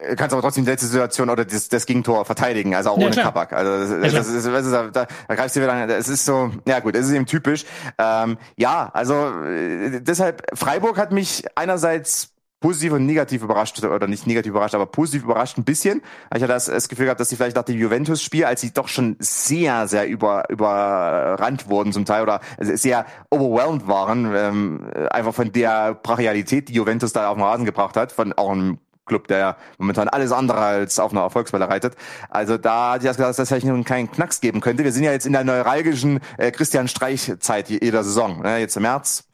[0.01, 3.05] Äh, kannst aber trotzdem die letzte Situation oder das, das Gegentor verteidigen, also auch Ja,
[3.07, 3.26] ohne klar.
[3.26, 3.53] Kabak.
[3.53, 5.90] Also das, Ja, das, ist, das ist, da, da greifst du wieder an.
[5.90, 7.64] Es ist so, ja gut, es ist eben typisch.
[7.98, 14.26] Ähm, ja, also äh, deshalb, Freiburg hat mich einerseits positiv und negativ überrascht, oder nicht
[14.26, 16.03] negativ überrascht, aber positiv überrascht ein bisschen.
[16.34, 18.88] Ich hatte das, das Gefühl gehabt, dass sie vielleicht nach dem Juventus-Spiel, als sie doch
[18.88, 25.53] schon sehr, sehr über, überrannt wurden zum Teil oder sehr overwhelmed waren, ähm, einfach von
[25.53, 28.78] der Brachialität, die Juventus da auf den Rasen gebracht hat, von auch einem
[29.11, 31.96] Club, der momentan alles andere als auf einer Erfolgswelle reitet.
[32.28, 34.84] Also da hatte ich gesagt, dass das vielleicht nun keinen Knacks geben könnte.
[34.84, 38.40] Wir sind ja jetzt in der neuralgischen äh, Christian Streich-Zeit jeder Saison.
[38.40, 38.58] Ne?
[38.58, 39.24] Jetzt im März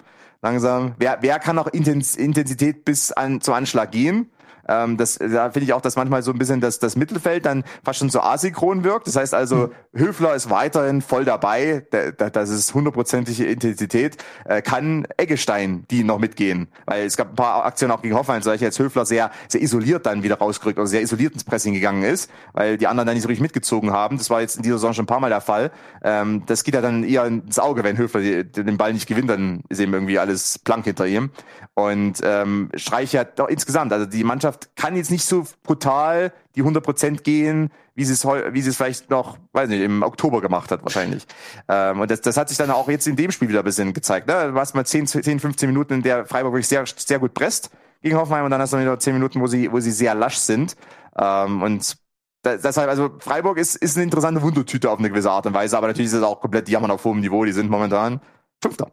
[0.41, 0.95] langsam.
[0.99, 4.31] Wer, wer kann noch Intens Intensität bis an, zum Anschlag gehen?
[4.69, 7.65] Ähm, das, da finde ich auch, dass manchmal so ein bisschen das, das Mittelfeld dann
[7.85, 9.07] fast schon so asynchron wirkt.
[9.07, 11.87] Das heißt also, Höfler ist weiterhin voll dabei.
[11.91, 14.17] Da, da, das ist hundertprozentige Intensität.
[14.45, 16.69] Äh, kann Eggestein die noch mitgehen?
[16.87, 19.63] Weil es gab ein paar Aktionen auch gegen Hoffenheim, so dass jetzt Höfler sehr, sehr
[19.63, 23.15] isoliert dann wieder rausgerückt oder sehr isoliert ins Pressing gegangen ist, weil die anderen dann
[23.15, 24.19] nicht so richtig mitgezogen haben.
[24.19, 25.71] Das war jetzt in dieser Saison schon ein paar Mal der Fall.
[26.03, 29.63] Ähm, das geht ja dann eher ins Auge, wenn Höfler den Ball nicht gewinnt, dann
[29.69, 31.31] ist eben irgendwie alles blank hinter ihm.
[31.75, 36.63] Und ähm, Streich ja doch insgesamt, also die Mannschaft kann jetzt nicht so brutal die
[36.63, 40.71] 100% gehen, wie sie es wie sie es vielleicht noch, weiß nicht, im Oktober gemacht
[40.71, 41.27] hat wahrscheinlich.
[41.69, 43.93] Ähm, und das, das hat sich dann auch jetzt in dem Spiel wieder ein bisschen
[43.93, 44.29] gezeigt.
[44.29, 44.53] Ne?
[44.53, 47.71] Du hast mal 10, 10, 15 Minuten, in der Freiburg wirklich sehr, sehr gut presst
[48.03, 50.37] gegen Hoffenheim und dann hast du wieder 10 Minuten, wo sie, wo sie sehr lasch
[50.37, 50.77] sind.
[51.19, 51.97] Ähm, und
[52.45, 55.89] deshalb, also Freiburg ist, ist eine interessante Wundertüte auf eine gewisse Art und Weise, aber
[55.89, 57.45] natürlich ist es auch komplett Jammern auf hohem Niveau.
[57.45, 58.21] Die sind momentan
[58.63, 58.91] Fünfter.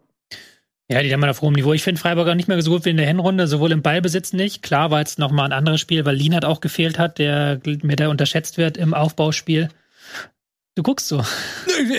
[0.93, 1.73] Ja, die haben auf hohem Niveau.
[1.73, 4.31] Ich finde Freiburg auch nicht mehr so gut wie in der Hinrunde, sowohl im Ballbesitz
[4.31, 4.61] nicht.
[4.61, 7.95] Klar war jetzt noch mal ein anderes Spiel, weil Lienert auch gefehlt hat, der mir
[7.95, 9.69] da unterschätzt wird im Aufbauspiel.
[10.75, 11.23] Du guckst so.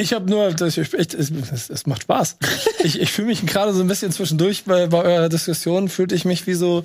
[0.00, 2.38] Ich habe nur, das, ich, echt, es, es, es macht Spaß.
[2.82, 6.24] Ich, ich fühle mich gerade so ein bisschen zwischendurch bei, bei eurer Diskussion, fühlte ich
[6.24, 6.82] mich wie so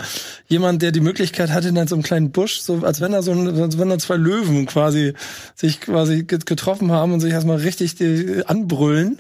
[0.48, 3.32] jemand, der die Möglichkeit hatte, in so einem kleinen Busch, so als wenn da so
[3.32, 5.14] ein, als wenn da zwei Löwen quasi
[5.56, 9.18] sich quasi get- getroffen haben und sich erstmal richtig die, anbrüllen.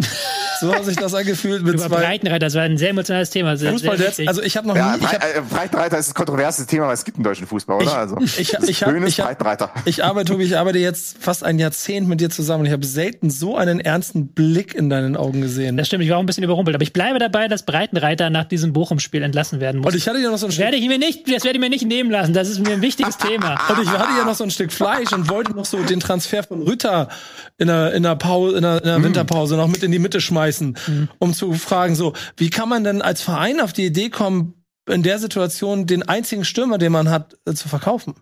[0.61, 3.57] So hat sich das angefühlt mit Über zwei Breitenreiter, das war ein sehr emotionales Thema.
[3.57, 3.97] Sehr, Fußball.
[3.97, 6.67] sehr Jetzt, also ich habe noch Ja, nie, ich hab, äh, Breitenreiter ist das kontroverses
[6.67, 7.85] Thema, was es gibt im deutschen Fußball, oder?
[7.85, 9.71] Ich- also, ich- ich hab- ich hab- Breitenreiter.
[9.85, 12.85] Ich arbeite, Tobi, ich arbeite jetzt fast ein Jahrzehnt mit dir zusammen und ich habe
[12.85, 15.77] selten so einen ernsten Blick in deinen Augen gesehen.
[15.77, 16.75] das stimmt, ich war auch ein bisschen überrumpelt.
[16.75, 19.91] Aber ich bleibe dabei, dass Breitenreiter nach diesem Bochum-Spiel entlassen werden muss.
[19.91, 21.57] Und ich hatte ja noch so ein Das Stück, werde ich mir nicht, das werde
[21.57, 22.33] ich mir nicht nehmen lassen.
[22.33, 23.59] Das ist mir ein wichtiges Thema.
[23.69, 26.43] und ich hatte ja noch so ein Stück Fleisch und wollte noch so den Transfer
[26.43, 27.09] von Rütter
[27.57, 30.21] in der, in der Pause, in der, in der Winterpause noch mit in die Mitte
[30.21, 30.77] schmeißen,
[31.19, 34.53] um zu fragen, so, wie kann man denn als Verein auf die Idee kommen,
[34.89, 38.15] in der Situation den einzigen Stürmer, den man hat, äh, zu verkaufen?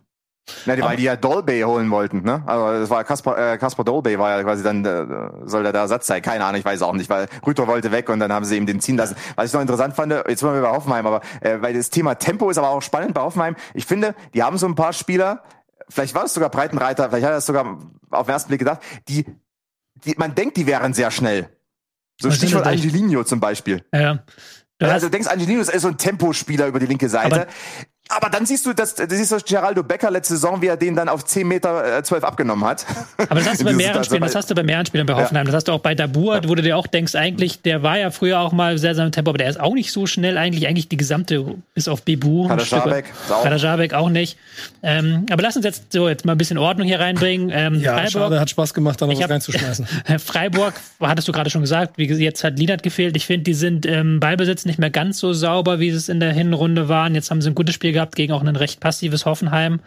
[0.65, 2.41] Na, die, weil die ja Dolby holen wollten, ne?
[2.45, 5.81] Also das war Kaspar, äh, Kaspar Dolby war ja quasi dann, äh, soll der der
[5.81, 8.45] Ersatz sein, keine Ahnung, ich weiß auch nicht, weil Rüter wollte weg und dann haben
[8.45, 9.15] sie eben den ziehen lassen.
[9.35, 12.15] Was ich noch interessant fand, jetzt waren wir bei Hoffenheim, aber äh, weil das Thema
[12.15, 13.55] Tempo ist aber auch spannend bei Hoffenheim.
[13.73, 15.43] Ich finde, die haben so ein paar Spieler,
[15.89, 17.79] vielleicht war es sogar Breitenreiter, vielleicht hat er es sogar
[18.09, 18.79] auf den ersten Blick gedacht,
[19.09, 19.25] die,
[20.05, 21.49] die man denkt, die wären sehr schnell.
[22.21, 22.65] So Was Stichwort?
[22.65, 23.83] Angelino zum Beispiel.
[23.93, 24.23] Ja.
[24.79, 27.47] Du Also du denkst, Angelino ist so ein Tempospieler über die linke Seite.
[28.09, 30.95] Aber- dann siehst du, das, das siehst du Geraldo Becker letzte Saison, wie er den
[30.95, 32.85] dann auf 10 Meter äh, 12 abgenommen hat.
[33.17, 35.45] Aber das hast du bei mehreren Spielen, das hast du bei mehreren Spielen bei Hoffenheim.
[35.45, 35.51] Ja.
[35.51, 36.49] Das hast du auch bei Dabur, ja.
[36.49, 39.31] wo du dir auch denkst, eigentlich, der war ja früher auch mal sehr, sehr Tempo,
[39.31, 42.47] aber der ist auch nicht so schnell eigentlich, eigentlich die gesamte, bis auf Bebu.
[42.47, 44.01] Kadajabek auch.
[44.01, 44.37] auch nicht.
[44.83, 47.49] Ähm, aber lass uns jetzt so jetzt mal ein bisschen Ordnung hier reinbringen.
[47.51, 49.87] Ähm, ja, Freiburg, schade, hat Spaß gemacht, da noch was reinzuschmeißen.
[50.19, 53.15] Freiburg, hattest du gerade schon gesagt, wie jetzt hat Lienert gefehlt.
[53.15, 56.33] Ich finde, die sind ähm, Ballbesitz nicht mehr ganz so sauber, wie es in der
[56.33, 57.15] Hinrunde waren.
[57.15, 59.79] Jetzt haben sie ein gutes Spiel gehabt gegen auch einen recht passives Hoffenheim.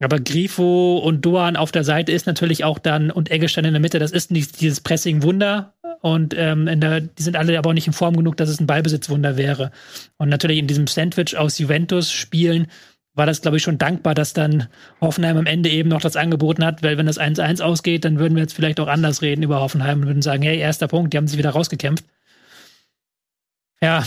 [0.00, 3.80] Aber Grifo und Doan auf der Seite ist natürlich auch dann und Eggestein in der
[3.80, 5.74] Mitte, das ist nicht dieses Pressing-Wunder.
[6.00, 8.66] Und ähm, der, die sind alle aber auch nicht in Form genug, dass es ein
[8.66, 9.70] Ballbesitzwunder wäre.
[10.16, 12.66] Und natürlich in diesem Sandwich aus Juventus-Spielen
[13.14, 14.68] war das, glaube ich, schon dankbar, dass dann
[15.00, 18.34] Hoffenheim am Ende eben noch das angeboten hat, weil wenn das 1-1 ausgeht, dann würden
[18.34, 21.18] wir jetzt vielleicht auch anders reden über Hoffenheim und würden sagen, hey, erster Punkt, die
[21.18, 22.04] haben sich wieder rausgekämpft.
[23.82, 24.04] Ja,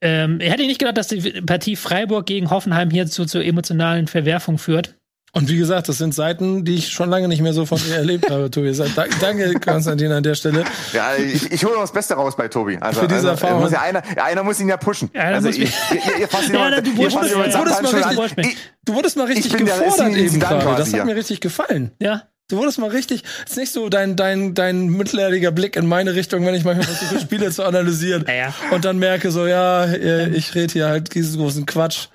[0.00, 4.06] ähm, hätte ich nicht gedacht, dass die Partie Freiburg gegen Hoffenheim hier zu, zu emotionalen
[4.06, 4.94] Verwerfungen führt.
[5.32, 7.96] Und wie gesagt, das sind Seiten, die ich schon lange nicht mehr so von dir
[7.96, 8.72] erlebt habe, Tobi.
[9.20, 10.64] Danke, Konstantin, an der Stelle.
[10.92, 12.78] Ja, ich, ich hole das Beste raus bei Tobi.
[12.80, 13.60] Also, Für diese also, Erfahrung.
[13.62, 15.10] Muss ja einer, einer muss ihn ja pushen.
[15.12, 19.26] Ja, also, ich, ihr, ihr fasst ihn ja, du, wurdest mal richtig, du wurdest mal
[19.26, 20.76] richtig gefordert eben gerade.
[20.76, 21.92] Das hat mir richtig gefallen.
[22.00, 22.22] Ja.
[22.50, 26.46] Du wurdest mal richtig, ist nicht so dein, dein, dein mittelärdiger Blick in meine Richtung,
[26.46, 28.24] wenn ich manchmal versuche, Spiele zu analysieren.
[28.26, 32.06] Ja, Und dann merke so, ja, äh, ich rede hier halt diesen großen Quatsch.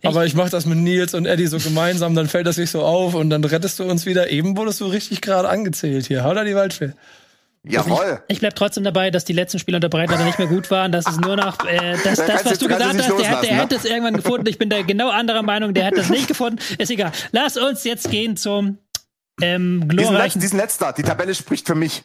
[0.00, 2.70] Ich aber ich mache das mit Nils und Eddie so gemeinsam, dann fällt das nicht
[2.70, 4.30] so auf und dann rettest du uns wieder.
[4.30, 6.24] Eben wurdest du richtig gerade angezählt hier.
[6.24, 6.92] Hau da die Waldfee.
[7.62, 8.22] Jawohl.
[8.28, 10.90] Ich, ich bleib trotzdem dabei, dass die letzten Spiele unter Breitner nicht mehr gut waren.
[10.90, 13.20] Das ist nur noch äh, das, das, was du gesagt hast.
[13.20, 14.46] Der, der hätte es irgendwann gefunden.
[14.48, 15.74] Ich bin da genau anderer Meinung.
[15.74, 16.60] Der hätte es nicht gefunden.
[16.78, 17.12] Ist egal.
[17.32, 18.78] Lass uns jetzt gehen zum
[19.42, 20.40] ähm, glorreichen.
[20.40, 22.04] Diesen, letzter, die Tabelle spricht für mich.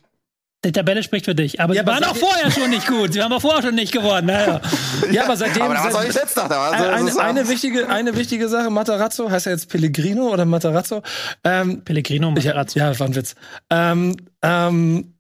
[0.66, 1.62] Die Tabelle spricht für dich.
[1.62, 3.14] Aber ja, sie waren auch vorher schon nicht gut.
[3.14, 4.28] Sie haben auch vorher schon nicht gewonnen.
[4.28, 4.60] Naja.
[5.12, 5.62] ja, aber seitdem.
[5.62, 6.50] Aber da war seit, ich letzter.
[6.50, 11.04] Da also, eine, eine, wichtige, eine wichtige Sache, Matarazzo, heißt er jetzt Pellegrino oder Matarazzo?
[11.44, 12.80] Ähm, Pellegrino, Matarazzo.
[12.80, 13.36] Ja, ja, war ein Witz.
[13.70, 15.14] Ähm, ähm,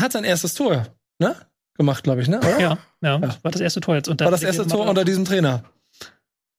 [0.00, 0.86] hat sein erstes Tor,
[1.18, 1.36] ne?
[1.76, 2.38] Gemacht, glaube ich, ne?
[2.38, 2.58] Oder?
[2.58, 4.24] Ja, ja, ja, war das erste Tor jetzt unter.
[4.24, 5.64] War das erste Tor unter diesem Trainer.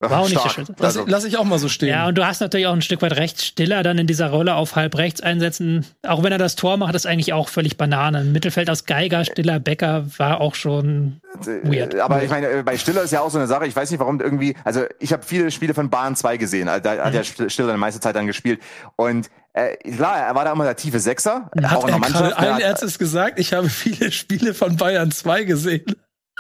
[0.02, 0.66] War auch nicht so schön.
[0.78, 1.90] Lass, lass ich auch mal so stehen.
[1.90, 4.56] Ja, und du hast natürlich auch ein Stück weit recht Stiller dann in dieser Rolle
[4.56, 5.86] auf halb rechts einsetzen.
[6.08, 8.22] Auch wenn er das Tor macht, ist eigentlich auch völlig Banane.
[8.22, 11.20] Im Mittelfeld aus Geiger, Stiller, Becker war auch schon
[11.64, 11.96] weird.
[12.00, 13.68] Aber ich meine, bei Stiller ist ja auch so eine Sache.
[13.68, 16.70] Ich weiß nicht, warum irgendwie, also ich habe viele Spiele von Bahn 2 gesehen.
[16.70, 17.50] Also da hat ja mhm.
[17.50, 18.62] Stiller die meiste Zeit dann gespielt.
[18.96, 21.52] Und äh, klar, er war da immer der tiefe Sechser.
[21.62, 22.38] Hat auch in der Mannschaft.
[22.38, 25.84] Allen Ernstes gesagt, ich habe viele Spiele von Bayern 2 gesehen.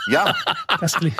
[0.07, 0.35] Ja.
[0.79, 1.17] Das klingt.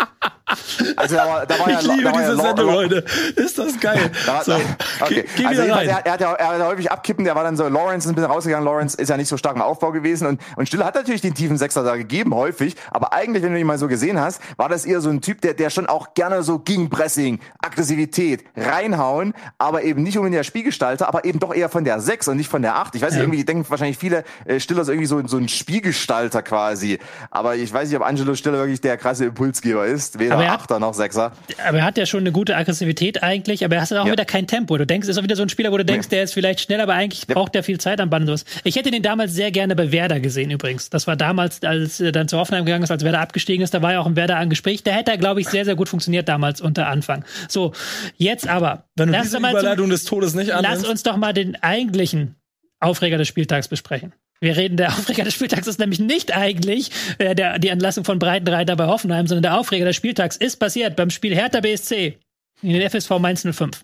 [0.95, 3.05] Also da war, da war ich ja, liebe da war diese ja Sendung, Leute.
[3.35, 4.11] Ist das geil.
[4.25, 4.53] Da, so,
[4.99, 5.25] okay.
[5.35, 7.55] Geh, geh also er, er, hat ja, er hat ja häufig abkippen, der war dann
[7.55, 10.27] so, Lawrence ist ein bisschen rausgegangen, Lawrence ist ja nicht so stark im Aufbau gewesen
[10.27, 13.59] und, und Stille hat natürlich den tiefen Sechser da gegeben, häufig, aber eigentlich, wenn du
[13.59, 16.13] ihn mal so gesehen hast, war das eher so ein Typ, der, der schon auch
[16.13, 21.53] gerne so gegen Pressing, Aggressivität, reinhauen, aber eben nicht unbedingt der Spielgestalter, aber eben doch
[21.53, 22.95] eher von der Sechs und nicht von der Acht.
[22.95, 26.41] Ich weiß nicht, irgendwie denken wahrscheinlich viele äh, Stiller so irgendwie so, so ein Spielgestalter
[26.41, 26.99] quasi,
[27.29, 30.93] aber ich weiß nicht, ob Angelo Stiller wirklich der krasse Impulsgeber ist, weder Achter noch
[30.93, 31.31] Sechser.
[31.67, 34.11] Aber er hat ja schon eine gute Aggressivität eigentlich, aber er hat auch ja.
[34.11, 34.77] wieder kein Tempo.
[34.77, 36.17] Du denkst, ist auch wieder so ein Spieler, wo du denkst, nee.
[36.17, 37.33] der ist vielleicht schnell, aber eigentlich ja.
[37.33, 38.29] braucht der viel Zeit am Band.
[38.63, 40.89] Ich hätte den damals sehr gerne bei Werder gesehen übrigens.
[40.89, 43.81] Das war damals, als er dann zu Hoffenheim gegangen ist, als Werder abgestiegen ist, da
[43.81, 44.83] war ja auch ein Werder an Gespräch.
[44.83, 47.23] Der hätte, glaube ich, sehr, sehr gut funktioniert damals unter Anfang.
[47.47, 47.73] So,
[48.17, 48.83] jetzt aber.
[48.95, 50.81] Wenn du diese Überleitung zum, des Todes nicht annimmst.
[50.81, 52.35] Lass uns doch mal den eigentlichen
[52.79, 54.13] Aufreger des Spieltags besprechen.
[54.41, 58.19] Wir reden, der Aufreger des Spieltags ist nämlich nicht eigentlich äh, der, die Entlassung von
[58.19, 62.17] Breitenreiter bei Hoffenheim, sondern der Aufreger des Spieltags ist passiert beim Spiel Hertha BSC
[62.61, 63.83] in den FSV Mainz 05.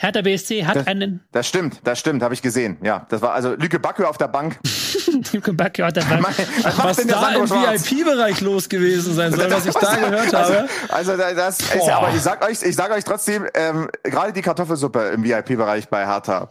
[0.00, 1.24] Hertha BSC hat das, einen.
[1.32, 2.76] Das stimmt, das stimmt, habe ich gesehen.
[2.82, 4.60] Ja, das war also Lücke Backe auf der Bank.
[5.32, 6.24] Lücke Backe auf der Bank.
[6.26, 10.68] was, was da im VIP-Bereich los gewesen sein soll, was ich da gehört also, habe.
[10.90, 14.42] Also das ist, ja, aber ich sag euch, ich sag euch trotzdem, ähm, gerade die
[14.42, 16.50] Kartoffelsuppe im VIP-Bereich bei Hertha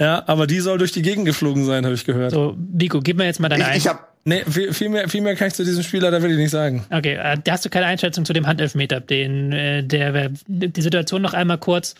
[0.00, 2.32] ja, aber die soll durch die Gegend geflogen sein, habe ich gehört.
[2.32, 5.20] So, Nico, gib mir jetzt mal deine ich, ich hab, Nee, viel, viel, mehr, viel
[5.20, 6.84] mehr kann ich zu diesem Spieler, da will ich nicht sagen.
[6.90, 11.22] Okay, äh, da hast du keine Einschätzung zu dem Handelfmeter, den, äh, der, die Situation
[11.22, 11.96] noch einmal kurz.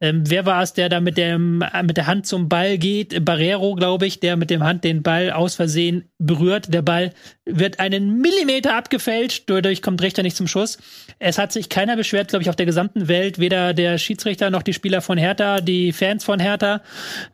[0.00, 3.24] Ähm, wer war es, der da mit dem, mit der Hand zum Ball geht?
[3.24, 6.72] Barrero, glaube ich, der mit dem Hand den Ball aus Versehen berührt.
[6.72, 7.10] Der Ball
[7.44, 10.78] wird einen Millimeter abgefälscht, dadurch kommt Richter nicht zum Schuss.
[11.18, 14.62] Es hat sich keiner beschwert, glaube ich, auf der gesamten Welt, weder der Schiedsrichter noch
[14.62, 16.82] die Spieler von Hertha, die Fans von Hertha.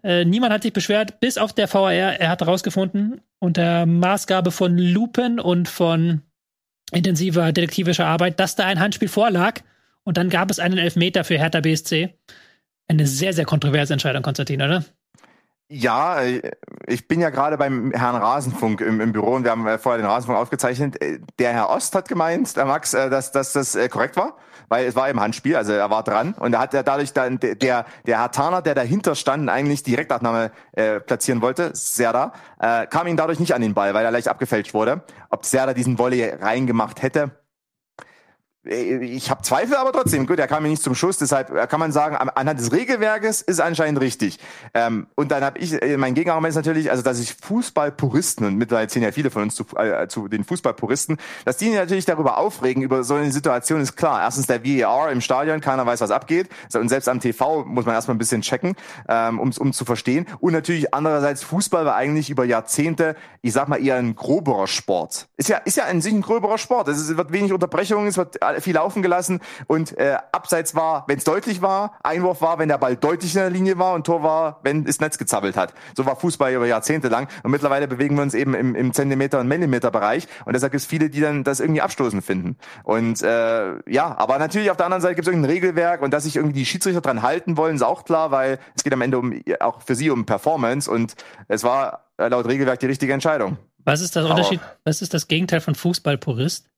[0.03, 1.93] Äh, niemand hat sich beschwert, bis auf der VAR.
[1.93, 6.23] Er hat herausgefunden, unter Maßgabe von Lupen und von
[6.93, 9.63] intensiver detektivischer Arbeit, dass da ein Handspiel vorlag.
[10.05, 12.17] Und dann gab es einen Elfmeter für Hertha BSC.
[12.87, 14.85] Eine sehr, sehr kontroverse Entscheidung, Konstantin, oder?
[15.69, 16.53] Ja, äh,
[16.87, 20.01] ich bin ja gerade beim Herrn Rasenfunk im, im Büro und wir haben äh, vorher
[20.01, 21.03] den Rasenfunk aufgezeichnet.
[21.03, 24.37] Äh, der Herr Ost hat gemeint, der Max, dass, dass das korrekt war,
[24.73, 27.39] weil es war im Handspiel, also er war dran und da hat er dadurch dann
[27.39, 33.07] der der Herr Tarner, der dahinter stand, eigentlich Direktabnahme äh, platzieren wollte, Serda, äh, kam
[33.07, 35.03] ihm dadurch nicht an den Ball, weil er leicht abgefälscht wurde.
[35.29, 37.33] Ob Serda diesen Volley reingemacht hätte,
[38.65, 41.81] ich habe Zweifel, aber trotzdem, gut, er kam mir nicht zum Schuss, deshalb äh, kann
[41.81, 44.39] man sagen, anhand des Regelwerkes ist anscheinend richtig.
[44.73, 48.57] Ähm, und dann habe ich, äh, mein Gegenargument ist natürlich, also dass ich Fußballpuristen, und
[48.57, 52.39] mittlerweile zählen ja viele von uns zu, äh, zu den Fußballpuristen, dass die natürlich darüber
[52.39, 54.23] aufregen, über so eine Situation ist klar.
[54.23, 56.49] Erstens der VAR im Stadion, keiner weiß, was abgeht.
[56.73, 58.77] Und selbst am TV muss man erstmal ein bisschen checken,
[59.09, 60.27] ähm, um zu verstehen.
[60.39, 65.27] Und natürlich andererseits, Fußball war eigentlich über Jahrzehnte, ich sag mal, eher ein groberer Sport.
[65.37, 66.87] Ist ja, ist ja an sich ein gröberer Sport.
[66.87, 71.25] Es wird wenig Unterbrechungen, es wird viel laufen gelassen und äh, Abseits war, wenn es
[71.25, 74.61] deutlich war, Einwurf war, wenn der Ball deutlich in der Linie war und Tor war,
[74.63, 75.75] wenn es Netz gezappelt hat.
[75.97, 79.41] So war Fußball über Jahrzehnte lang und mittlerweile bewegen wir uns eben im, im Zentimeter-
[79.41, 82.57] und Millimeter-Bereich und deshalb gibt es viele, die dann das irgendwie abstoßend finden.
[82.85, 86.25] Und äh, ja, aber natürlich auf der anderen Seite gibt es irgendein Regelwerk und dass
[86.25, 89.19] sich irgendwie die Schiedsrichter dran halten wollen, ist auch klar, weil es geht am Ende
[89.19, 91.15] um auch für sie um Performance und
[91.49, 93.59] es war laut Regelwerk die richtige Entscheidung.
[93.85, 94.61] Was ist das Unterschied?
[94.85, 96.69] Was ist das Gegenteil von Fußballpurist?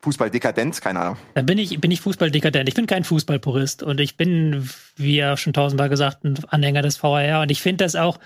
[0.00, 1.16] Fußballdekadent, keine Ahnung.
[1.34, 2.68] Da bin ich, bin ich Fußballdekadent.
[2.68, 7.02] Ich bin kein Fußballpurist und ich bin, wie ja schon tausendmal gesagt, ein Anhänger des
[7.02, 8.18] VAR und ich finde das auch,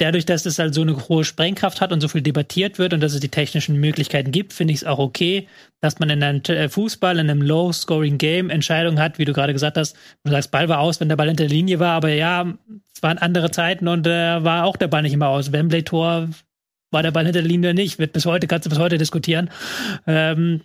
[0.00, 3.00] dadurch, dass es halt so eine hohe Sprengkraft hat und so viel debattiert wird und
[3.00, 5.46] dass es die technischen Möglichkeiten gibt, finde ich es auch okay,
[5.80, 9.76] dass man in einem äh, Fußball, in einem Low-Scoring-Game Entscheidungen hat, wie du gerade gesagt
[9.76, 9.96] hast.
[10.24, 12.54] Du sagst, Ball war aus, wenn der Ball hinter der Linie war, aber ja,
[12.94, 15.52] es waren andere Zeiten und äh, war auch der Ball nicht immer aus.
[15.52, 16.30] Wembley-Tor
[16.90, 19.50] war der Ball hinter der Linie nicht, wird bis heute, kannst du bis heute diskutieren.
[20.06, 20.62] Ähm,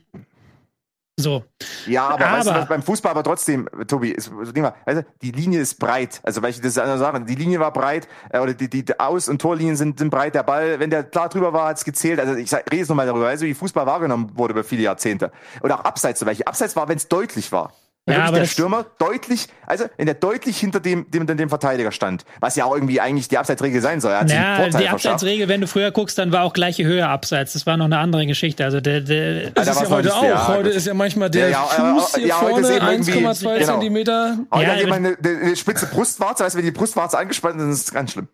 [1.18, 1.44] so.
[1.88, 5.62] Ja, aber, aber weißt du beim Fußball aber trotzdem, Tobi, ist, weißt du, die Linie
[5.62, 6.20] ist breit.
[6.24, 9.30] Also, weil ich das andere sagen, die Linie war breit, äh, oder die, die Aus-
[9.30, 10.36] und Torlinien sind, sind breit.
[10.36, 12.20] Der Ball, wenn der klar drüber war, hat's gezählt.
[12.20, 14.82] Also, ich sag, rede jetzt nochmal darüber, weißt du, wie Fußball wahrgenommen wurde über viele
[14.82, 15.32] Jahrzehnte.
[15.62, 16.46] Oder auch Abseits zum Beispiel.
[16.46, 17.72] Abseits war, wenn es deutlich war.
[18.08, 21.92] Ja, aber der Stürmer deutlich, also wenn er deutlich hinter dem, dem, dem, dem Verteidiger
[21.92, 24.12] stand, was ja auch irgendwie eigentlich die Abseitsregel sein soll.
[24.12, 27.54] Er hat ja, die Abseitsregel, wenn du früher guckst, dann war auch gleiche Höhe Abseits.
[27.54, 28.64] Das war noch eine andere Geschichte.
[28.64, 30.24] Also der, der das ist ja heute auch.
[30.24, 33.66] Ja, heute ist ja manchmal der ja, ja, Fuß hier ja, vorne 1,2 genau.
[33.66, 34.38] Zentimeter.
[34.52, 37.92] Aber ja, hat eine, eine spitze Brustwarze, also wenn die Brustwarze angespannt ist, ist es
[37.92, 38.28] ganz schlimm.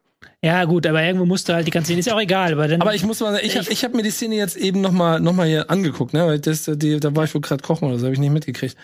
[0.43, 2.51] Ja, gut, aber irgendwo musst du halt die ganze Szene, ist ja auch egal.
[2.53, 4.57] Aber, dann aber ich muss mal sagen, ich habe ich hab mir die Szene jetzt
[4.57, 6.25] eben nochmal noch mal hier angeguckt, ne?
[6.25, 8.75] Weil das, die, da war ich wohl gerade kochen oder so, habe ich nicht mitgekriegt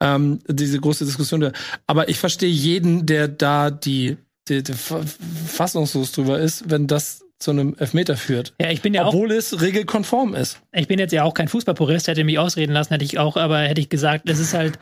[0.00, 1.52] ähm, diese große Diskussion.
[1.86, 4.16] Aber ich verstehe jeden, der da die,
[4.48, 8.54] die, die fassungslos drüber ist, wenn das zu einem Elfmeter führt.
[8.60, 10.60] Ja, ich bin ja Obwohl auch, es regelkonform ist.
[10.72, 13.60] Ich bin jetzt ja auch kein Fußballpurist, hätte mich ausreden lassen, hätte ich auch, aber
[13.60, 14.78] hätte ich gesagt, es ist halt,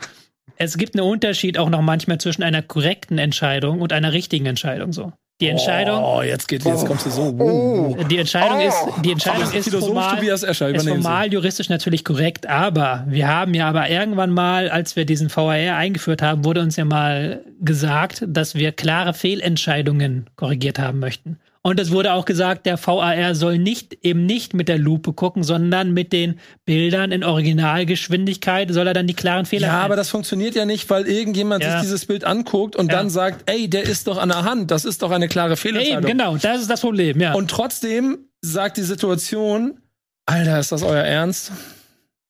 [0.57, 4.93] es gibt einen Unterschied auch noch manchmal zwischen einer korrekten Entscheidung und einer richtigen Entscheidung
[4.93, 5.13] so.
[5.41, 6.03] Die Entscheidung.
[6.03, 7.23] Oh, jetzt geht, jetzt kommst du so.
[7.39, 7.95] Oh.
[8.05, 8.69] Die Entscheidung oh.
[8.69, 13.91] ist, die Entscheidung ist formal, ist formal juristisch natürlich korrekt, aber wir haben ja aber
[13.91, 18.73] irgendwann mal, als wir diesen VAR eingeführt haben, wurde uns ja mal gesagt, dass wir
[18.73, 21.39] klare Fehlentscheidungen korrigiert haben möchten.
[21.67, 25.43] Und es wurde auch gesagt, der VAR soll nicht eben nicht mit der Lupe gucken,
[25.43, 29.67] sondern mit den Bildern in Originalgeschwindigkeit soll er dann die klaren Fehler.
[29.67, 29.85] Ja, finden.
[29.87, 31.73] aber das funktioniert ja nicht, weil irgendjemand ja.
[31.73, 32.99] sich dieses Bild anguckt und ja.
[32.99, 36.05] dann sagt, ey, der ist doch an der Hand, das ist doch eine klare Fehlerentscheidung.
[36.05, 37.33] Ja, eben, genau, das ist das Problem, ja.
[37.35, 39.81] Und trotzdem sagt die Situation,
[40.25, 41.51] Alter, ist das euer Ernst?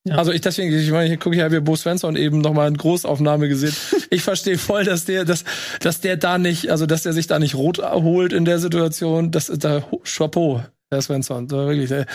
[0.06, 0.16] Ja.
[0.16, 2.76] Also ich deswegen, ich meine, hier gucke ich, habe hier Bo Svensson eben nochmal in
[2.76, 3.74] Großaufnahme gesehen.
[4.08, 5.42] Ich verstehe voll, dass der, dass,
[5.80, 9.32] dass der da nicht, also dass der sich da nicht rot holt in der Situation.
[9.32, 11.48] Das ist da Chapeau, Herr Svensson.
[11.48, 12.06] So, wirklich, der,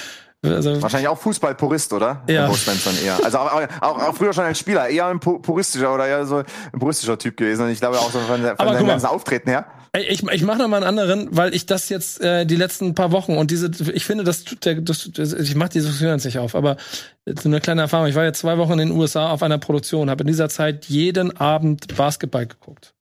[0.43, 2.23] also, Wahrscheinlich auch Fußballpurist, oder?
[2.27, 2.47] Ja.
[2.47, 3.19] Bo Svensson eher.
[3.23, 3.51] Also auch,
[3.81, 7.35] auch, auch, früher schon als Spieler, eher ein puristischer oder eher so ein puristischer Typ
[7.35, 7.65] gewesen.
[7.65, 9.65] Und ich glaube auch so von, von seinem ganzen Auftreten her.
[9.93, 13.11] Ich, ich mache noch mal einen anderen, weil ich das jetzt äh, die letzten paar
[13.11, 16.23] Wochen und diese, ich finde, das tut der, das, das, ich mache die Diskussion jetzt
[16.23, 16.77] nicht auf, aber
[17.25, 18.07] so eine kleine Erfahrung.
[18.07, 20.85] Ich war jetzt zwei Wochen in den USA auf einer Produktion, habe in dieser Zeit
[20.85, 22.93] jeden Abend Basketball geguckt.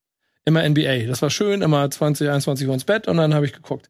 [0.43, 1.05] Immer NBA.
[1.07, 3.89] Das war schön, immer 20, 21 Uhr ins Bett und dann habe ich geguckt.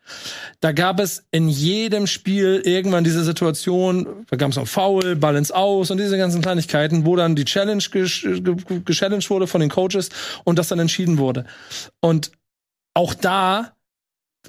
[0.59, 5.51] Da gab es in jedem Spiel irgendwann diese Situation, da gab es noch Foul, ins
[5.51, 10.09] Aus und diese ganzen Kleinigkeiten, wo dann die Challenge gechallenged wurde von den Coaches
[10.43, 11.45] und das dann entschieden wurde.
[12.01, 12.31] Und
[12.93, 13.75] auch da,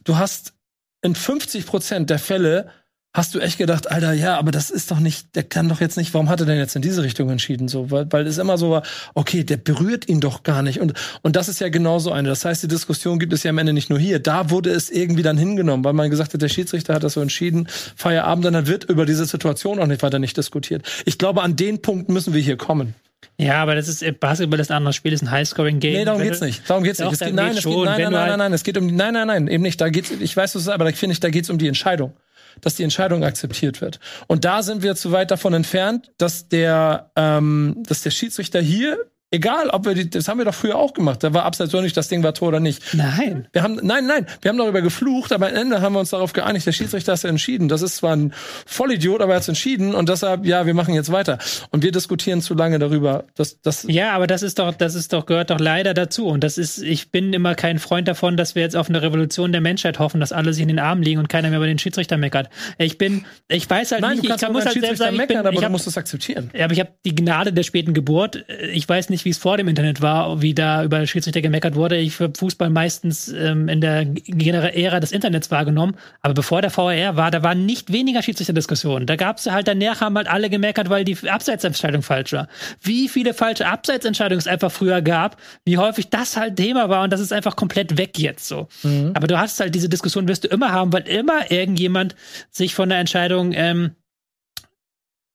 [0.04, 0.54] du hast
[1.02, 2.70] in 50 Prozent der Fälle
[3.14, 5.98] hast du echt gedacht, Alter, ja, aber das ist doch nicht, der kann doch jetzt
[5.98, 7.68] nicht, warum hat er denn jetzt in diese Richtung entschieden?
[7.68, 8.82] So, weil, weil es immer so war,
[9.14, 10.80] okay, der berührt ihn doch gar nicht.
[10.80, 12.28] Und, und das ist ja genauso eine.
[12.28, 14.18] Das heißt, die Diskussion gibt es ja am Ende nicht nur hier.
[14.18, 17.20] Da wurde es irgendwie dann hingenommen, weil man gesagt hat, der Schiedsrichter hat das so
[17.20, 20.88] entschieden, Feierabend, dann wird über diese Situation auch nicht weiter nicht diskutiert.
[21.04, 22.94] Ich glaube, an den Punkt müssen wir hier kommen.
[23.38, 25.92] Ja, aber das ist äh, Basketball ist ein anderes Spiel, ist ein Highscoring-Game.
[25.94, 26.68] Nee, darum geht's nicht.
[26.68, 27.12] Darum geht's nicht.
[27.12, 29.14] Es geht, nein, es geht, nein, nein, halt- nein, nein, es geht um die, nein,
[29.14, 29.80] nein, nein, eben nicht.
[29.80, 31.68] Da geht's, ich weiß, was es ist, aber da finde ich, da geht's um die
[31.68, 32.12] Entscheidung.
[32.60, 33.98] Dass die Entscheidung akzeptiert wird.
[34.26, 38.98] Und da sind wir zu weit davon entfernt, dass der, ähm, dass der Schiedsrichter hier,
[39.32, 41.82] egal ob wir die, das haben wir doch früher auch gemacht, da war abseits oder
[41.82, 42.94] nicht, das Ding war Tor oder nicht.
[42.94, 43.48] Nein.
[43.52, 46.32] Wir haben, nein, nein, wir haben darüber geflucht, aber am Ende haben wir uns darauf
[46.32, 47.68] geeinigt, der Schiedsrichter hat entschieden.
[47.68, 48.32] Das ist zwar ein
[48.66, 51.38] Vollidiot, aber er hat entschieden und deshalb, ja, wir machen jetzt weiter.
[51.70, 53.24] Und wir diskutieren zu lange darüber.
[53.34, 56.26] Das, das, Ja, aber das ist doch, das ist doch, gehört doch leider dazu.
[56.26, 59.52] Und das ist, ich bin immer kein Freund davon, dass wir jetzt auf eine Revolution
[59.52, 61.78] der Menschheit hoffen, dass alle sich in den Armen liegen und keiner mehr über den
[61.78, 62.50] Schiedsrichter meckert.
[62.78, 65.14] Ich bin, ich weiß halt nein, nicht, du kannst ich kann, muss halt selbst sagen,
[65.14, 66.50] ich, meckern, bin, aber ich du hab, musst es akzeptieren.
[66.54, 68.44] Ja, aber ich habe die Gnade der späten Geburt.
[68.72, 71.96] Ich weiß nicht, wie es vor dem Internet war, wie da über Schiedsrichter gemeckert wurde.
[71.96, 75.96] Ich habe Fußball meistens ähm, in der Gener- Ära des Internets wahrgenommen.
[76.20, 79.06] Aber bevor der VAR war, da waren nicht weniger Schiedsrichterdiskussionen.
[79.06, 82.48] Da gab es halt, danach haben halt alle gemeckert, weil die Abseitsentscheidung falsch war.
[82.80, 87.12] Wie viele falsche Abseitsentscheidungen es einfach früher gab, wie häufig das halt Thema war und
[87.12, 88.68] das ist einfach komplett weg jetzt so.
[89.14, 92.14] Aber du hast halt diese Diskussion wirst du immer haben, weil immer irgendjemand
[92.50, 93.92] sich von der Entscheidung ähm,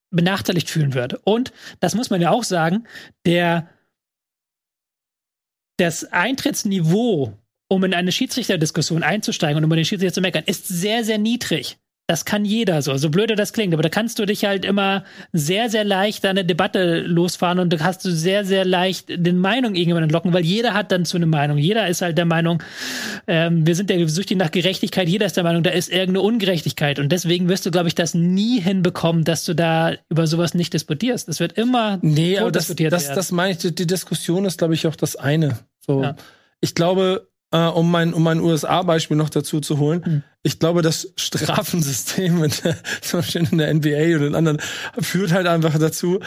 [0.09, 1.15] benachteiligt fühlen wird.
[1.25, 2.85] Und das muss man ja auch sagen,
[3.25, 3.67] der
[5.77, 7.33] das Eintrittsniveau,
[7.69, 11.77] um in eine Schiedsrichterdiskussion einzusteigen und über den Schiedsrichter zu meckern, ist sehr, sehr niedrig.
[12.09, 15.03] Das kann jeder so, so blöde das klingt, aber da kannst du dich halt immer
[15.33, 19.75] sehr, sehr leicht eine Debatte losfahren und da hast du sehr, sehr leicht den Meinung
[19.75, 21.57] irgendwann entlocken, weil jeder hat dann zu eine Meinung.
[21.57, 22.63] Jeder ist halt der Meinung,
[23.27, 26.97] ähm, wir sind ja süchtig nach Gerechtigkeit, jeder ist der Meinung, da ist irgendeine Ungerechtigkeit
[26.99, 30.73] und deswegen wirst du, glaube ich, das nie hinbekommen, dass du da über sowas nicht
[30.73, 31.27] disputierst.
[31.27, 33.15] Es wird immer Nee, aber das, totdiskutiert das, werden.
[33.17, 35.59] das meine ich, die, die Diskussion ist, glaube ich, auch das eine.
[35.85, 36.15] So, Ja.
[36.61, 40.23] ich glaube, äh, um mein, um mein USA-Beispiel noch dazu zu holen, Hm.
[40.43, 44.59] ich glaube, das Strafensystem in der, zum Beispiel in der NBA oder in anderen
[44.99, 46.19] führt halt einfach dazu,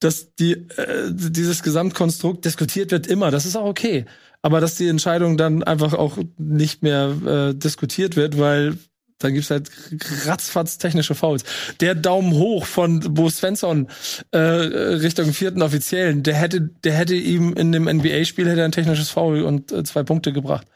[0.00, 3.30] dass die, äh, dieses Gesamtkonstrukt diskutiert wird immer.
[3.30, 4.04] Das ist auch okay.
[4.42, 8.78] Aber dass die Entscheidung dann einfach auch nicht mehr äh, diskutiert wird, weil
[9.18, 9.70] dann gibt's halt
[10.26, 11.44] ratzfatz technische Fouls.
[11.80, 13.88] Der Daumen hoch von Bo Svensson
[14.32, 19.10] äh, Richtung vierten Offiziellen, der hätte, der hätte ihm in dem NBA-Spiel hätte ein technisches
[19.10, 20.66] Foul und äh, zwei Punkte gebracht.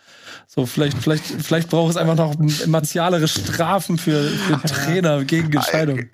[0.47, 2.35] So, vielleicht, vielleicht, vielleicht braucht es einfach noch
[2.67, 6.11] martialere Strafen für, für Trainer gegen Entscheidungen.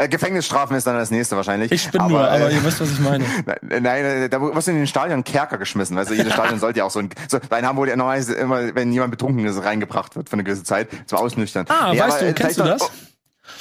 [0.00, 1.70] Äh, Gefängnisstrafen ist dann das nächste wahrscheinlich.
[1.72, 3.24] Ich bin nur, aber äh, ihr wisst, was ich meine.
[3.70, 5.98] Nein, nein, da wirst du in den Stadion Kerker geschmissen.
[5.98, 7.10] Also jedes Stadion sollte ja auch so ein.
[7.28, 10.64] So, in Hamburg ja normalerweise immer, wenn jemand betrunken ist, reingebracht wird für eine gewisse
[10.64, 11.66] Zeit, zum Ausnüchtern.
[11.68, 12.80] Ah, Ja, weißt aber, du, äh, kennst du das?
[12.80, 12.90] noch-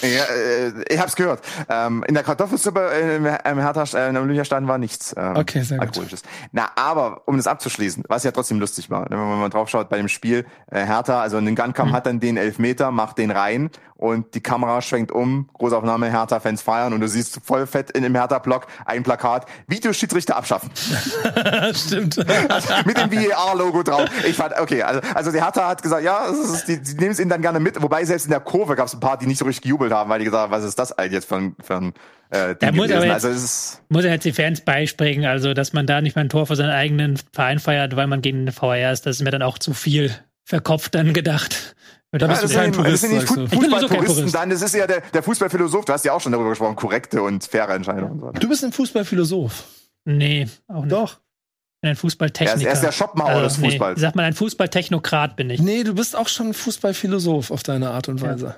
[0.02, 1.42] Ja, äh, ich hab's gehört.
[1.68, 5.62] Ähm, in der Kartoffelsuppe äh, im, im Hertha, äh, im Olympiastadion war nichts ähm, Okay,
[5.64, 5.88] sehr gut.
[5.88, 6.22] Alkoholisches.
[6.52, 9.68] Na, aber um das abzuschließen, was ja trotzdem lustig war, ne, wenn man mal drauf
[9.68, 13.72] schaut bei dem Spiel, äh, Hertha, also Ngannkam hat dann den Elfmeter, macht den rein
[14.00, 18.16] und die Kamera schwenkt um, Großaufnahme, Hertha-Fans feiern und du siehst voll fett in dem
[18.16, 20.72] Hertha-Block ein Plakat, Videoschiedsrichter abschaffen.
[21.74, 22.18] Stimmt.
[22.86, 24.10] mit dem VAR-Logo drauf.
[24.26, 27.20] Ich fand, okay, also, also der Hertha hat gesagt, ja, ist, die, die nehmen es
[27.20, 27.82] ihnen dann gerne mit.
[27.82, 30.10] Wobei selbst in der Kurve gab es ein paar, die nicht so richtig gejubelt haben,
[30.10, 31.94] weil die gesagt haben, was ist das eigentlich jetzt für ein, für ein
[32.30, 33.04] äh, Da muss gewesen.
[33.10, 36.30] jetzt- Also muss er jetzt die Fans beispringen, also dass man da nicht mal ein
[36.30, 39.32] Tor für seinen eigenen Verein feiert, weil man gegen den VR ist, das ist mir
[39.32, 40.16] dann auch zu viel
[40.46, 41.76] verkopft dann gedacht.
[42.12, 43.48] Da bist Ja, du das kein sind, das Purist, sind nicht du.
[43.48, 44.36] Fußballpuristen Purist.
[44.36, 47.22] dann, das ist ja der, der Fußballphilosoph, du hast ja auch schon darüber gesprochen, korrekte
[47.22, 48.14] und faire Entscheidungen.
[48.14, 48.32] Und so.
[48.40, 49.64] Du bist ein Fußballphilosoph.
[50.06, 50.92] Nee, auch nicht.
[50.92, 51.12] Doch.
[51.14, 52.52] Ich bin ein Fußballtechniker.
[52.56, 53.70] Er ist- er ist der Schopenhauer des nee.
[53.70, 54.02] Fußballs.
[54.02, 55.62] Sagt man, ein Fußballtechnokrat bin ich.
[55.62, 58.56] Nee, du bist auch schon ein Fußballphilosoph auf deine Art und Weise.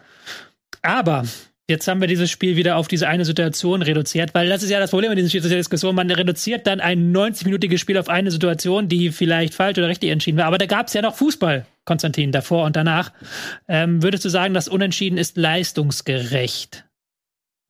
[0.81, 1.23] Aber
[1.69, 4.79] jetzt haben wir dieses Spiel wieder auf diese eine Situation reduziert, weil das ist ja
[4.79, 5.95] das Problem mit diesen Schiedsrichterdiskussionen.
[5.95, 10.37] Man reduziert dann ein 90-minütiges Spiel auf eine Situation, die vielleicht falsch oder richtig entschieden
[10.37, 10.45] war.
[10.45, 13.11] Aber da gab es ja noch Fußball, Konstantin, davor und danach.
[13.67, 16.85] Ähm, würdest du sagen, das Unentschieden ist leistungsgerecht?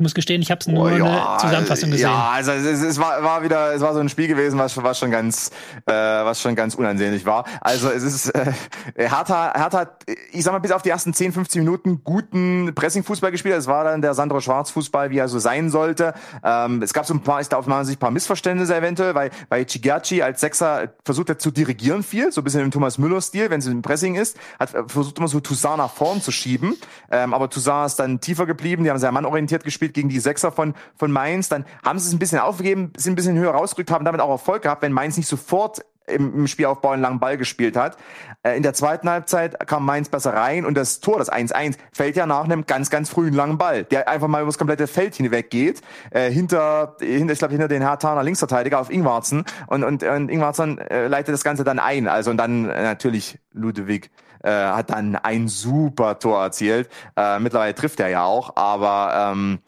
[0.02, 2.10] Ich muss gestehen, ich habe es nur Oh, in der Zusammenfassung gesehen.
[2.10, 4.98] Ja, also es, es war, war wieder, es war so ein Spiel gewesen, was, was
[4.98, 5.52] schon ganz,
[5.86, 7.46] äh, was schon ganz unansehnlich war.
[7.62, 8.52] Also es ist äh,
[8.96, 13.30] Hertha, Hertha hat, ich sag mal, bis auf die ersten 10, 15 Minuten guten Pressing-Fußball
[13.30, 13.54] gespielt.
[13.54, 16.16] Es war dann der Sandro Schwarz-Fußball, wie er so sein sollte.
[16.44, 19.30] Ähm, es gab so ein paar, ist da auf Sicht ein paar Missverständnisse eventuell, weil,
[19.50, 23.52] weil Chigachi als Sechser versucht hat zu dirigieren viel, so ein bisschen im Thomas Müller-Stil,
[23.52, 26.76] wenn es im Pressing ist, hat versucht immer so Toussaint nach vorn zu schieben.
[27.12, 30.52] Ähm, aber Toussaint ist dann tiefer geblieben, die haben sehr mannorientiert gespielt gegen die Sechser
[30.52, 31.50] von, von Mainz.
[31.50, 34.30] Dann haben sie es ein bisschen aufgegeben, sind ein bisschen höher rausgerückt, haben damit auch
[34.30, 37.98] Erfolg gehabt, wenn Mainz nicht sofort im, im Spielaufbau einen langen Ball gespielt hat.
[38.44, 42.16] Äh, in der zweiten Halbzeit kam Mainz besser rein und das Tor, das 1-1, fällt
[42.16, 45.50] ja nach einem ganz, ganz frühen langen Ball, der einfach mal übers komplette Feld hinweg
[45.50, 45.82] geht,
[46.12, 50.80] äh, hinter, hinter, ich glaube, hinter den Hertaner Linksverteidiger auf Ingwarzen und, und, und Ingwarzen
[50.80, 52.08] äh, leitet das Ganze dann ein.
[52.08, 54.10] Also und dann natürlich Ludwig
[54.44, 56.90] äh, hat dann ein super Tor erzielt.
[57.16, 59.60] Äh, mittlerweile trifft er ja auch, aber ähm,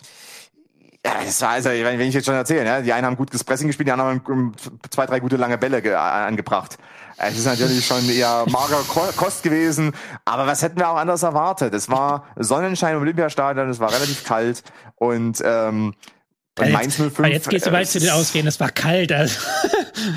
[1.05, 3.67] Ja, das war also, wenn ich jetzt schon erzähle, ja, die einen haben gut Pressing
[3.67, 4.53] gespielt, die anderen haben
[4.89, 6.77] zwei, drei gute lange Bälle ge- angebracht.
[7.17, 9.93] Es ist natürlich schon eher mager Ko- Kost gewesen,
[10.25, 11.73] aber was hätten wir auch anders erwartet?
[11.73, 14.63] Es war Sonnenschein im Olympiastadion, es war relativ kalt
[14.95, 15.93] und ähm,
[16.59, 17.19] und Jetzt- Mainz 05.
[17.19, 19.11] Aber jetzt gehst du äh, weit zu den Ausreden, es war kalt.
[19.11, 19.39] Also.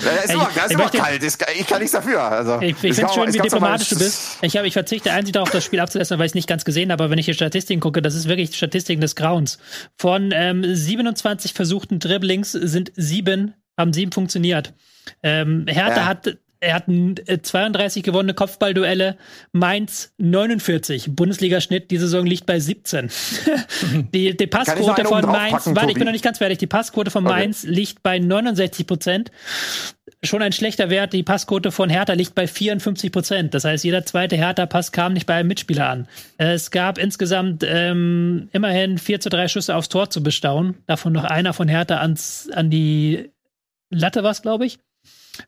[0.04, 2.20] Ja, es Ich- war, es ich war möchte- kalt, ich kann nichts dafür.
[2.22, 4.38] Also, Ich, ich finde schön, wie diplomatisch du bist.
[4.42, 6.92] Ich, hab, ich verzichte einzig darauf, das Spiel abzulassen, weil ich es nicht ganz gesehen
[6.92, 7.04] habe.
[7.04, 9.58] Aber wenn ich die Statistiken gucke, das ist wirklich Statistiken des Grauens.
[9.96, 14.74] Von ähm, 27 versuchten Dribblings sind sieben, haben sieben funktioniert.
[15.22, 16.04] Ähm, Hertha Ja.
[16.06, 19.16] hat er hat äh, 32 gewonnene Kopfballduelle,
[19.52, 21.14] Mainz 49.
[21.14, 23.10] Bundesligaschnitt die Saison liegt bei 17.
[24.14, 26.58] die, die Passquote von Mainz, warte, ich bin noch nicht ganz fertig.
[26.58, 27.34] Die Passquote von Okay.
[27.34, 29.30] Mainz liegt bei 69 Prozent
[30.22, 31.12] schon ein schlechter Wert.
[31.12, 33.54] Die Passquote von Hertha liegt bei 54 Prozent.
[33.54, 36.08] Das heißt, jeder zweite Hertha-Pass kam nicht bei einem Mitspieler an.
[36.38, 40.82] Es gab insgesamt ähm, immerhin 4 zu 3 Schüsse aufs Tor zu bestaunen.
[40.86, 43.30] Davon noch einer von Hertha ans, an die
[43.90, 44.78] Latte was, glaube ich.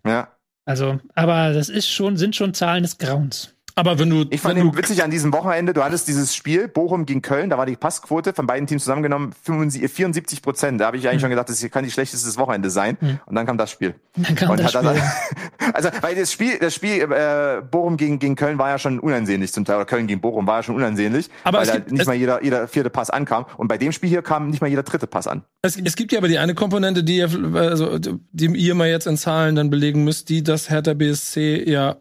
[0.06, 0.37] Ja.
[0.68, 3.54] Also, aber das ist schon, sind schon Zahlen des Grauens.
[3.78, 7.06] Aber wenn du, Ich fand du witzig an diesem Wochenende, du hattest dieses Spiel, Bochum
[7.06, 10.80] gegen Köln, da war die Passquote von beiden Teams zusammengenommen 75 74 Prozent.
[10.80, 11.10] Da habe ich Hm.
[11.10, 12.98] eigentlich schon gedacht, das kann die schlechteste Wochenende sein.
[13.26, 13.94] Und dann kam das Spiel.
[14.16, 15.00] Dann kam Und das Spiel.
[15.74, 19.52] also, weil das Spiel, das Spiel äh, Bochum gegen, gegen Köln war ja schon unansehnlich
[19.52, 22.06] zum Teil, oder Köln gegen Bochum war ja schon unansehnlich, Aber weil da gibt- nicht
[22.06, 23.46] mal jeder, jeder vierte Pass ankam.
[23.58, 25.44] Und bei dem Spiel hier kam nicht mal jeder dritte Pass an.
[25.62, 29.06] Es, es gibt ja aber die eine Komponente, die ihr, also, die ihr mal jetzt
[29.06, 31.96] in Zahlen dann belegen müsst, die das Hertha BSC ja,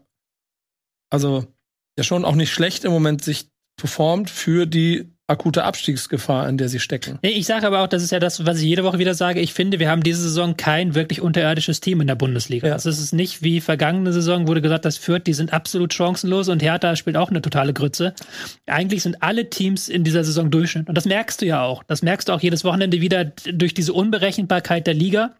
[1.10, 1.46] also
[1.98, 6.70] ja schon auch nicht schlecht im Moment sich performt für die akute Abstiegsgefahr, in der
[6.70, 7.18] sie stecken.
[7.22, 9.40] Nee, Ich sage aber auch, das ist ja das, was ich jede Woche wieder sage.
[9.40, 12.68] Ich finde, wir haben diese Saison kein wirklich unterirdisches Team in der Bundesliga.
[12.68, 12.72] Ja.
[12.72, 16.48] Also es ist nicht wie vergangene Saison, wurde gesagt, das Fürth, die sind absolut chancenlos
[16.48, 18.14] und Hertha spielt auch eine totale Grütze.
[18.66, 20.88] Eigentlich sind alle Teams in dieser Saison Durchschnitt.
[20.88, 21.82] Und das merkst du ja auch.
[21.82, 25.36] Das merkst du auch jedes Wochenende wieder durch diese Unberechenbarkeit der Liga.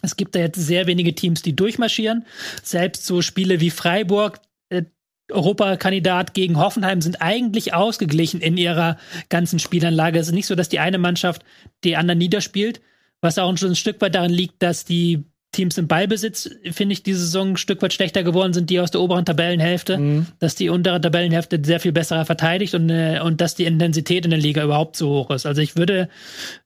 [0.00, 2.24] Es gibt da jetzt sehr wenige Teams, die durchmarschieren.
[2.62, 4.84] Selbst so Spiele wie Freiburg, äh,
[5.30, 8.98] Europakandidat gegen Hoffenheim, sind eigentlich ausgeglichen in ihrer
[9.28, 10.18] ganzen Spielanlage.
[10.18, 11.44] Es ist nicht so, dass die eine Mannschaft
[11.84, 12.80] die anderen niederspielt,
[13.20, 17.02] was auch schon ein Stück weit daran liegt, dass die Teams im Ballbesitz, finde ich,
[17.02, 20.68] diese Saison ein Stück weit schlechter geworden sind, die aus der oberen Tabellenhälfte, dass die
[20.68, 24.62] untere Tabellenhälfte sehr viel besser verteidigt und, äh, und dass die Intensität in der Liga
[24.62, 25.46] überhaupt so hoch ist.
[25.46, 26.08] Also ich würde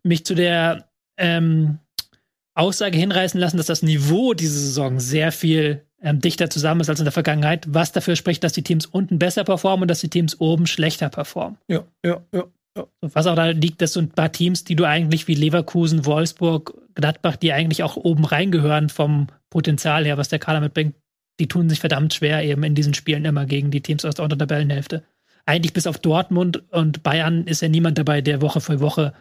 [0.03, 1.79] mich zu der ähm,
[2.55, 6.99] Aussage hinreißen lassen, dass das Niveau diese Saison sehr viel ähm, dichter zusammen ist als
[7.01, 10.11] in der Vergangenheit, was dafür spricht, dass die Teams unten besser performen und dass die
[10.11, 11.59] Teams oben schlechter performen.
[11.69, 12.45] Ja, ja, ja.
[13.03, 16.73] Was auch da liegt, dass so ein paar Teams, die du eigentlich wie Leverkusen, Wolfsburg,
[16.95, 20.95] Gladbach, die eigentlich auch oben reingehören vom Potenzial her, was der Kader mitbringt,
[21.39, 24.25] die tun sich verdammt schwer eben in diesen Spielen immer gegen die Teams aus der
[24.25, 25.03] unteren Tabellenhälfte.
[25.45, 29.13] Eigentlich bis auf Dortmund und Bayern ist ja niemand dabei, der Woche für Woche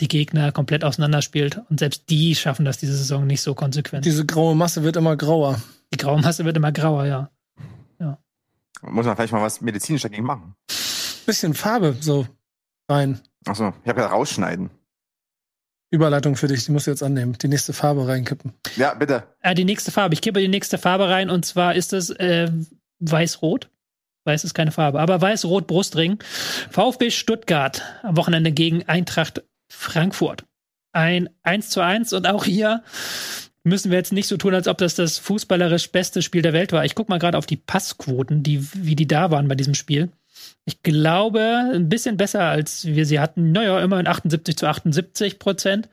[0.00, 1.60] die Gegner komplett auseinanderspielt.
[1.70, 4.04] Und selbst die schaffen das diese Saison nicht so konsequent.
[4.04, 5.60] Die, Diese graue Masse wird immer grauer.
[5.96, 7.30] Graue Masse wird immer grauer, ja.
[8.82, 10.54] Muss man vielleicht mal was medizinisch dagegen machen.
[11.24, 12.26] Bisschen Farbe so
[12.88, 13.20] rein.
[13.46, 14.70] Achso, ich habe ja rausschneiden.
[15.90, 17.36] Überleitung für dich, die musst du jetzt annehmen.
[17.40, 18.52] Die nächste Farbe reinkippen.
[18.76, 19.24] Ja, bitte.
[19.40, 20.14] Äh, die nächste Farbe.
[20.14, 22.50] Ich kippe die nächste Farbe rein und zwar ist es äh,
[22.98, 23.70] weiß-rot.
[24.24, 26.18] Weiß ist keine Farbe, aber weiß-rot Brustring.
[26.70, 30.44] VfB Stuttgart am Wochenende gegen Eintracht Frankfurt.
[30.92, 32.82] Ein 1 zu 1 und auch hier
[33.66, 36.72] müssen wir jetzt nicht so tun, als ob das das fußballerisch beste Spiel der Welt
[36.72, 36.84] war.
[36.84, 40.08] Ich gucke mal gerade auf die Passquoten, die, wie die da waren bei diesem Spiel.
[40.64, 43.52] Ich glaube, ein bisschen besser, als wir sie hatten.
[43.52, 45.88] Naja, immerhin 78 zu 78 Prozent.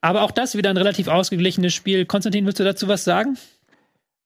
[0.00, 2.06] Aber auch das wieder ein relativ ausgeglichenes Spiel.
[2.06, 3.36] Konstantin, willst du dazu was sagen?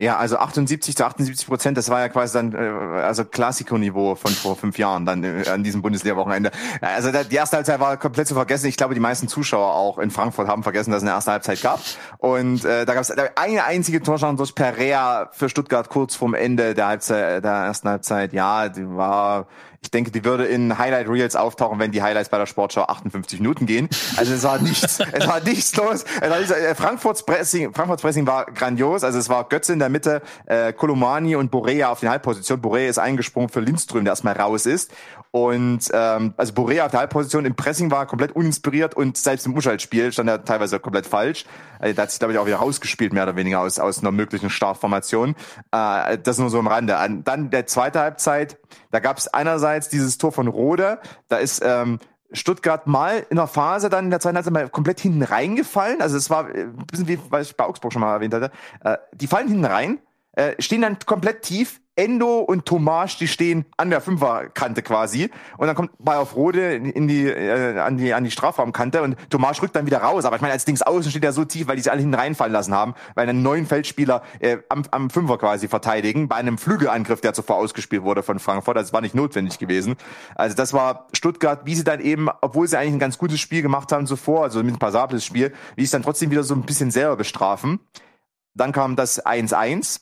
[0.02, 4.32] Ja, also 78 zu 78 Prozent, das war ja quasi dann äh, also Klassiko-Niveau von
[4.32, 6.50] vor fünf Jahren dann äh, an diesem Bundesliga-Wochenende.
[6.80, 8.66] Also die erste Halbzeit war komplett zu vergessen.
[8.66, 11.62] Ich glaube, die meisten Zuschauer auch in Frankfurt haben vergessen, dass es eine erste Halbzeit
[11.62, 11.78] gab.
[12.18, 16.74] Und äh, da gab es eine einzige Torschance durch Perea für Stuttgart kurz vorm Ende
[16.74, 18.32] der Halbzeit, der ersten Halbzeit.
[18.32, 19.46] Ja, die war
[19.82, 23.40] ich denke, die würde in Highlight Reels auftauchen, wenn die Highlights bei der Sportschau 58
[23.40, 23.88] Minuten gehen.
[24.16, 26.04] Also es war nichts, es war nichts los.
[26.20, 29.02] War nichts, äh, Frankfurts Pressing, Frankfurts Pressing war grandios.
[29.02, 32.60] Also es war Götze in der Mitte, äh, Kolomani und Borea auf den Halbposition.
[32.60, 34.92] Borea ist eingesprungen für Lindström, der erstmal raus ist.
[35.32, 39.54] Und ähm, also Borea auf der Halbposition im Pressing war komplett uninspiriert und selbst im
[39.54, 41.46] Umschaltspiel stand er teilweise komplett falsch.
[41.78, 44.12] Also, da hat sich, glaube ich, auch wieder rausgespielt, mehr oder weniger aus, aus einer
[44.12, 45.34] möglichen Startformation.
[45.72, 46.98] Äh, das nur so am Rande.
[46.98, 48.58] An, dann der zweite Halbzeit,
[48.90, 50.98] da gab es einerseits dieses Tor von Rode,
[51.28, 51.98] da ist ähm,
[52.32, 56.02] Stuttgart mal in der Phase dann in der zweiten Halbzeit mal komplett hinten reingefallen.
[56.02, 58.50] Also es war äh, ein bisschen wie, was ich bei Augsburg schon mal erwähnt hatte.
[58.84, 59.98] Äh, die fallen hinten rein,
[60.32, 65.30] äh, stehen dann komplett tief, Endo und Tomasch, die stehen an der Fünferkante quasi.
[65.58, 69.16] Und dann kommt Ball auf Rode in die, äh, an die, an die Strafraumkante und
[69.28, 70.24] Tomasch rückt dann wieder raus.
[70.24, 72.14] Aber ich meine, als Dings außen steht er so tief, weil die sich alle hinten
[72.14, 76.56] reinfallen lassen haben, weil einen neuen Feldspieler äh, am, am Fünfer quasi verteidigen, bei einem
[76.56, 78.76] Flügelangriff, der zuvor ausgespielt wurde von Frankfurt.
[78.76, 79.96] Das war nicht notwendig gewesen.
[80.34, 83.60] Also das war Stuttgart, wie sie dann eben, obwohl sie eigentlich ein ganz gutes Spiel
[83.60, 86.54] gemacht haben zuvor, also mit ein passables Spiel, wie sie es dann trotzdem wieder so
[86.54, 87.80] ein bisschen selber bestrafen.
[88.54, 90.00] Dann kam das 1-1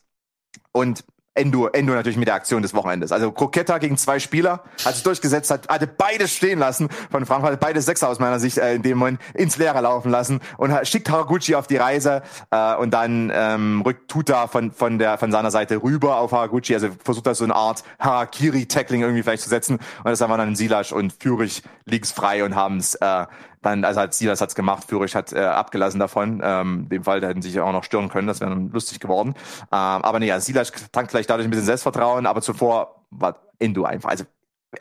[0.73, 1.05] und
[1.35, 3.13] Endo, Endo natürlich mit der Aktion des Wochenendes.
[3.13, 7.53] Also Kroketta gegen zwei Spieler, hat sich durchgesetzt, hat, hatte beide stehen lassen von Frankfurt,
[7.53, 10.75] hat beide Sechser aus meiner Sicht äh, in dem Moment ins Leere laufen lassen und
[10.87, 15.31] schickt Haraguchi auf die Reise äh, und dann ähm, rückt Tuta von, von, der, von
[15.31, 19.49] seiner Seite rüber auf Haraguchi, also versucht da so eine Art Harakiri-Tackling irgendwie vielleicht zu
[19.49, 23.27] setzen und das waren dann Silas und Führig liegen's frei und haben's äh,
[23.63, 26.41] dann, also hat Silas hat's gemacht, Führig hat äh, abgelassen davon.
[26.43, 29.35] Ähm, dem Fall, da hätten sich auch noch stören können, das wäre dann lustig geworden.
[29.37, 33.85] Ähm, aber nee, also Silas tankt vielleicht dadurch ein bisschen Selbstvertrauen, aber zuvor war Endo
[33.85, 34.11] einfach.
[34.11, 34.25] Also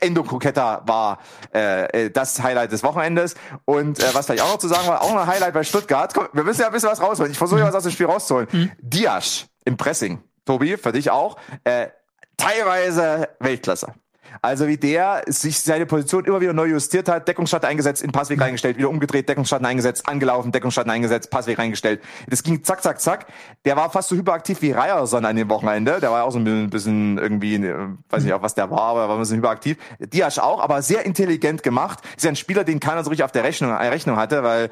[0.00, 1.18] Endo Kroketta war
[1.52, 3.34] äh, äh, das Highlight des Wochenendes.
[3.64, 6.14] Und äh, was vielleicht auch noch zu sagen war, auch ein Highlight bei Stuttgart.
[6.14, 7.32] Komm, wir müssen ja ein bisschen was rausholen.
[7.32, 8.48] Ich versuche ja was aus dem Spiel rauszuholen.
[8.52, 8.70] Mhm.
[8.80, 10.22] Diasch im Pressing.
[10.44, 11.36] Tobi, für dich auch.
[11.64, 11.88] Äh,
[12.36, 13.94] teilweise Weltklasse.
[14.42, 18.40] Also wie der sich seine Position immer wieder neu justiert hat, Deckungsschatten eingesetzt, in Passweg
[18.40, 22.00] reingestellt, wieder umgedreht, Deckungsschatten eingesetzt, angelaufen, Deckungsschatten eingesetzt, Passweg reingestellt.
[22.28, 23.26] Das ging zack, zack, zack.
[23.64, 26.00] Der war fast so hyperaktiv wie Ryerson an dem Wochenende.
[26.00, 29.08] Der war auch so ein bisschen irgendwie, äh, weiß nicht auch was der war, aber
[29.08, 29.76] war ein bisschen hyperaktiv.
[29.98, 32.00] Diasch auch, aber sehr intelligent gemacht.
[32.16, 34.70] Ist ja ein Spieler, den keiner so richtig auf der Rechnung, Rechnung hatte, weil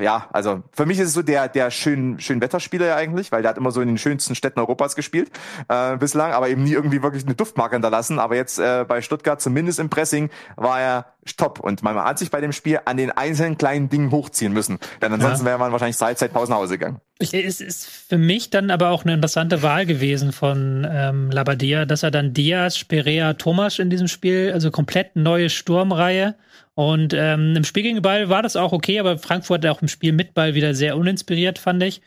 [0.00, 3.42] ja, also für mich ist es so der der schön schön Wetterspieler ja eigentlich, weil
[3.42, 5.30] der hat immer so in den schönsten Städten Europas gespielt
[5.68, 8.18] äh, bislang, aber eben nie irgendwie wirklich eine Duftmarke hinterlassen.
[8.18, 11.06] Aber jetzt äh, bei Stuttgart zumindest im Pressing war er
[11.36, 14.78] top und man hat sich bei dem Spiel an den einzelnen kleinen Dingen hochziehen müssen,
[15.02, 15.50] denn ansonsten ja.
[15.50, 17.00] wäre man wahrscheinlich seit Zeitpause nach Hause gegangen.
[17.18, 22.02] Es ist für mich dann aber auch eine interessante Wahl gewesen von ähm, Labadia, dass
[22.02, 26.34] er dann Diaz, Perea, Thomas in diesem Spiel, also komplett neue Sturmreihe
[26.76, 30.12] und ähm, im Spiel gegen Ball war das auch okay, aber Frankfurt auch im Spiel
[30.12, 32.02] mit Ball wieder sehr uninspiriert, fand ich.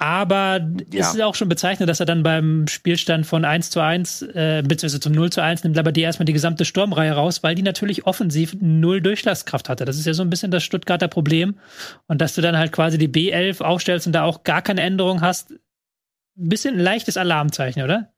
[0.00, 1.00] Aber ja.
[1.00, 4.62] es ist auch schon bezeichnet, dass er dann beim Spielstand von 1 zu 1, äh,
[4.66, 7.62] beziehungsweise zum 0 zu 1 nimmt aber die erstmal die gesamte Sturmreihe raus, weil die
[7.62, 9.84] natürlich offensiv null Durchschlagskraft hatte.
[9.84, 11.58] Das ist ja so ein bisschen das Stuttgarter Problem.
[12.06, 15.20] Und dass du dann halt quasi die B11 aufstellst und da auch gar keine Änderung
[15.20, 15.58] hast, ein
[16.48, 18.14] bisschen ein leichtes Alarmzeichen, oder?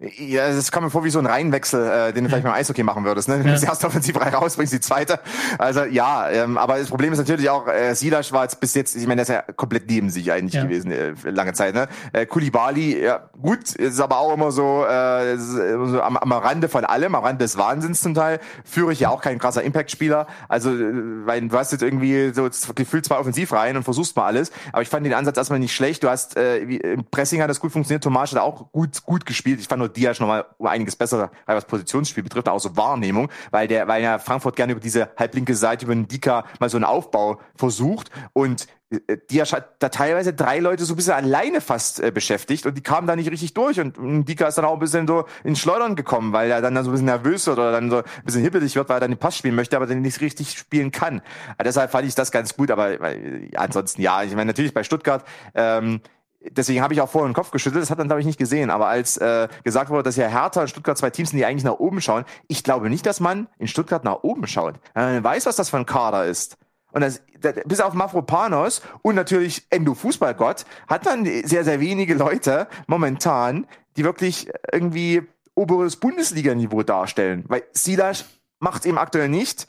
[0.00, 2.82] Ja, es kommt mir vor wie so ein Reihenwechsel, äh, den du vielleicht beim Eishockey
[2.82, 3.28] machen würdest.
[3.28, 3.38] Ne?
[3.38, 3.68] Du nimmst ja.
[3.68, 5.20] die erste Offensivreihe raus, bringst die zweite.
[5.58, 8.96] Also ja, ähm, aber das Problem ist natürlich auch, äh, Silas war jetzt bis jetzt,
[8.96, 10.64] ich meine, der ist ja komplett neben sich eigentlich ja.
[10.64, 11.74] gewesen, äh, lange Zeit.
[11.74, 11.88] Ne?
[12.12, 16.84] Äh, Kulibali, ja gut, ist aber auch immer so, äh, so am, am Rande von
[16.84, 18.40] allem, am Rande des Wahnsinns zum Teil.
[18.64, 20.26] Führe ich ja auch kein krasser Impact-Spieler.
[20.48, 24.50] Also, äh, weil du hast jetzt irgendwie so gefühlt zwei Offensivreihen und versuchst mal alles.
[24.72, 26.02] Aber ich fand den Ansatz erstmal nicht schlecht.
[26.02, 28.02] Du hast, äh, wie, im Pressing hat das gut funktioniert.
[28.04, 29.60] Tomasch hat auch gut, gut gespielt.
[29.60, 33.88] Ich nur Diaz nochmal um einiges besser, was Positionsspiel betrifft, auch so Wahrnehmung, weil der,
[33.88, 37.40] weil ja Frankfurt gerne über diese halblinke Seite über den Dika mal so einen Aufbau
[37.56, 42.10] versucht und äh, Diaz hat da teilweise drei Leute so ein bisschen alleine fast äh,
[42.10, 44.78] beschäftigt und die kamen da nicht richtig durch und, und Dika ist dann auch ein
[44.78, 47.72] bisschen so ins Schleudern gekommen, weil er dann, dann so ein bisschen nervös wird oder
[47.72, 50.02] dann so ein bisschen hippelig wird, weil er dann den Pass spielen möchte, aber den
[50.02, 51.22] nicht richtig spielen kann.
[51.54, 54.82] Aber deshalb fand ich das ganz gut, aber weil, ansonsten ja, ich meine natürlich bei
[54.82, 55.24] Stuttgart
[55.54, 56.00] ähm,
[56.50, 58.70] deswegen habe ich auch vorher den Kopf geschüttelt, das hat dann glaube ich nicht gesehen,
[58.70, 61.64] aber als äh, gesagt wurde, dass ja Hertha und Stuttgart zwei Teams sind, die eigentlich
[61.64, 64.74] nach oben schauen, ich glaube nicht, dass man in Stuttgart nach oben schaut.
[64.94, 66.56] Man weiß, was das für ein Kader ist.
[66.92, 72.14] Und das, das, bis auf Mafropanos und natürlich Endo Fußballgott hat man sehr, sehr wenige
[72.14, 73.66] Leute momentan,
[73.96, 77.44] die wirklich irgendwie oberes Bundesliganiveau darstellen.
[77.48, 78.26] Weil Silas
[78.60, 79.66] macht eben aktuell nicht.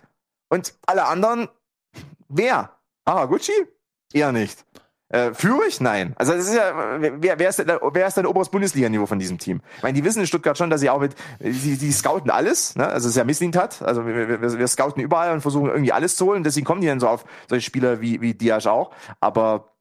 [0.50, 1.50] Und alle anderen,
[2.28, 2.72] wer?
[3.08, 3.54] Haraguchi?
[4.14, 4.64] Eher nicht.
[5.10, 5.82] Äh, Führig?
[5.82, 6.14] Nein.
[6.18, 9.38] Also das ist ja, wer, wer ist denn, wer ist denn oberes Bundesliga-Niveau von diesem
[9.38, 9.62] Team?
[9.78, 12.76] Ich meine, die wissen in Stuttgart schon, dass sie auch mit, die, die scouten alles,
[12.76, 12.88] ne?
[12.88, 13.84] Also es ist ja Misslint hat.
[13.84, 16.44] Also wir, wir, wir scouten überall und versuchen irgendwie alles zu holen.
[16.44, 18.92] Deswegen kommen die dann so auf solche Spieler wie, wie Diaz auch.
[19.20, 19.75] Aber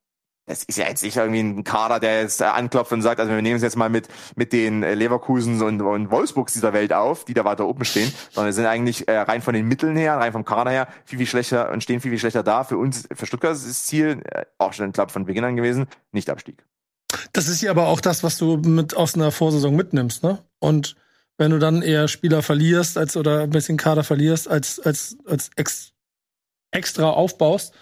[0.47, 3.41] das ist ja jetzt nicht irgendwie ein Kader, der jetzt anklopft und sagt, also wir
[3.41, 7.25] nehmen es jetzt mal mit, mit den äh, Leverkusens und, und Wolfsburgs dieser Welt auf,
[7.25, 10.33] die da weiter oben stehen, sondern sind eigentlich äh, rein von den Mitteln her, rein
[10.33, 12.65] vom Kader her, viel, viel schlechter und stehen viel, viel schlechter da.
[12.65, 15.87] Für uns, für Stuttgart ist das Ziel, äh, auch schon, glaube von Beginn an gewesen,
[16.13, 16.65] nicht Abstieg.
[17.33, 20.41] Das ist ja aber auch das, was du mit aus einer Vorsaison mitnimmst, ne?
[20.59, 20.97] Und
[21.37, 25.51] wenn du dann eher Spieler verlierst, als oder ein bisschen Kader verlierst, als, als, als
[25.57, 25.93] ex,
[26.71, 27.75] extra aufbaust,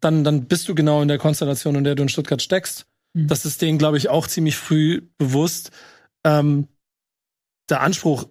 [0.00, 2.86] dann, dann bist du genau in der Konstellation, in der du in Stuttgart steckst.
[3.14, 3.26] Mhm.
[3.28, 5.70] Das ist denen, glaube ich, auch ziemlich früh bewusst.
[6.24, 6.68] Ähm,
[7.68, 8.26] der Anspruch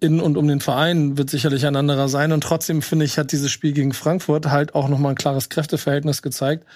[0.00, 2.32] in und um den Verein wird sicherlich ein anderer sein.
[2.32, 6.22] Und trotzdem, finde ich, hat dieses Spiel gegen Frankfurt halt auch nochmal ein klares Kräfteverhältnis
[6.22, 6.66] gezeigt,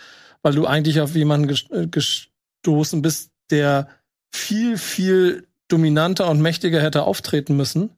[0.42, 1.48] weil du eigentlich auf jemanden
[1.90, 3.88] gestoßen bist, der
[4.32, 7.90] viel, viel dominanter und mächtiger hätte auftreten müssen.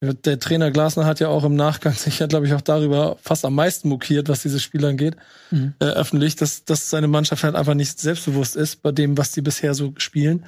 [0.00, 3.44] Der Trainer Glasner hat ja auch im Nachgang sich ja, glaube ich, auch darüber fast
[3.44, 5.16] am meisten mokiert, was dieses Spiel angeht,
[5.50, 5.74] mhm.
[5.80, 9.42] äh, öffentlich, dass, dass seine Mannschaft halt einfach nicht selbstbewusst ist bei dem, was die
[9.42, 10.44] bisher so spielen.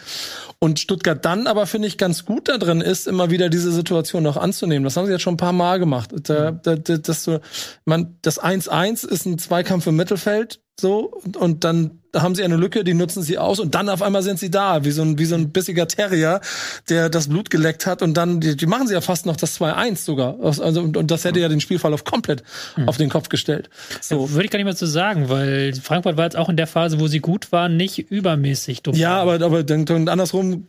[0.61, 4.23] Und Stuttgart dann aber, finde ich, ganz gut da drin ist, immer wieder diese Situation
[4.23, 4.85] noch anzunehmen.
[4.85, 6.11] Das haben sie jetzt schon ein paar Mal gemacht.
[6.23, 6.61] Da, mhm.
[6.63, 7.41] da, da, dass du,
[7.85, 12.83] man, das 1-1 ist ein Zweikampf im Mittelfeld, so, und, dann haben sie eine Lücke,
[12.83, 15.27] die nutzen sie aus und dann auf einmal sind sie da, wie so ein, wie
[15.27, 16.41] so ein bissiger Terrier,
[16.89, 19.61] der das Blut geleckt hat und dann, die, die machen sie ja fast noch das
[19.61, 20.37] 2-1 sogar.
[20.41, 22.43] Also, und, und das hätte ja den Spielverlauf komplett
[22.75, 22.89] hm.
[22.89, 23.71] auf den Kopf gestellt.
[24.01, 24.27] So.
[24.27, 26.67] Ja, würde ich gar nicht mehr so sagen, weil Frankfurt war jetzt auch in der
[26.67, 28.95] Phase, wo sie gut waren, nicht übermäßig dumm.
[28.95, 30.67] Ja, aber, aber dann, dann andersrum,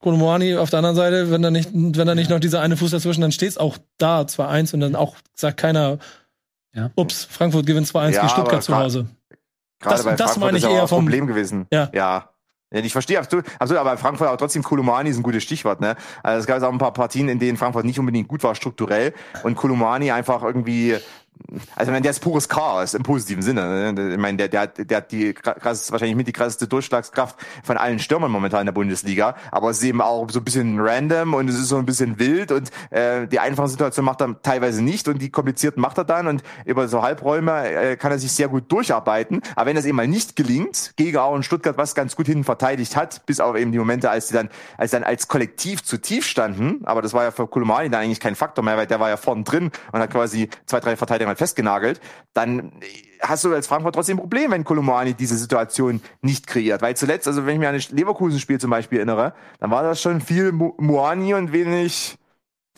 [0.00, 2.92] Kolomoani auf der anderen Seite, wenn da nicht, wenn da nicht noch dieser eine Fuß
[2.92, 5.98] dazwischen, dann steht's auch da 2-1 und dann auch sagt keiner,
[6.78, 6.90] ja.
[6.96, 9.06] Ups, Frankfurt gewinnt 2-1 ja, gegen Stuttgart zu Hause.
[9.80, 11.66] Gerade das, bei das Frankfurt meine ich ist eher vom Problem gewesen.
[11.72, 11.90] Ja.
[11.92, 12.30] ja.
[12.70, 15.96] Ja, ich verstehe absolut, absolut, aber Frankfurt auch trotzdem Kolumani ist ein gutes Stichwort, ne?
[16.22, 19.14] Also es gab auch ein paar Partien, in denen Frankfurt nicht unbedingt gut war strukturell
[19.42, 20.96] und Kolumani einfach irgendwie
[21.76, 23.92] also ich meine, der ist pures Chaos im positiven Sinne.
[23.92, 24.12] Ne?
[24.12, 27.76] Ich meine, der, der, hat, der hat die krass, wahrscheinlich mit die krasseste Durchschlagskraft von
[27.76, 29.36] allen Stürmern momentan in der Bundesliga.
[29.50, 32.18] Aber es ist eben auch so ein bisschen random und es ist so ein bisschen
[32.18, 36.04] wild und äh, die einfachen Situationen macht er teilweise nicht und die komplizierten macht er
[36.04, 39.40] dann und über so Halbräume äh, kann er sich sehr gut durcharbeiten.
[39.56, 42.44] Aber wenn das eben mal nicht gelingt, gegen auch in Stuttgart was ganz gut hinten
[42.44, 45.98] verteidigt hat, bis auf eben die Momente, als sie dann, als dann als Kollektiv zu
[45.98, 49.00] tief standen, aber das war ja für Kulumani dann eigentlich kein Faktor mehr, weil der
[49.00, 52.00] war ja vorn drin und hat quasi zwei, drei Verteidiger mal festgenagelt,
[52.34, 52.72] dann
[53.20, 56.82] hast du als Frankfurt trotzdem ein Problem, wenn Kolomani diese Situation nicht kreiert.
[56.82, 60.00] Weil zuletzt, also wenn ich mir an das Leverkusen-Spiel zum Beispiel erinnere, dann war das
[60.00, 62.16] schon viel Moani und wenig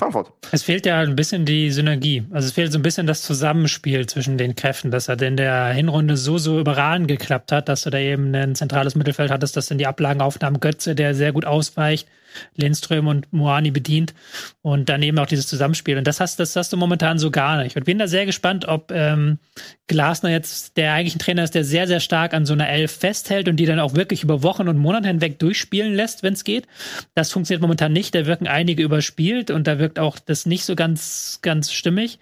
[0.00, 0.32] Frankfurt.
[0.50, 2.24] Es fehlt ja ein bisschen die Synergie.
[2.30, 5.66] Also es fehlt so ein bisschen das Zusammenspiel zwischen den Kräften, dass er in der
[5.66, 9.70] Hinrunde so, so überragend geklappt hat, dass du da eben ein zentrales Mittelfeld hattest, das
[9.70, 12.08] in die Ablagenaufnahmen Götze, der sehr gut ausweicht,
[12.56, 14.14] Lindström und Moani bedient
[14.62, 15.98] und dann eben auch dieses Zusammenspiel.
[15.98, 17.76] Und das hast, das hast du momentan so gar nicht.
[17.76, 19.38] Und bin da sehr gespannt, ob ähm,
[19.86, 22.92] Glasner jetzt der eigentlich ein Trainer ist, der sehr, sehr stark an so einer Elf
[22.92, 26.44] festhält und die dann auch wirklich über Wochen und Monate hinweg durchspielen lässt, wenn es
[26.44, 26.66] geht.
[27.14, 28.14] Das funktioniert momentan nicht.
[28.14, 32.18] Da wirken einige überspielt und da wirkt auch das nicht so ganz, ganz stimmig.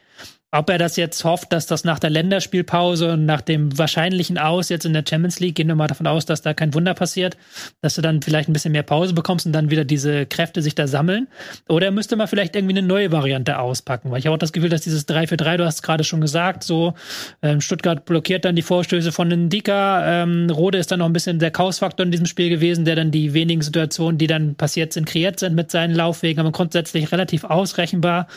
[0.51, 4.71] Ob er das jetzt hofft, dass das nach der Länderspielpause und nach dem wahrscheinlichen Aus
[4.71, 7.37] jetzt in der Champions League, gehen wir mal davon aus, dass da kein Wunder passiert,
[7.83, 10.75] dass du dann vielleicht ein bisschen mehr Pause bekommst und dann wieder diese Kräfte sich
[10.75, 11.29] da sammeln.
[11.69, 14.55] Oder er müsste mal vielleicht irgendwie eine neue Variante auspacken, weil ich habe auch das
[14.55, 16.95] Gefühl, dass dieses 3 für 3, du hast es gerade schon gesagt, so
[17.43, 21.13] ähm, Stuttgart blockiert dann die Vorstöße von den Dika, ähm, Rode ist dann noch ein
[21.13, 24.95] bisschen der Chaosfaktor in diesem Spiel gewesen, der dann die wenigen Situationen, die dann passiert
[24.95, 28.29] sind, kreiert sind mit seinen Laufwegen, aber grundsätzlich relativ ausrechenbar.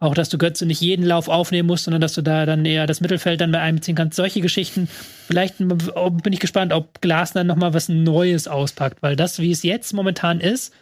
[0.00, 2.64] Auch, dass du Götze nicht jeden Lauf aufnehmen aufnehmen musst, sondern dass du da dann
[2.64, 4.16] eher das Mittelfeld dann bei einbeziehen kannst.
[4.16, 4.88] Solche Geschichten.
[5.26, 9.92] Vielleicht bin ich gespannt, ob Glasner nochmal was Neues auspackt, weil das, wie es jetzt
[9.92, 10.72] momentan ist,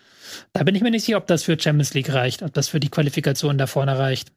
[0.53, 2.81] da bin ich mir nicht sicher, ob das für Champions League reicht, ob das für
[2.81, 4.31] die Qualifikation da vorne reicht.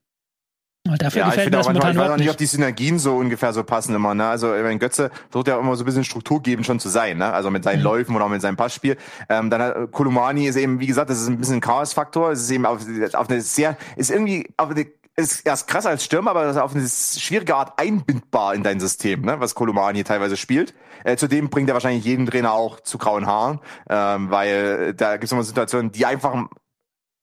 [0.83, 2.97] Dafür ja, gefällt ich mir das auch momentan ich weiß auch nicht, ob die Synergien
[2.97, 4.15] so ungefähr so passen immer.
[4.15, 4.25] Ne?
[4.25, 7.31] Also mein Götze versucht ja immer so ein bisschen strukturgebend schon zu sein, ne?
[7.31, 7.83] also mit seinen mhm.
[7.83, 8.97] Läufen oder auch mit seinem Passspiel.
[9.29, 12.31] Ähm, dann hat Kolumani ist eben, wie gesagt, das ist ein bisschen ein Chaosfaktor.
[12.31, 12.79] Es ist eben auf,
[13.13, 14.87] auf eine sehr, ist irgendwie auf eine
[15.21, 18.79] ist erst krass als Stürmer, aber das ist auf eine schwierige Art einbindbar in dein
[18.79, 20.73] System, ne, was Kolomani teilweise spielt.
[21.03, 25.25] Äh, zudem bringt er wahrscheinlich jeden Trainer auch zu grauen Haaren, ähm, weil da gibt
[25.25, 26.47] es immer Situationen, die einfach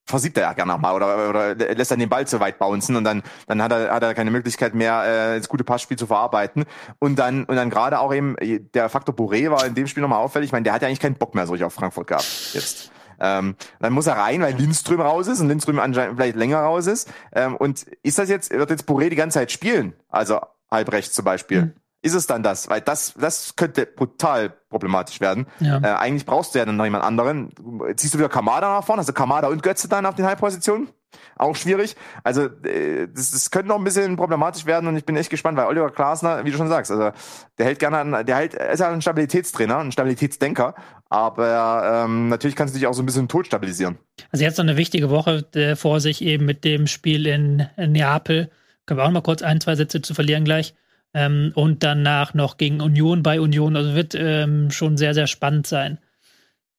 [0.09, 3.05] versiebt er ja gerne mal oder, oder lässt dann den Ball zu weit bouncen und
[3.05, 6.65] dann, dann hat er, hat er keine Möglichkeit mehr, äh, das gute Passspiel zu verarbeiten.
[6.99, 8.35] Und dann, und dann gerade auch eben,
[8.75, 10.49] der Faktor Bourré war in dem Spiel nochmal auffällig.
[10.49, 12.91] Ich meine, der hat ja eigentlich keinen Bock mehr so richtig auf Frankfurt gehabt jetzt.
[13.21, 16.87] Ähm, dann muss er rein, weil Lindström raus ist und Lindström anscheinend vielleicht länger raus
[16.87, 17.11] ist.
[17.33, 19.95] Ähm, und ist das jetzt, wird jetzt Boré die ganze Zeit spielen?
[20.09, 20.41] Also
[20.71, 21.63] halbrechts zum Beispiel.
[21.63, 21.73] Mhm.
[22.01, 22.69] Ist es dann das?
[22.71, 25.47] Weil das, das könnte brutal problematisch werden.
[25.59, 25.79] Ja.
[25.79, 27.51] Äh, eigentlich brauchst du ja dann noch jemand anderen.
[27.97, 29.01] Ziehst du wieder Kamada nach vorne?
[29.01, 30.89] Hast du Kamada und Götze dann auf den Halbpositionen?
[31.37, 31.97] Auch schwierig.
[32.25, 35.57] Also äh, das, das könnte noch ein bisschen problematisch werden und ich bin echt gespannt,
[35.57, 37.13] weil Oliver Glasner, wie du schon sagst, also
[37.59, 40.75] der hält gerne an, der hält, ist ja ein Stabilitätstrainer, ein Stabilitätsdenker,
[41.09, 43.99] aber ähm, natürlich kannst du dich auch so ein bisschen tot stabilisieren.
[44.31, 47.93] Also jetzt noch eine wichtige Woche äh, vor sich eben mit dem Spiel in, in
[47.93, 48.51] Neapel.
[48.87, 50.75] Können wir auch noch mal kurz ein, zwei Sätze zu verlieren gleich.
[51.15, 53.77] Ähm, und danach noch gegen Union bei Union.
[53.77, 55.99] Also wird ähm, schon sehr, sehr spannend sein.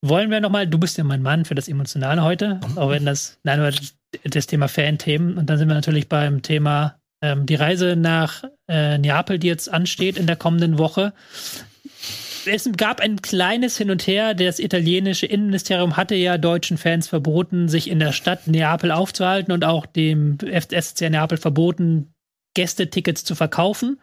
[0.02, 3.38] Wollen wir nochmal, du bist ja mein Mann für das Emotionale heute, auch wenn das,
[3.44, 3.72] nein, aber
[4.24, 5.38] das Thema Fan-Themen.
[5.38, 9.72] Und dann sind wir natürlich beim Thema ähm, die Reise nach äh, Neapel, die jetzt
[9.72, 11.14] ansteht in der kommenden Woche.
[12.46, 14.34] Es gab ein kleines Hin und Her.
[14.34, 19.66] Das italienische Innenministerium hatte ja deutschen Fans verboten, sich in der Stadt Neapel aufzuhalten und
[19.66, 22.14] auch dem FSC Neapel verboten,
[22.56, 24.00] Gästetickets zu verkaufen.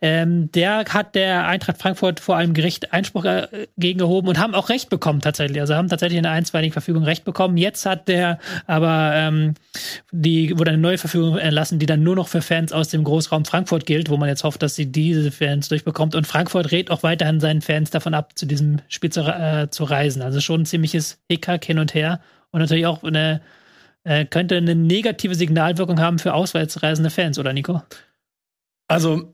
[0.00, 4.54] Ähm, der hat der Eintracht Frankfurt vor einem Gericht Einspruch äh, gegen erhoben und haben
[4.54, 5.60] auch Recht bekommen tatsächlich.
[5.60, 7.56] Also haben tatsächlich eine einstweilige Verfügung Recht bekommen.
[7.56, 9.54] Jetzt hat der aber ähm,
[10.10, 13.44] die wurde eine neue Verfügung erlassen, die dann nur noch für Fans aus dem Großraum
[13.44, 16.14] Frankfurt gilt, wo man jetzt hofft, dass sie diese Fans durchbekommt.
[16.14, 19.84] Und Frankfurt rät auch weiterhin seinen Fans davon ab, zu diesem Spiel zu, äh, zu
[19.84, 20.22] reisen.
[20.22, 22.20] Also schon ein ziemliches Hickhack hin und her
[22.50, 23.42] und natürlich auch eine
[24.04, 27.82] äh, könnte eine negative Signalwirkung haben für auswärtsreisende Fans, oder Nico?
[28.88, 29.30] Also,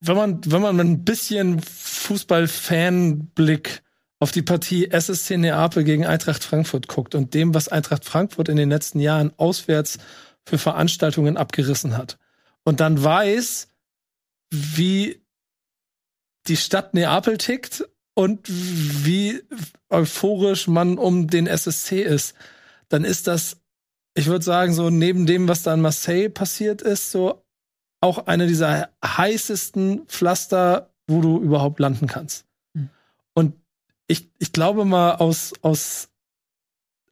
[0.00, 3.82] wenn man, wenn man ein bisschen Fußball-Fanblick
[4.18, 8.56] auf die Partie SSC Neapel gegen Eintracht Frankfurt guckt und dem, was Eintracht Frankfurt in
[8.56, 9.98] den letzten Jahren auswärts
[10.44, 12.18] für Veranstaltungen abgerissen hat
[12.64, 13.68] und dann weiß,
[14.50, 15.22] wie
[16.46, 19.42] die Stadt Neapel tickt und wie
[19.90, 22.34] euphorisch man um den SSC ist,
[22.88, 23.60] dann ist das,
[24.14, 27.42] ich würde sagen, so neben dem, was da in Marseille passiert ist, so
[28.00, 32.46] auch eine dieser heißesten Pflaster, wo du überhaupt landen kannst.
[32.74, 32.90] Mhm.
[33.34, 33.54] Und
[34.06, 36.08] ich, ich glaube mal aus, aus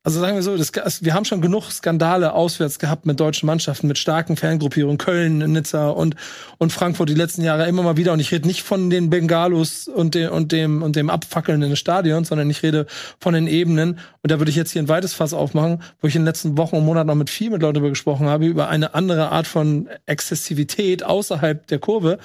[0.07, 3.89] also sagen wir so, das, wir haben schon genug Skandale auswärts gehabt mit deutschen Mannschaften,
[3.89, 6.15] mit starken Fangruppierungen, Köln, Nizza und,
[6.59, 8.13] und Frankfurt die letzten Jahre immer mal wieder.
[8.13, 11.71] Und ich rede nicht von den Bengalos und, den, und, dem, und dem Abfackeln in
[11.71, 12.85] den Stadion, sondern ich rede
[13.19, 13.99] von den Ebenen.
[14.23, 16.59] Und da würde ich jetzt hier ein weites Fass aufmachen, wo ich in den letzten
[16.59, 19.47] Wochen und Monaten noch mit viel mit Leuten darüber gesprochen habe, über eine andere Art
[19.47, 22.19] von Exzessivität außerhalb der Kurve,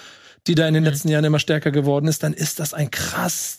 [0.48, 0.90] die da in den mhm.
[0.90, 3.59] letzten Jahren immer stärker geworden ist, dann ist das ein krass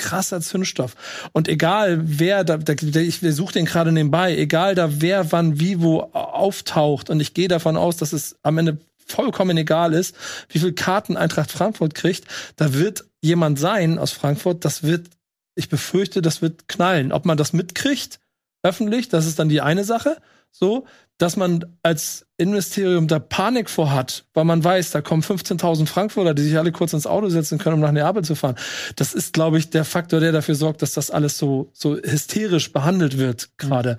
[0.00, 0.96] krasser Zündstoff.
[1.32, 5.80] Und egal wer, da, da ich suche den gerade nebenbei, egal da wer wann wie
[5.80, 10.16] wo auftaucht und ich gehe davon aus, dass es am Ende vollkommen egal ist,
[10.48, 12.24] wie viel Karten Eintracht Frankfurt kriegt,
[12.56, 15.08] da wird jemand sein aus Frankfurt, das wird,
[15.54, 17.12] ich befürchte, das wird knallen.
[17.12, 18.20] Ob man das mitkriegt,
[18.62, 20.16] öffentlich, das ist dann die eine Sache,
[20.50, 20.86] so,
[21.20, 26.32] dass man als Innenministerium da Panik vor hat, weil man weiß, da kommen 15.000 Frankfurter,
[26.32, 28.56] die sich alle kurz ins Auto setzen können, um nach Neapel zu fahren.
[28.96, 32.72] Das ist, glaube ich, der Faktor, der dafür sorgt, dass das alles so, so hysterisch
[32.72, 33.98] behandelt wird gerade.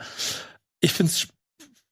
[0.80, 1.28] Ich finde es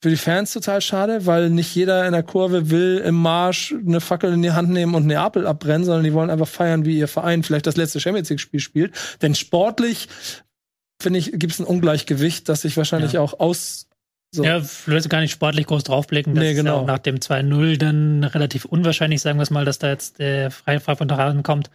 [0.01, 4.01] für die Fans total schade, weil nicht jeder in der Kurve will im Marsch eine
[4.01, 7.07] Fackel in die Hand nehmen und Neapel abbrennen, sondern die wollen einfach feiern, wie ihr
[7.07, 8.93] Verein vielleicht das letzte Champions League Spiel spielt.
[9.21, 10.07] Denn sportlich
[10.99, 13.21] finde ich, gibt es ein Ungleichgewicht, das sich wahrscheinlich ja.
[13.21, 13.88] auch aus
[14.31, 14.43] so.
[14.43, 16.35] Ja, würde gar nicht sportlich groß draufblicken.
[16.35, 16.81] Das nee, genau.
[16.81, 20.19] ist ja nach dem 2-0 dann relativ unwahrscheinlich, sagen wir es mal, dass da jetzt
[20.19, 21.69] der freie Frei von Rasen kommt.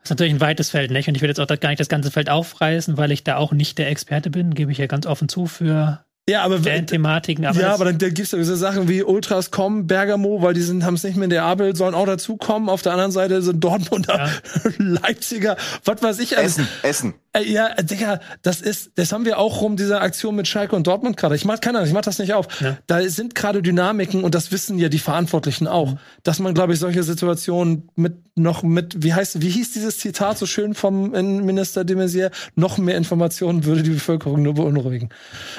[0.00, 1.06] Das ist natürlich ein weites Feld, nicht?
[1.08, 3.52] Und ich will jetzt auch gar nicht das ganze Feld aufreißen, weil ich da auch
[3.52, 7.44] nicht der Experte bin, gebe ich ja ganz offen zu für ja, aber Thematiken.
[7.44, 10.62] Aber ja, aber dann, dann gibt's ja so Sachen wie Ultras kommen, Bergamo, weil die
[10.62, 12.70] sind, haben es nicht mehr in der Abel, sollen auch dazukommen.
[12.70, 14.30] Auf der anderen Seite sind Dortmunder, ja.
[14.78, 16.36] Leipziger, was weiß ich.
[16.36, 17.14] Essen, Essen.
[17.34, 20.86] Äh, ja, Digga, das ist, das haben wir auch rum, diese Aktion mit Schalke und
[20.86, 21.34] Dortmund gerade.
[21.34, 22.60] Ich mach keine Ahnung, ich mach das nicht auf.
[22.60, 22.78] Ja.
[22.86, 25.98] Da sind gerade Dynamiken und das wissen ja die Verantwortlichen auch, mhm.
[26.22, 30.38] dass man, glaube ich, solche Situationen mit noch mit, wie heißt, wie hieß dieses Zitat
[30.38, 35.10] so schön vom Innenminister de Maizière, noch mehr Informationen würde die Bevölkerung nur beunruhigen.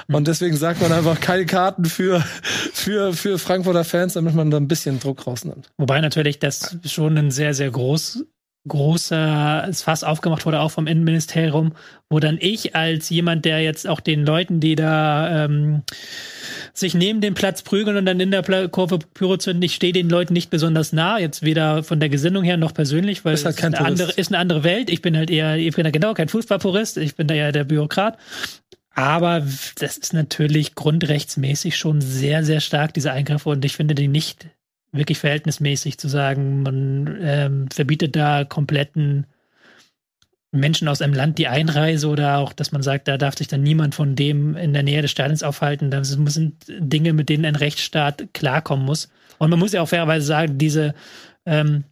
[0.08, 0.16] Mhm.
[0.16, 2.22] Und deswegen sagt man einfach keine Karten für,
[2.74, 5.72] für, für Frankfurter Fans, damit man da ein bisschen Druck rausnimmt.
[5.78, 8.26] Wobei natürlich das schon ein sehr, sehr groß
[8.68, 11.74] großes Fass aufgemacht wurde, auch vom Innenministerium,
[12.10, 15.84] wo dann ich als jemand, der jetzt auch den Leuten, die da ähm,
[16.74, 20.10] sich neben dem Platz prügeln und dann in der Kurve Pyro zünden, ich stehe den
[20.10, 23.58] Leuten nicht besonders nah, jetzt weder von der Gesinnung her noch persönlich, weil ist halt
[23.58, 24.90] es ist, eine andere, ist eine andere Welt.
[24.90, 27.64] Ich bin halt eher, ich bin da genau kein Fußballpurist, ich bin da eher der
[27.64, 28.18] Bürokrat.
[28.96, 29.46] Aber
[29.78, 33.50] das ist natürlich grundrechtsmäßig schon sehr, sehr stark, diese Eingriffe.
[33.50, 34.48] Und ich finde die nicht
[34.96, 39.26] wirklich verhältnismäßig zu sagen, man ähm, verbietet da kompletten
[40.52, 43.62] Menschen aus einem Land die Einreise oder auch, dass man sagt, da darf sich dann
[43.62, 45.92] niemand von dem in der Nähe des Stadions aufhalten.
[45.92, 49.10] Das sind Dinge, mit denen ein Rechtsstaat klarkommen muss.
[49.38, 50.96] Und man muss ja auch fairerweise sagen, diese
[51.46, 51.84] ähm,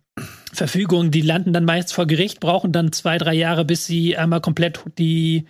[0.53, 4.41] Verfügungen, die landen dann meist vor Gericht, brauchen dann zwei, drei Jahre, bis sie einmal
[4.41, 5.45] komplett die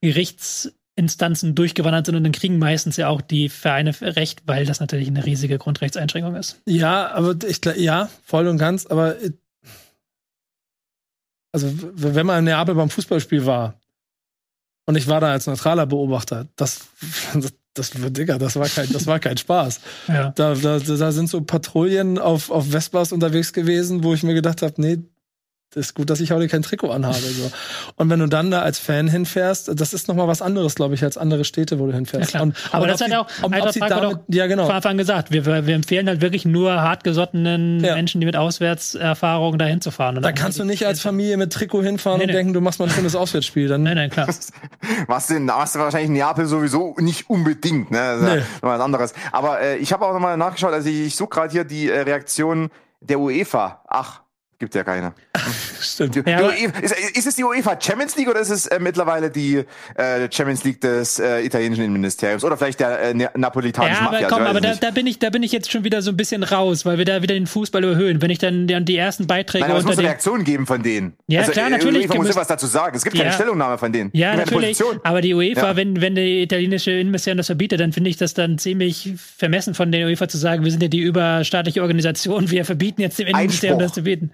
[0.00, 4.80] Gerichts Instanzen durchgewandert sind und dann kriegen meistens ja auch die Vereine recht, weil das
[4.80, 6.60] natürlich eine riesige Grundrechtseinschränkung ist.
[6.66, 9.14] Ja, aber ich ja, voll und ganz, aber
[11.52, 13.78] also wenn man in Neapel beim Fußballspiel war
[14.86, 16.86] und ich war da als neutraler Beobachter, das,
[17.34, 19.80] das, das, Digga, das war kein, das war kein Spaß.
[20.08, 20.30] Ja.
[20.30, 24.62] Da, da, da sind so Patrouillen auf, auf Vespas unterwegs gewesen, wo ich mir gedacht
[24.62, 24.98] habe, nee,
[25.74, 27.16] ist gut, dass ich heute kein Trikot anhabe.
[27.16, 27.50] So.
[27.96, 31.04] Und wenn du dann da als Fan hinfährst, das ist nochmal was anderes, glaube ich,
[31.04, 32.32] als andere Städte, wo du hinfährst.
[32.32, 34.22] Ja, und, Aber und das ob hat sie- auch ob- ob Eintracht Frankfurt damit- auch
[34.28, 34.66] Ja, genau.
[34.66, 35.32] von Anfang gesagt.
[35.32, 37.94] Wir, wir empfehlen halt wirklich nur hartgesottenen Ja.
[37.94, 40.16] Menschen, die mit Auswärtserfahrung dahin zu fahren.
[40.16, 42.36] Und Da kannst du halt- nicht als Familie mit Trikot hinfahren Nee, und nee.
[42.36, 43.68] denken, du machst mal ein schönes Auswärtsspiel.
[43.68, 44.28] Dann Nein, nein, klar.
[45.08, 47.98] Was denn, machst du wahrscheinlich in Neapel sowieso nicht unbedingt, ne?
[47.98, 48.36] Das ist Nee.
[48.38, 49.14] ja noch was anderes.
[49.32, 52.00] Aber äh, ich habe auch nochmal nachgeschaut, also ich, ich suche gerade hier die äh,
[52.00, 52.70] Reaktion
[53.00, 53.82] der UEFA.
[53.88, 54.22] Ach,
[54.58, 55.12] gibt ja keine.
[55.80, 56.14] stimmt.
[56.14, 58.78] Die, Ja, die UEFA, ist, ist es die UEFA Champions League oder ist es äh,
[58.80, 59.64] mittlerweile die
[59.94, 64.12] äh, Champions League des äh, italienischen Innenministeriums oder vielleicht der äh, ne napolitanischen Ja, aber
[64.20, 64.28] Mafia?
[64.28, 66.42] komm, aber da, da bin ich, da bin ich jetzt schon wieder so ein bisschen
[66.42, 68.20] raus, weil wir da wieder den Fußball überhöhen.
[68.22, 70.82] Wenn ich dann, dann die ersten Beiträge Nein, aber es muss eine Reaktion geben von
[70.82, 71.14] denen.
[71.28, 72.96] Ja, also, klar, äh, natürlich UEFA muss ja was dazu sagen.
[72.96, 73.34] Es gibt keine Ja.
[73.34, 74.10] Stellungnahme von denen.
[74.12, 74.78] Ja, keine natürlich.
[74.78, 75.00] Position.
[75.04, 75.76] Aber die UEFA, Ja.
[75.76, 79.92] wenn, wenn die italienische Innenministerium das verbietet, dann finde ich das dann ziemlich vermessen von
[79.92, 83.78] der UEFA zu sagen, wir sind ja die überstaatliche Organisation, wir verbieten jetzt dem Innenministerium
[83.78, 83.88] Einspruch.
[83.88, 84.30] das zu bieten.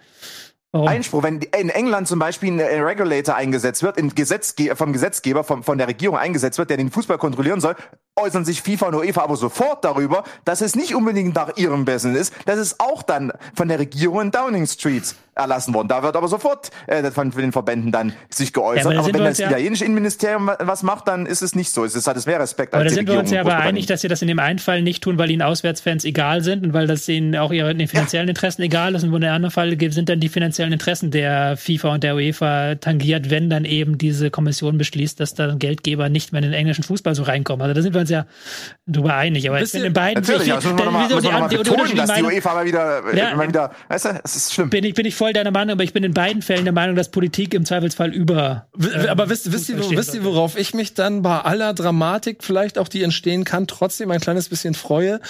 [0.75, 0.89] Warum?
[0.89, 5.77] Einspruch, wenn in England zum Beispiel ein Regulator eingesetzt wird, Gesetzge vom Gesetzgeber, vom, von
[5.77, 7.77] der Regierung eingesetzt wird, der den Fußball kontrollieren soll,
[8.17, 12.15] äußern sich FIFA und UEFA aber sofort darüber, dass es nicht unbedingt nach ihrem Besten
[12.15, 12.33] ist.
[12.47, 15.89] Das ist auch dann von der Regierung in Downing Street erlassen worden.
[15.89, 18.85] Da wird aber sofort äh, von, den Verbänden dann sich geäußert.
[18.85, 21.55] Ja, aber aber wenn wir das ja- italienische Innenministerium wa- was macht, dann ist es
[21.55, 21.85] nicht so.
[21.85, 23.87] Es hat es mehr Respekt Aber da sind wir uns ja Regierung aber in einig,
[23.87, 26.73] dass sie das in dem einen Fall nicht tun, weil ihnen Auswärtsfans egal sind und
[26.75, 29.05] weil das ihnen auch ihre finanziellen Interessen egal ist.
[29.05, 32.15] Und wo in der anderen Fall sind dann die finanziellen Interessen der FIFA und der
[32.15, 36.55] UEFA tangiert, wenn dann eben diese Kommission beschließt, dass dann Geldgeber nicht mehr in den
[36.55, 37.63] englischen Fußball so reinkommen.
[37.63, 38.27] Also da sind wir uns ja
[38.87, 39.49] drüber einig.
[39.49, 40.87] Aber ich bin in beiden Natürlich, ich, aber das muss man
[41.23, 43.31] nochmal mal betonen, dass die UEFA mal wieder, äh, Ja.
[43.31, 44.69] immer wieder, weißt du, es ist schlimm.
[44.71, 46.97] bin ich, bin ich voll deiner Meinung, aber ich bin in beiden Fällen der Meinung,
[46.97, 48.67] dass Politik im Zweifelsfall über.
[48.77, 52.77] Ähm, aber wisst, wisst, ihr, wisst ihr, worauf ich mich dann bei aller Dramatik, vielleicht
[52.77, 55.21] auch die entstehen kann, trotzdem ein kleines bisschen freue,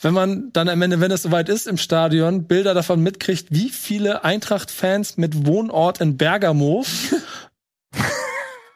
[0.00, 3.70] wenn man dann am Ende, wenn es soweit ist im Stadion, Bilder davon mitkriegt, wie
[3.70, 6.84] viele Eintracht-Fans mit Wohnort in Bergamo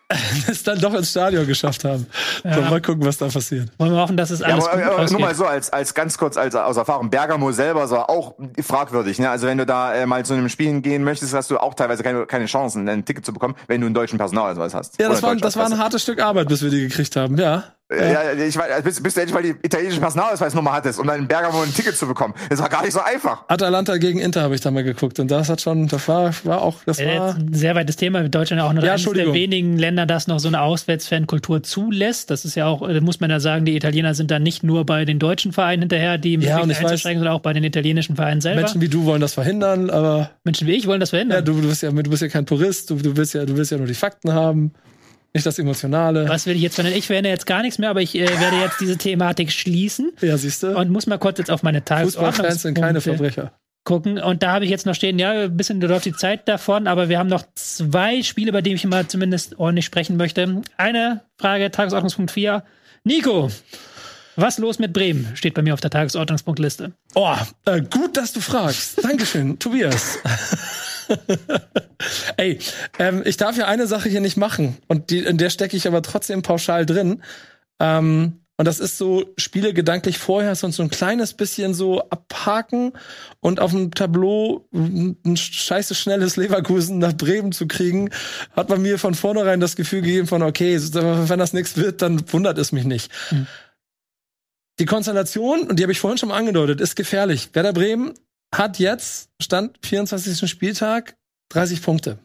[0.49, 2.07] es dann doch ins Stadion geschafft haben.
[2.43, 3.71] So, mal gucken, was da passiert.
[3.79, 5.95] Wollen wir hoffen, dass es Ja, alles aber, gut aber nur mal so als, als
[5.95, 7.09] ganz kurz als aus Erfahrung.
[7.11, 9.19] Bergamo selber war auch fragwürdig.
[9.19, 9.31] Ne?
[9.31, 12.03] Also wenn du da äh, mal zu einem Spiel gehen möchtest, hast du auch teilweise
[12.03, 15.01] keine, keine Chancen, ein Ticket zu bekommen, wenn du einen deutschen Personalausweis hast.
[15.01, 17.65] Ja, das war, das war ein hartes Stück Arbeit, bis wir die gekriegt haben, ja.
[17.93, 21.29] Ja, ich weiß, bis, bis du endlich mal die italienische Personalausweisnummer hattest, um dann in
[21.29, 22.33] Bergamo ein Ticket zu bekommen.
[22.49, 23.45] Das war gar nicht so einfach.
[23.49, 26.63] Atalanta gegen Inter habe ich da mal geguckt und das hat schon, das war, war
[26.63, 27.29] auch, das Äh, war.
[27.29, 28.27] jetzt ein sehr weites Thema.
[28.27, 32.31] Deutschland ja auch noch Ja, eines der wenigen Länder, das noch so eine Auswärtsfankultur zulässt.
[32.31, 34.87] Das ist ja auch, äh, muss man ja sagen, die Italiener sind da nicht nur
[34.87, 38.17] bei den deutschen Vereinen hinterher, die Ja, ich weiß- einzusteigen, sondern auch bei den italienischen
[38.17, 38.63] Vereinen selber.
[38.63, 41.45] Menschen wie du wollen das verhindern, aber Menschen wie ich wollen das ja, verhindern.
[41.45, 43.71] du, du bist ja, du bist ja kein Purist, du, du willst ja, du willst
[43.71, 44.73] ja nur die Fakten haben,
[45.35, 46.29] nicht das Emotionale.
[46.29, 46.99] Was will ich jetzt verhindern?
[46.99, 50.37] Ich verhindere jetzt gar nichts mehr, aber ich äh, werde jetzt diese Thematik schließen Ja,
[50.39, 50.77] siehst du?
[50.77, 53.53] und muss mal kurz jetzt auf meine Fußballfans sind keine Verbrecher.
[53.85, 54.19] gucken.
[54.19, 57.09] Und da habe ich jetzt noch stehen, ja, ein bisschen läuft die Zeit davon, aber
[57.09, 60.63] wir haben noch zwei Spiele, bei denen ich mal zumindest ordentlich sprechen möchte.
[60.77, 62.63] Eine Frage, Tagesordnungspunkt 4.
[63.03, 63.51] Nico,
[64.37, 65.29] was los mit Bremen?
[65.35, 66.93] Steht bei mir auf der Tagesordnungspunktliste.
[67.15, 67.35] Oh,
[67.67, 69.05] äh, gut, dass du fragst.
[69.05, 70.19] Dankeschön, Tobias.
[72.45, 72.59] Ey,
[72.99, 75.87] ähm, ich darf ja eine Sache hier nicht machen und die, in der stecke ich
[75.87, 77.23] aber trotzdem pauschal drin.
[77.81, 82.93] Ähm, und das ist so, Spiele gedanklich vorher und so ein kleines bisschen so abhaken
[83.41, 88.11] und auf dem Tableau ein scheiße schnelles Leverkusen nach Bremen zu kriegen,
[88.55, 92.31] hat man mir von vornherein das Gefühl gegeben von, okay, wenn das nichts wird, dann
[92.31, 93.11] wundert es mich nicht.
[94.79, 97.49] Die Konstellation, und die habe ich vorhin schon mal angedeutet, ist gefährlich.
[97.55, 98.13] Werder Bremen
[98.55, 100.49] hat jetzt, Stand 24.
[100.49, 101.17] Spieltag,
[101.49, 102.19] 30 Punkte.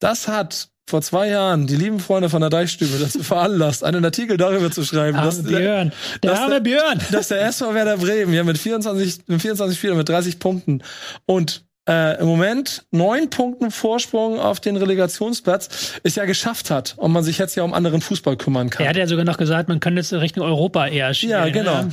[0.00, 4.36] Das hat vor zwei Jahren die lieben Freunde von der Deichstübe dazu veranlasst, einen Artikel
[4.38, 5.92] darüber zu schreiben, dass, Björn.
[6.22, 7.00] Der das- arme Björn.
[7.12, 10.82] dass der SV Werder Bremen ja mit 24, mit 24 Spielern mit 30 Punkten
[11.26, 17.12] und äh, im Moment neun Punkten Vorsprung auf den Relegationsplatz es ja geschafft hat und
[17.12, 18.84] man sich jetzt ja um anderen Fußball kümmern kann.
[18.84, 21.30] Er hat ja sogar noch gesagt, man könnte jetzt Richtung Europa eher spielen.
[21.32, 21.82] Ja, genau.
[21.84, 21.90] ne?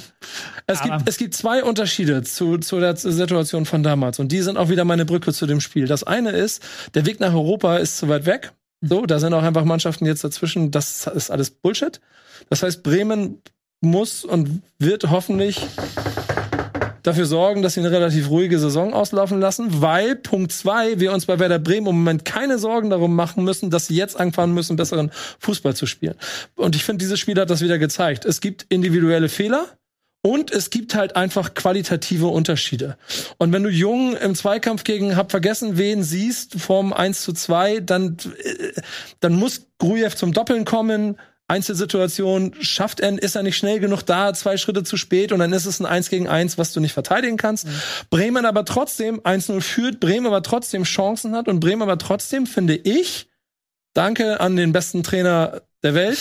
[0.67, 4.19] Es Aber- gibt, es gibt zwei Unterschiede zu, zu der Situation von damals.
[4.19, 5.87] Und die sind auch wieder meine Brücke zu dem Spiel.
[5.87, 6.61] Das eine ist,
[6.93, 8.51] der Weg nach Europa ist zu weit weg.
[8.81, 10.71] So, da sind auch einfach Mannschaften jetzt dazwischen.
[10.71, 12.01] Das ist alles Bullshit.
[12.49, 13.41] Das heißt, Bremen
[13.81, 15.61] muss und wird hoffentlich
[17.05, 21.25] dafür sorgen, dass sie eine relativ ruhige Saison auslaufen lassen, weil Punkt zwei, wir uns
[21.25, 24.75] bei Werder Bremen im Moment keine Sorgen darum machen müssen, dass sie jetzt anfangen müssen,
[24.75, 26.15] besseren Fußball zu spielen.
[26.55, 28.25] Und ich finde, dieses Spiel hat das wieder gezeigt.
[28.25, 29.67] Es gibt individuelle Fehler.
[30.25, 32.97] Und es gibt halt einfach qualitative Unterschiede.
[33.37, 37.81] Und wenn du Jung im Zweikampf gegen hab vergessen wen siehst vom 1 zu 2,
[37.81, 38.81] dann, äh,
[39.19, 41.19] dann muss Grujew zum Doppeln kommen.
[41.47, 45.53] Einzelsituation schafft er, ist er nicht schnell genug da, zwei Schritte zu spät und dann
[45.53, 47.67] ist es ein Eins gegen Eins, was du nicht verteidigen kannst.
[47.67, 47.71] Mhm.
[48.09, 52.75] Bremen aber trotzdem 1-0 führt, Bremen aber trotzdem Chancen hat und Bremen aber trotzdem, finde
[52.75, 53.29] ich,
[53.93, 56.17] danke an den besten Trainer der Welt,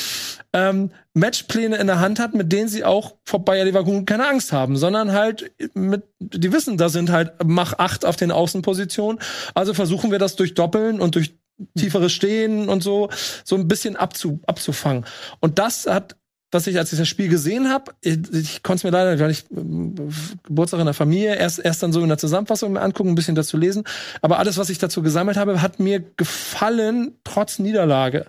[0.52, 4.52] ähm, Matchpläne in der Hand hat, mit denen sie auch vor Bayer Leverkusen keine Angst
[4.52, 9.20] haben, sondern halt mit, die wissen, da sind halt Mach acht auf den Außenpositionen.
[9.54, 11.34] Also versuchen wir das durch Doppeln und durch
[11.76, 13.10] tieferes Stehen und so,
[13.44, 15.04] so ein bisschen abzu, abzufangen.
[15.40, 16.16] Und das hat,
[16.50, 19.30] was ich, als ich das Spiel gesehen habe, ich, ich konnte es mir leider, weil
[19.30, 23.10] ich äh, Geburtstag in der Familie, erst, erst dann so in der Zusammenfassung mir angucken,
[23.10, 23.84] ein bisschen dazu lesen.
[24.22, 28.26] Aber alles, was ich dazu gesammelt habe, hat mir gefallen, trotz Niederlage.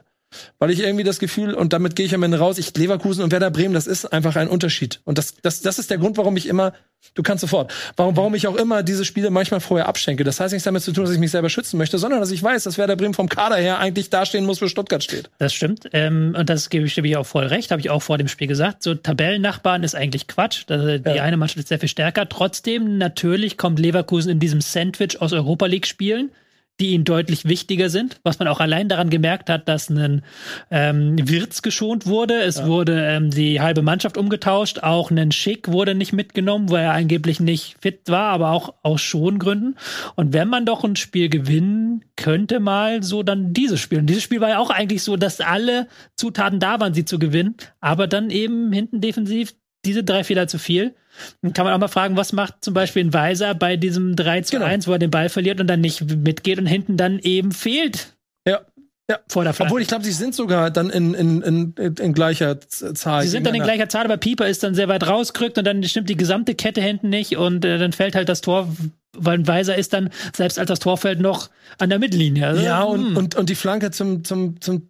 [0.59, 3.31] Weil ich irgendwie das Gefühl, und damit gehe ich am Ende raus, ich Leverkusen und
[3.31, 5.01] Werder Bremen, das ist einfach ein Unterschied.
[5.03, 6.73] Und das, das, das ist der Grund, warum ich immer,
[7.13, 10.23] du kannst sofort, warum, warum ich auch immer diese Spiele manchmal vorher abschenke.
[10.23, 12.41] Das heißt nichts damit zu tun, dass ich mich selber schützen möchte, sondern dass ich
[12.41, 15.29] weiß, dass Werder Bremen vom Kader her eigentlich dastehen muss, wo Stuttgart steht.
[15.37, 15.89] Das stimmt.
[15.93, 18.47] Ähm, und das gebe ich dir auch voll recht, habe ich auch vor dem Spiel
[18.47, 18.83] gesagt.
[18.83, 20.65] So Tabellennachbarn ist eigentlich Quatsch.
[20.69, 21.23] Die ja.
[21.23, 22.27] eine Mannschaft ist sehr viel stärker.
[22.27, 26.31] Trotzdem, natürlich kommt Leverkusen in diesem Sandwich aus Europa League spielen
[26.79, 30.23] die ihnen deutlich wichtiger sind, was man auch allein daran gemerkt hat, dass ein
[30.69, 32.41] ähm, Wirtz geschont wurde.
[32.41, 32.67] Es ja.
[32.67, 37.39] wurde ähm, die halbe Mannschaft umgetauscht, auch ein Schick wurde nicht mitgenommen, weil er angeblich
[37.39, 39.77] nicht fit war, aber auch aus Schongründen.
[40.15, 43.99] Und wenn man doch ein Spiel gewinnen könnte, mal so dann dieses Spiel.
[43.99, 47.19] Und dieses Spiel war ja auch eigentlich so, dass alle Zutaten da waren, sie zu
[47.19, 49.53] gewinnen, aber dann eben hinten defensiv
[49.85, 50.95] diese drei Fehler zu viel.
[51.41, 54.41] Dann kann man auch mal fragen, was macht zum Beispiel ein Weiser bei diesem 3
[54.41, 54.65] zu genau.
[54.65, 58.15] 1, wo er den Ball verliert und dann nicht mitgeht und hinten dann eben fehlt.
[58.47, 58.61] Ja.
[59.07, 59.69] Ja, vor der Flanke.
[59.69, 63.21] Obwohl ich glaube, sie sind sogar dann in, in, in, in gleicher Zahl.
[63.21, 65.83] Sie sind dann in gleicher Zahl, aber Pieper ist dann sehr weit rausgerückt und dann
[65.83, 68.67] stimmt die gesamte Kette hinten nicht und äh, dann fällt halt das Tor,
[69.15, 72.47] weil ein Weiser ist dann, selbst als das Tor fällt, noch an der Mittellinie.
[72.47, 73.17] Also, ja, und, hm.
[73.17, 74.89] und, und die Flanke zum, zum, zum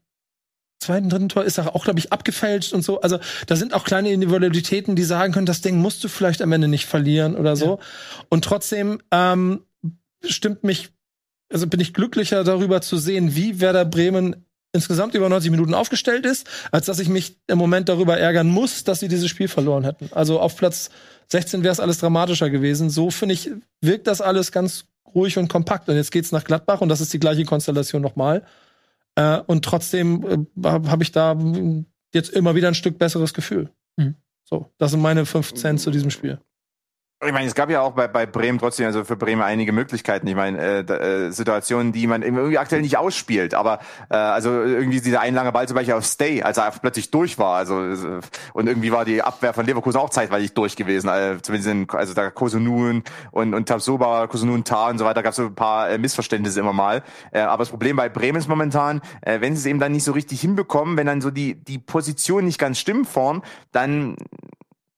[0.86, 3.02] zweiten, dritten Tor ist auch, glaube ich, abgefälscht und so.
[3.02, 6.52] Also da sind auch kleine Individualitäten, die sagen können, das Ding musst du vielleicht am
[6.52, 7.66] Ende nicht verlieren oder so.
[7.66, 7.78] Ja.
[8.30, 9.62] Und trotzdem ähm,
[10.24, 10.90] stimmt mich,
[11.52, 16.26] also bin ich glücklicher darüber zu sehen, wie Werder Bremen insgesamt über 90 Minuten aufgestellt
[16.26, 19.86] ist, als dass ich mich im Moment darüber ärgern muss, dass sie dieses Spiel verloren
[19.86, 20.10] hätten.
[20.12, 20.90] Also auf Platz
[21.30, 22.90] 16 wäre es alles dramatischer gewesen.
[22.90, 23.52] So finde ich,
[23.82, 24.86] wirkt das alles ganz
[25.16, 25.90] ruhig und kompakt.
[25.90, 28.44] Und jetzt geht's nach Gladbach und das ist die gleiche Konstellation nochmal.
[29.16, 31.38] Äh, und trotzdem äh, habe ich da
[32.14, 33.72] jetzt immer wieder ein Stück besseres Gefühl.
[33.98, 34.16] Mhm.
[34.44, 36.40] So, das sind meine fünf Cent zu diesem Spiel.
[37.24, 40.28] Ich meine, es gab ja auch bei, bei Bremen trotzdem, also für Bremen einige Möglichkeiten.
[40.28, 43.54] Ich meine, äh, äh, Situationen, die man irgendwie aktuell nicht ausspielt.
[43.54, 43.80] Aber
[44.10, 47.38] äh, also irgendwie dieser ein langer Ball zum Beispiel auf Stay, als er plötzlich durch
[47.40, 47.56] war.
[47.56, 48.20] Also äh,
[48.52, 51.08] und irgendwie war die Abwehr von Leverkusen auch zeitweilig durch gewesen.
[51.08, 55.32] Also, zumindest in, also da Kosunun und und Tabsoba, Kosunun Tar und so weiter gab
[55.32, 57.02] es so ein paar äh, Missverständnisse immer mal.
[57.32, 60.04] Äh, aber das Problem bei Bremen ist momentan, äh, wenn sie es eben dann nicht
[60.04, 64.18] so richtig hinbekommen, wenn dann so die die Position nicht ganz stimmt vorn, dann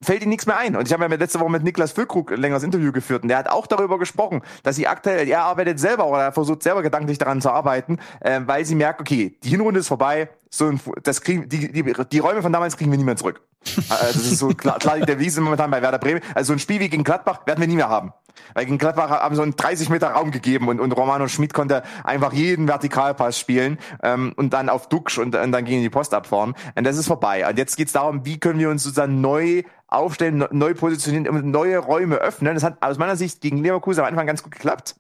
[0.02, 0.76] fällt ihm nichts mehr ein.
[0.76, 3.38] Und ich habe ja letzte Woche mit Niklas Füllkrug ein längeres Interview geführt und der
[3.38, 7.18] hat auch darüber gesprochen, dass sie aktuell, er arbeitet selber oder er versucht selber gedanklich
[7.18, 11.22] daran zu arbeiten, äh, weil sie merkt, okay, die Hinrunde ist vorbei, so ein, das
[11.22, 13.42] kriegen, die, die, die Räume von damals kriegen wir nie mehr zurück.
[13.66, 16.22] Äh, das ist so klar, klar der Wiese momentan bei Werder Bremen.
[16.34, 18.14] Also so ein Spiel wie gegen Gladbach werden wir nie mehr haben.
[18.54, 21.84] Weil gegen Gladbach haben so einen 30 Meter Raum gegeben und, und Romano Schmidt konnte
[22.04, 26.14] einfach jeden Vertikalpass spielen ähm, und dann auf Duxch und, und dann gegen die Post
[26.14, 26.56] abfahren.
[26.76, 27.48] Und das ist vorbei.
[27.48, 32.16] Und jetzt geht's darum, wie können wir uns sozusagen neu aufstellen, neu positionieren, neue Räume
[32.16, 32.54] öffnen.
[32.54, 34.96] Das hat aus meiner Sicht gegen Leverkusen am Anfang ganz gut geklappt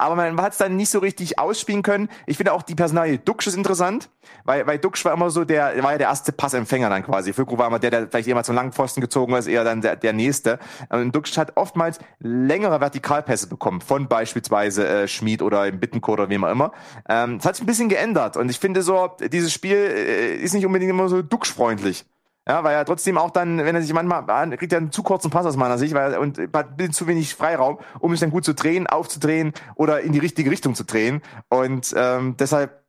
[0.00, 2.08] aber man hat es dann nicht so richtig ausspielen können.
[2.26, 4.08] Ich finde auch die Personalie Duxch ist interessant,
[4.44, 7.32] weil, weil Duxch war immer so der, war ja der erste Passempfänger dann quasi.
[7.32, 10.12] Füllkrug war immer der, der vielleicht mal zum Langpfosten gezogen ist, eher dann der, der
[10.12, 10.58] Nächste.
[10.88, 16.28] Und Duxch hat oftmals längere Vertikalpässe bekommen, von beispielsweise äh, Schmid oder im Bittenkurt oder
[16.28, 16.72] wem auch immer.
[17.08, 20.54] Ähm, das hat sich ein bisschen geändert und ich finde so, dieses Spiel äh, ist
[20.54, 22.04] nicht unbedingt immer so Duxch-freundlich.
[22.50, 25.30] Ja, weil er trotzdem auch dann, wenn er sich manchmal, kriegt er einen zu kurzen
[25.30, 28.44] Pass aus meiner Sicht, weil er, und hat zu wenig Freiraum, um sich dann gut
[28.44, 31.22] zu drehen, aufzudrehen oder in die richtige Richtung zu drehen.
[31.48, 32.82] Und ähm, deshalb,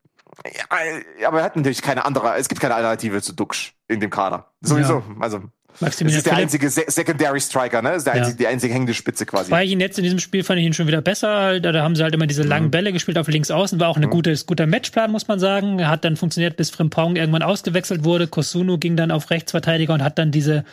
[0.52, 4.10] ja, aber er hat natürlich keine andere, es gibt keine Alternative zu Duxch in dem
[4.10, 4.48] Kader.
[4.62, 4.96] Sowieso.
[4.96, 5.16] Ja.
[5.20, 5.42] Also
[5.80, 6.44] Maximilian das ist der Philipp.
[6.44, 7.90] einzige Se Secondary Striker, ne?
[7.90, 8.22] Das ist der ja.
[8.22, 9.52] einzige, die einzige hängende Spitze quasi.
[9.52, 11.60] Weil ihn jetzt in diesem Spiel fand ich ihn schon wieder besser.
[11.60, 12.72] Da haben sie halt immer diese langen mhm.
[12.72, 13.80] Bälle gespielt auf links außen.
[13.80, 14.10] War auch ein mhm.
[14.10, 15.88] gutes, guter Matchplan, muss man sagen.
[15.88, 18.28] Hat dann funktioniert, bis Frimpong irgendwann ausgewechselt wurde.
[18.28, 20.66] Kosunu ging dann auf Rechtsverteidiger und hat dann diese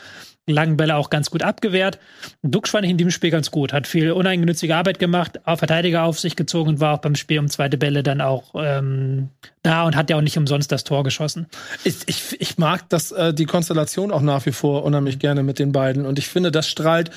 [0.52, 1.98] langen Bälle auch ganz gut abgewehrt.
[2.42, 6.04] Duxch fand ich in diesem Spiel ganz gut, hat viel uneigennützige Arbeit gemacht, auch Verteidiger
[6.04, 9.28] auf sich gezogen und war auch beim Spiel um zweite Bälle dann auch ähm,
[9.62, 11.46] da und hat ja auch nicht umsonst das Tor geschossen.
[11.84, 15.58] Ich, ich, ich mag das, äh, die Konstellation auch nach wie vor unheimlich gerne mit
[15.58, 17.10] den beiden und ich finde, das strahlt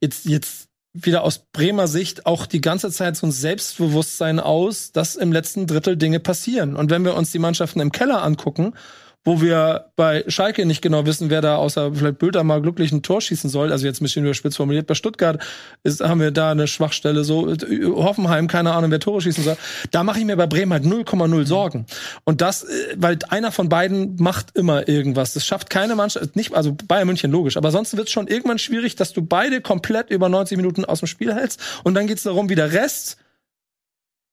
[0.00, 5.16] jetzt, jetzt wieder aus Bremer Sicht auch die ganze Zeit so ein Selbstbewusstsein aus, dass
[5.16, 6.76] im letzten Drittel Dinge passieren.
[6.76, 8.74] Und wenn wir uns die Mannschaften im Keller angucken,
[9.24, 13.02] wo wir bei Schalke nicht genau wissen, wer da außer vielleicht Bülter mal glücklich ein
[13.02, 13.70] Tor schießen soll.
[13.70, 14.88] Also jetzt ein bisschen überspitzt formuliert.
[14.88, 15.40] Bei Stuttgart
[15.84, 17.22] ist, haben wir da eine Schwachstelle.
[17.22, 17.54] So
[17.94, 19.56] Hoffenheim, keine Ahnung, wer Tore schießen soll.
[19.92, 21.86] Da mache ich mir bei Bremen halt 0,0 Sorgen.
[22.24, 25.34] Und das, äh, weil einer von beiden macht immer irgendwas.
[25.34, 28.58] Das schafft keine Mannschaft, nicht, also Bayern München logisch, aber sonst wird es schon irgendwann
[28.58, 31.60] schwierig, dass du beide komplett über 90 Minuten aus dem Spiel hältst.
[31.84, 33.18] Und dann geht's darum, wie der Rest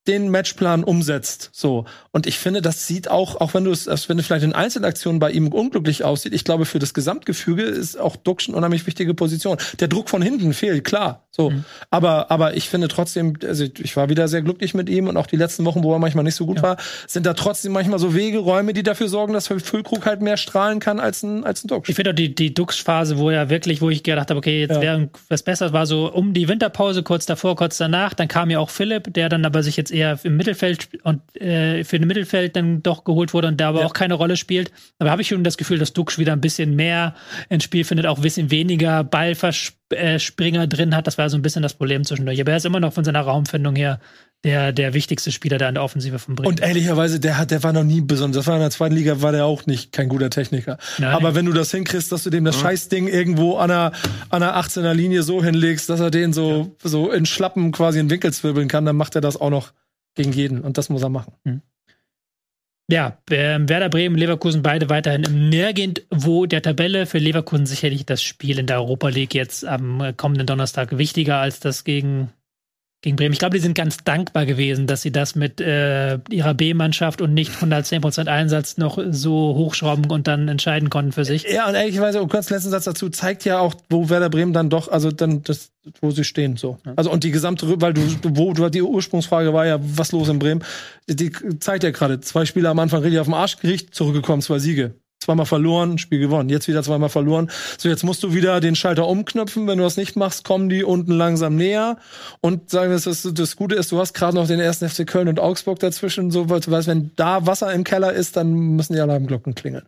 [0.10, 1.52] den Matchplan umsetzt.
[1.54, 1.86] So.
[2.12, 5.20] Und ich finde, das sieht auch, auch wenn du es, wenn du vielleicht in Einzelaktionen
[5.20, 9.14] bei ihm unglücklich aussieht, ich glaube, für das Gesamtgefüge ist auch Duck eine unheimlich wichtige
[9.14, 9.58] Position.
[9.80, 11.28] Der Druck von hinten fehlt, klar.
[11.30, 11.52] So.
[11.52, 11.64] Mhm.
[11.92, 15.28] Aber, aber ich finde trotzdem, also ich war wieder sehr glücklich mit ihm und auch
[15.28, 16.64] die letzten Wochen, wo er manchmal nicht so gut ja.
[16.64, 20.80] war, sind da trotzdem manchmal so Wegeräume, die dafür sorgen, dass Füllkrug halt mehr strahlen
[20.80, 21.88] kann als ein, als ein Duck.
[21.88, 24.76] Ich finde auch die, die Dux-Phase, wo er wirklich, wo ich gedacht habe, okay, jetzt
[24.76, 24.82] ja.
[24.82, 28.16] wäre was besser, war so um die Winterpause, kurz davor, kurz danach.
[28.16, 31.84] Dann kam ja auch Philipp, der dann aber sich jetzt eher im Mittelfeld und äh,
[31.84, 33.86] für den Mittelfeld dann doch geholt wurde und da aber ja.
[33.86, 34.72] auch keine Rolle spielt.
[34.98, 37.16] Aber habe ich schon das Gefühl, dass Dux wieder ein bisschen mehr
[37.50, 41.08] ins Spiel findet, auch ein bisschen weniger Ballverspringer drin hat.
[41.08, 42.40] Das war so ein bisschen das Problem zwischendurch.
[42.42, 44.00] Aber er ist immer noch von seiner Raumfindung her
[44.44, 46.48] der, der wichtigste Spieler da in der Offensive von Bremen.
[46.48, 48.46] Und ehrlicherweise, der hat, der war noch nie besonders.
[48.46, 50.78] Das war in der zweiten Liga, war der auch nicht kein guter Techniker.
[50.98, 51.14] Nein.
[51.14, 52.62] Aber wenn du das hinkriegst, dass du dem das ja.
[52.62, 53.92] Scheißding irgendwo an der,
[54.30, 56.90] an der 18er Linie so hinlegst, dass er den so, ja.
[56.90, 59.74] so in Schlappen quasi in Winkel zwirbeln kann, dann macht er das auch noch
[60.20, 60.62] gegen jeden.
[60.62, 61.34] Und das muss er machen.
[61.46, 61.62] Mhm.
[62.92, 67.06] Ja, äh, Werder Bremen, Leverkusen beide weiterhin im Nirgendwo der Tabelle.
[67.06, 71.60] Für Leverkusen sicherlich das Spiel in der Europa League jetzt am kommenden Donnerstag wichtiger als
[71.60, 72.34] das gegen
[73.02, 73.32] gegen Bremen.
[73.32, 77.34] Ich glaube, die sind ganz dankbar gewesen, dass sie das mit äh, ihrer B-Mannschaft und
[77.34, 81.44] nicht 110% Einsatz noch so hochschrauben und dann entscheiden konnten für sich.
[81.44, 84.70] Ja, und ehrlicherweise, und kurz letzten Satz dazu, zeigt ja auch, wo Werder Bremen dann
[84.70, 85.72] doch, also dann das,
[86.02, 86.78] wo sie stehen, so.
[86.98, 90.40] Also und die gesamte, weil du, wo, du die Ursprungsfrage war ja, was los in
[90.40, 90.64] Bremen,
[91.08, 94.60] die zeigt ja gerade, zwei Spieler am Anfang richtig auf den Arsch gerichtet, zurückgekommen, zwei
[94.60, 94.94] Siege
[95.30, 96.50] zweimal verloren, Spiel gewonnen.
[96.50, 97.52] Jetzt wieder zweimal verloren.
[97.78, 99.68] So, jetzt musst du wieder den Schalter umknöpfen.
[99.68, 101.98] Wenn du das nicht machst, kommen die unten langsam näher.
[102.42, 105.28] Und sagen wir, das, das Gute ist, du hast gerade noch den ersten FC Köln
[105.28, 106.32] und Augsburg dazwischen.
[106.32, 109.88] So, weil du weißt, wenn da Wasser im Keller ist, dann müssen die Alarmglocken klingeln.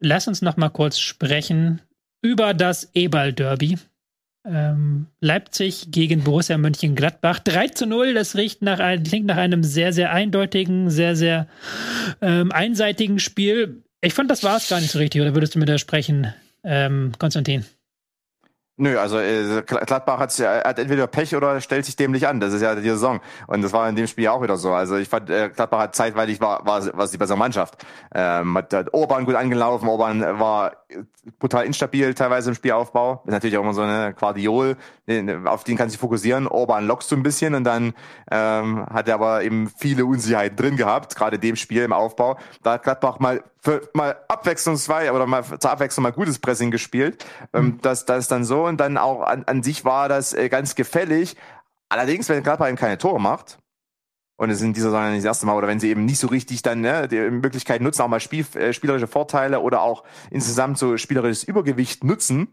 [0.00, 1.82] Lass uns noch mal kurz sprechen
[2.22, 3.78] über das Eberl-Derby.
[4.46, 7.38] Ähm, Leipzig gegen Borussia Mönchengladbach.
[7.38, 11.48] 3 zu 0, das riecht nach, klingt nach einem sehr, sehr eindeutigen, sehr, sehr
[12.20, 13.82] ähm, einseitigen Spiel.
[14.02, 16.34] Ich fand, das war es gar nicht so richtig, oder würdest du mir da sprechen,
[16.62, 17.64] ähm, Konstantin?
[18.76, 22.40] Nö, also äh, Gladbach hat, hat entweder Pech oder stellt sich dämlich an.
[22.40, 23.20] Das ist ja die Saison.
[23.46, 24.72] Und das war in dem Spiel auch wieder so.
[24.72, 27.76] Also ich fand, äh, Gladbach hat zeitweilig war, war, war die bessere Mannschaft.
[28.12, 29.88] Ähm, hat, hat Orban gut angelaufen.
[29.88, 30.72] Orban war
[31.38, 33.22] brutal instabil teilweise im Spielaufbau.
[33.24, 34.76] Ist natürlich auch immer so eine Quadiol,
[35.44, 36.48] auf den kann sich fokussieren.
[36.48, 37.94] Orban lockst so ein bisschen und dann
[38.30, 42.38] ähm, hat er aber eben viele Unsicherheiten drin gehabt, gerade dem Spiel im Aufbau.
[42.62, 47.24] Da hat Gladbach mal für mal abwechslungsweise oder mal zur Abwechslung mal gutes Pressing gespielt.
[47.54, 47.80] Ähm, mhm.
[47.80, 50.74] das, das ist dann so und dann auch an, an sich war das äh, ganz
[50.74, 51.36] gefällig.
[51.88, 53.58] Allerdings, wenn Gladbach eben keine Tore macht,
[54.36, 56.26] und es sind dieser Saison nicht das erste Mal, oder wenn sie eben nicht so
[56.26, 60.76] richtig dann ne, die Möglichkeit nutzen, auch mal Spiel, äh, spielerische Vorteile oder auch insgesamt
[60.76, 62.48] so spielerisches Übergewicht nutzen,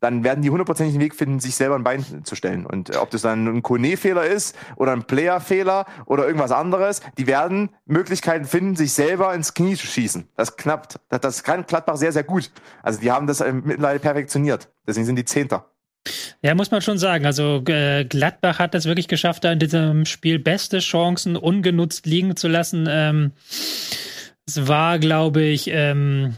[0.00, 2.66] dann werden die hundertprozentig den Weg finden, sich selber ein Bein zu stellen.
[2.66, 7.26] Und äh, ob das dann ein Kone-Fehler ist oder ein Player-Fehler oder irgendwas anderes, die
[7.26, 10.28] werden Möglichkeiten finden, sich selber ins Knie zu schießen.
[10.36, 11.00] Das knappt.
[11.08, 12.50] Das, das kann Gladbach sehr, sehr gut.
[12.82, 14.68] Also die haben das äh, mittlerweile perfektioniert.
[14.86, 15.66] Deswegen sind die Zehnter.
[16.42, 17.26] Ja, muss man schon sagen.
[17.26, 22.36] Also äh, Gladbach hat es wirklich geschafft, da in diesem Spiel beste Chancen ungenutzt liegen
[22.36, 22.86] zu lassen.
[22.88, 23.32] Ähm,
[24.46, 26.36] es war, glaube ich, ähm,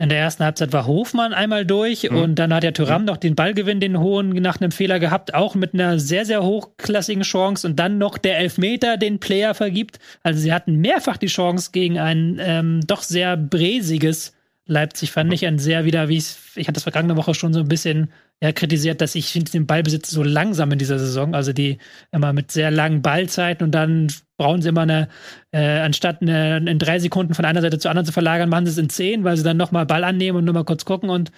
[0.00, 2.16] in der ersten Halbzeit war Hofmann einmal durch mhm.
[2.16, 3.06] und dann hat der Thuram mhm.
[3.06, 7.22] noch den Ballgewinn, den hohen, nach einem Fehler gehabt, auch mit einer sehr, sehr hochklassigen
[7.22, 9.98] Chance und dann noch der Elfmeter, den Player vergibt.
[10.22, 14.32] Also sie hatten mehrfach die Chance gegen ein ähm, doch sehr bräsiges
[14.64, 15.34] Leipzig, fand mhm.
[15.34, 18.10] ich ein sehr wieder, wie ich, ich hatte das vergangene Woche schon so ein bisschen
[18.42, 21.34] ja, kritisiert, dass ich finde den Ballbesitz so langsam in dieser Saison.
[21.34, 21.76] Also die
[22.10, 24.06] immer mit sehr langen Ballzeiten und dann
[24.40, 25.08] brauchen sie immer eine,
[25.52, 28.72] äh, anstatt eine, in drei Sekunden von einer Seite zur anderen zu verlagern, machen sie
[28.72, 31.30] es in zehn, weil sie dann nochmal Ball annehmen und nur mal kurz gucken und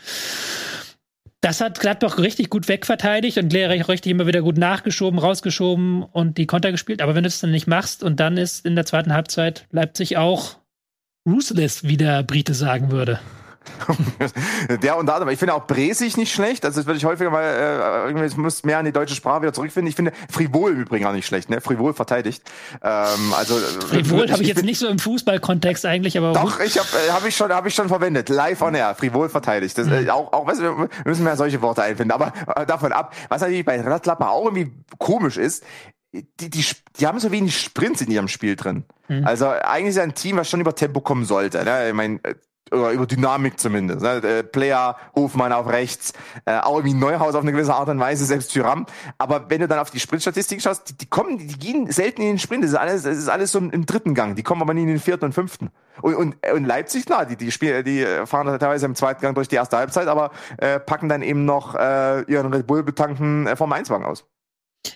[1.40, 6.38] das hat Gladbach richtig gut wegverteidigt und Lehrreich richtig immer wieder gut nachgeschoben, rausgeschoben und
[6.38, 7.02] die Konter gespielt.
[7.02, 10.16] Aber wenn du es dann nicht machst und dann ist in der zweiten Halbzeit Leipzig
[10.16, 10.58] auch
[11.28, 13.18] ruthless, wie der Brite sagen würde.
[14.82, 15.32] der unter anderem.
[15.32, 16.64] Ich finde auch Bresig nicht schlecht.
[16.64, 19.52] Also das würde ich häufiger mal, äh, irgendwie muss mehr an die deutsche Sprache wieder
[19.52, 19.88] zurückfinden.
[19.88, 21.60] Ich finde Frivol im Übrigen auch nicht schlecht, ne?
[21.60, 22.42] Frivol verteidigt.
[22.82, 26.88] Ähm, also Frivol habe ich jetzt nicht so im Fußballkontext eigentlich, aber doch ich habe
[27.08, 28.28] äh, habe ich schon habe ich schon verwendet.
[28.28, 28.94] Live on air.
[28.94, 29.76] Frivol verteidigt.
[29.78, 32.12] Das, äh, auch auch weißt du, wir müssen mehr solche Worte einfinden.
[32.12, 35.64] Aber äh, davon ab, was natürlich bei Radlapper auch irgendwie komisch ist
[36.12, 36.64] die, die,
[36.98, 38.84] die haben so wenig Sprints in ihrem Spiel drin.
[39.08, 39.26] Mhm.
[39.26, 41.64] Also eigentlich ist ja ein Team, was schon über Tempo kommen sollte.
[41.64, 41.88] Ne?
[41.88, 42.34] Ich meine, äh,
[42.72, 44.02] oder über Dynamik zumindest.
[44.02, 44.16] Ne?
[44.22, 46.12] Äh, Player, Hofmann auf rechts,
[46.44, 48.86] äh, auch irgendwie Neuhaus auf eine gewisse Art und Weise, selbst Tyram.
[49.18, 52.28] Aber wenn du dann auf die Sprintstatistik schaust, die, die kommen, die gehen selten in
[52.28, 52.64] den Sprint.
[52.64, 54.36] Das ist alles, das ist alles so im dritten Gang.
[54.36, 55.70] Die kommen aber nie in den vierten und fünften.
[56.00, 59.48] Und, und, und Leipzig, klar, die, die spielen, die fahren teilweise im zweiten Gang durch
[59.48, 63.56] die erste Halbzeit, aber äh, packen dann eben noch äh, ihren Red Bull betankten äh,
[63.56, 64.24] Formel 1 Wagen aus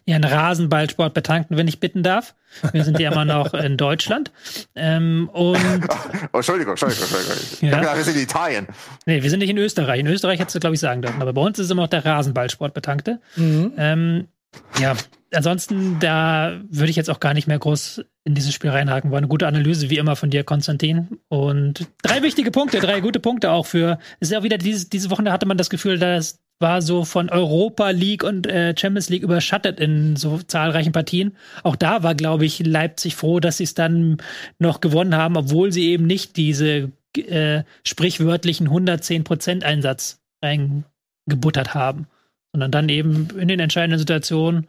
[0.04, 2.34] ihren Rasenballsport betankten, wenn ich bitten darf.
[2.72, 4.30] Wir sind ja immer noch in Deutschland.
[4.74, 5.58] Ähm, und
[6.32, 7.68] oh, Entschuldigung, Entschuldigung, Entschuldigung.
[7.68, 7.78] Ja.
[7.78, 8.66] Gedacht, wir sind in Italien.
[9.04, 10.00] Nee, wir sind nicht in Österreich.
[10.00, 11.20] In Österreich hättest du, glaube ich, sagen dürfen.
[11.20, 13.20] Aber bei uns ist immer noch der Rasenballsport betankte.
[13.36, 13.72] Mhm.
[13.76, 14.28] Ähm,
[14.78, 14.94] ja,
[15.32, 19.10] ansonsten, da würde ich jetzt auch gar nicht mehr groß in dieses Spiel reinhaken.
[19.10, 21.18] War eine gute Analyse, wie immer, von dir, Konstantin.
[21.28, 23.98] Und drei wichtige Punkte, drei gute Punkte auch für.
[24.20, 26.80] Es ist ja auch wieder dieses, diese Woche, da hatte man das Gefühl, dass war
[26.80, 31.36] so von Europa League und äh, Champions League überschattet in so zahlreichen Partien.
[31.62, 34.18] Auch da war, glaube ich, Leipzig froh, dass sie es dann
[34.58, 42.06] noch gewonnen haben, obwohl sie eben nicht diese äh, sprichwörtlichen 110% Einsatz eingebuttert haben,
[42.52, 44.68] sondern dann eben in den entscheidenden Situationen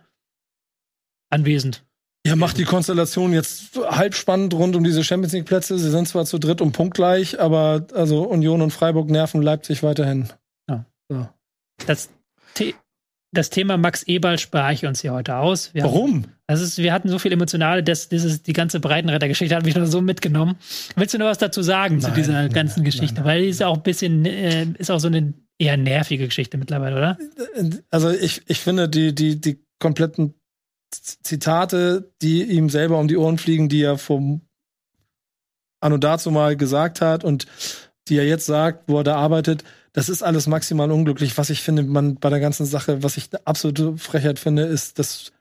[1.30, 1.84] anwesend.
[2.26, 5.80] Ja, macht die Konstellation jetzt halb spannend rund um diese Champions League Plätze.
[5.80, 10.27] Sie sind zwar zu dritt und punktgleich, aber also Union und Freiburg nerven Leipzig weiterhin.
[11.85, 12.09] Das,
[12.57, 12.75] The
[13.33, 15.73] das Thema Max Eberl spare ich uns hier heute aus.
[15.73, 16.23] Wir Warum?
[16.23, 19.75] Haben, das ist, wir hatten so viel Emotionale, dass dieses, die ganze Breitenretter-Geschichte hat mich
[19.75, 20.55] noch so mitgenommen.
[20.95, 23.15] Willst du noch was dazu sagen nein, zu dieser ganzen nein, Geschichte?
[23.15, 26.57] Nein, Weil die ist auch ein bisschen, äh, ist auch so eine eher nervige Geschichte
[26.57, 27.17] mittlerweile, oder?
[27.89, 30.33] Also ich, ich finde die, die, die kompletten
[30.91, 34.41] Zitate, die ihm selber um die Ohren fliegen, die er vom
[35.81, 37.45] Anno dazu mal gesagt hat und
[38.07, 39.63] die er jetzt sagt, wo er da arbeitet,
[39.97, 41.39] das ist alles maximal unglücklich.
[41.39, 44.99] Was ich finde, man bei der ganzen Sache, was ich eine absolute Frechheit finde, ist
[44.99, 45.31] das,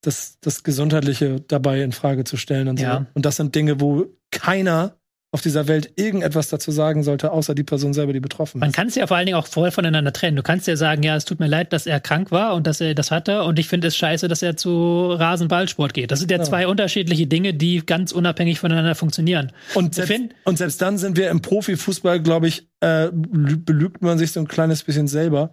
[0.00, 3.00] das, das Gesundheitliche dabei in Frage zu stellen und ja.
[3.00, 3.06] so.
[3.12, 4.96] Und das sind Dinge, wo keiner
[5.30, 8.60] auf dieser Welt irgendetwas dazu sagen sollte, außer die Person selber, die betroffen ist.
[8.62, 10.36] Man kann es ja vor allen Dingen auch vorher voneinander trennen.
[10.36, 12.80] Du kannst ja sagen, ja, es tut mir leid, dass er krank war und dass
[12.80, 16.10] er das hatte und ich finde es scheiße, dass er zu Rasenballsport geht.
[16.10, 19.52] Das sind ja, ja, zwei unterschiedliche Dinge, die ganz unabhängig voneinander funktionieren.
[19.74, 24.16] Und selbst, find, und selbst dann sind wir im Profifußball, glaube ich, äh, belügt man
[24.16, 25.52] sich so ein kleines bisschen selber,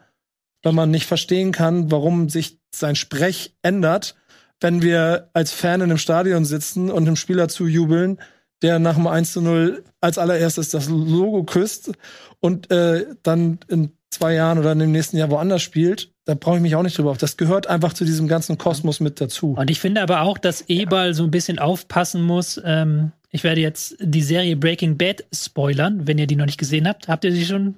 [0.63, 4.15] weil man nicht verstehen kann, warum sich sein Sprech ändert,
[4.61, 8.19] wenn wir als Fan in einem Stadion sitzen und einem Spieler zujubeln,
[8.65, 11.91] der nach dem 1 zu 0 als allererstes das Logo küsst
[12.39, 16.55] und äh, dann in zwei Jahren oder in dem nächsten Jahr woanders spielt, da brauche
[16.55, 17.17] ich mich auch nicht drüber auf.
[17.17, 19.53] Das gehört einfach zu diesem ganzen Kosmos mit dazu.
[19.53, 22.59] Und ich finde aber auch, dass Ebal so ein bisschen aufpassen muss.
[22.65, 26.87] Ähm, ich werde jetzt die Serie Breaking Bad spoilern, wenn ihr die noch nicht gesehen
[26.87, 27.07] habt.
[27.07, 27.75] Habt ihr sie schon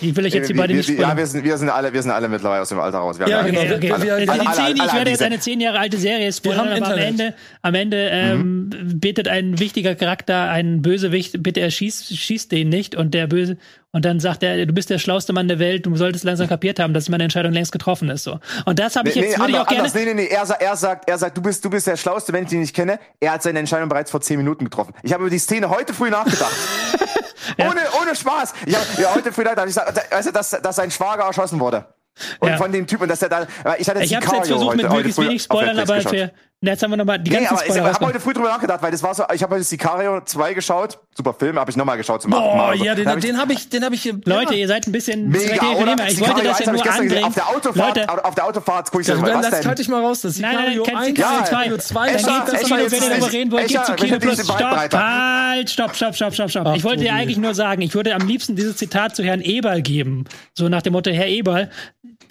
[0.00, 2.10] ich will euch jetzt hier beide nicht Ja, wir sind, wir sind alle, wir sind
[2.10, 3.18] alle mittlerweile aus dem Alter raus.
[3.18, 3.60] Wir ja, genau.
[3.60, 3.92] Okay, okay.
[3.92, 6.98] Alle, alle, alle, zehn, ich werde jetzt eine zehn Jahre alte Serie spoilern, aber am
[6.98, 9.00] Ende, am Ende ähm, mhm.
[9.00, 13.56] bittet ein wichtiger Charakter einen Bösewicht, bitte er schießt, schießt den nicht und der Böse
[13.94, 16.80] und dann sagt er, du bist der schlauste Mann der Welt, du solltest langsam kapiert
[16.80, 18.24] haben, dass meine Entscheidung längst getroffen ist.
[18.24, 18.40] So.
[18.64, 20.14] Und das habe ich jetzt, nee, würde ich auch anders, gerne.
[20.14, 22.42] Nee, nee, nee, er, er sagt, er sagt, du bist, du bist der Schlauste, wenn
[22.42, 22.98] ich dich nicht kenne.
[23.20, 24.94] Er hat seine Entscheidung bereits vor zehn Minuten getroffen.
[25.04, 26.52] Ich habe über die Szene heute früh nachgedacht.
[27.56, 27.70] ja.
[27.70, 28.54] Ohne, ohne Spaß.
[28.66, 31.60] Ich habe ja, heute früh nachgedacht, ich sag, weißt du, dass, dass sein Schwager erschossen
[31.60, 31.86] wurde.
[32.38, 32.56] Und ja.
[32.56, 33.46] von dem Typen, dass er da,
[33.76, 36.00] ich hatte Ich habe jetzt versucht, mit möglichst wenig Spoilern, aber
[36.64, 37.90] für, jetzt haben wir nochmal die ganzen nee, aber Spoiler.
[37.90, 40.54] Ich habe heute früh drüber nachgedacht, weil das war so, ich habe heute Sicario 2
[40.54, 42.74] geschaut, super Film, habe ich nochmal geschaut zum achten Mal.
[42.74, 45.72] Oh, ja, den, den habe ich, den habe ich Leute, ihr seid ein bisschen Mega,
[45.72, 45.96] oder?
[46.08, 47.24] Ich wollte das ja nur anbringen.
[47.24, 48.24] Auf der Autofahrt, Leute.
[48.24, 51.06] auf der Autofahrt guck ich ja, dann lass halt dich mal raus, das Sicario 1,
[51.06, 54.44] Sicario 2, dann geht das Kino, wenn ihr darüber reden wollt, geht zu Kino Plus.
[54.44, 56.76] Stopp, halt, stopp, stopp, stopp, stopp, stopp.
[56.76, 59.82] Ich wollte dir eigentlich nur sagen, ich würde am liebsten dieses Zitat zu Herrn Eberl
[59.82, 60.24] geben.
[60.54, 61.70] So nach dem Motto, Herr Eberl,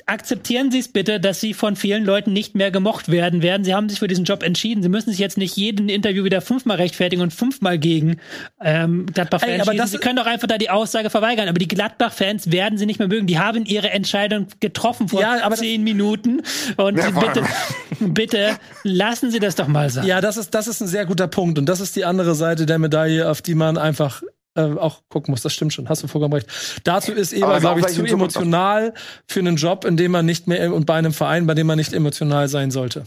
[0.06, 3.64] akzeptieren Sie es bitte, dass Sie von vielen Leuten nicht mehr gemocht werden werden.
[3.64, 4.84] Sie haben sich für diesen Job entschieden.
[4.84, 8.18] Sie müssen sich jetzt nicht jeden Interview wieder fünfmal rechtfertigen und fünfmal gegen
[8.62, 11.48] ähm, Gladbach-Fans aber das Sie können doch einfach da die Aussage verweigern.
[11.48, 13.28] Aber die Gladbach-Fans werden Sie nicht mehr mögen.
[13.28, 16.42] Die haben ihre Entscheidung getroffen vor ja, zehn Minuten.
[16.78, 17.44] Und ja, bitte,
[18.00, 18.50] bitte
[18.84, 20.08] lassen Sie das doch mal sagen.
[20.08, 21.58] Ja, das ist, das ist ein sehr guter Punkt.
[21.58, 24.22] Und das ist die andere Seite der Medaille, auf die man einfach
[24.56, 25.42] äh, auch gucken muss.
[25.42, 26.48] Das stimmt schon, hast du vollkommen recht.
[26.84, 28.94] Dazu ist Eber, glaube ich, zu emotional
[29.28, 31.78] für einen Job, in dem man nicht mehr und bei einem Verein, bei dem man
[31.78, 33.06] nicht emotional sein sollte.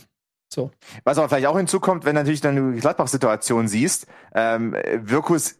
[0.48, 0.70] So.
[1.04, 5.56] Was aber vielleicht auch hinzukommt, wenn natürlich dann du die Gladbach-Situation siehst, ähm, Wirkus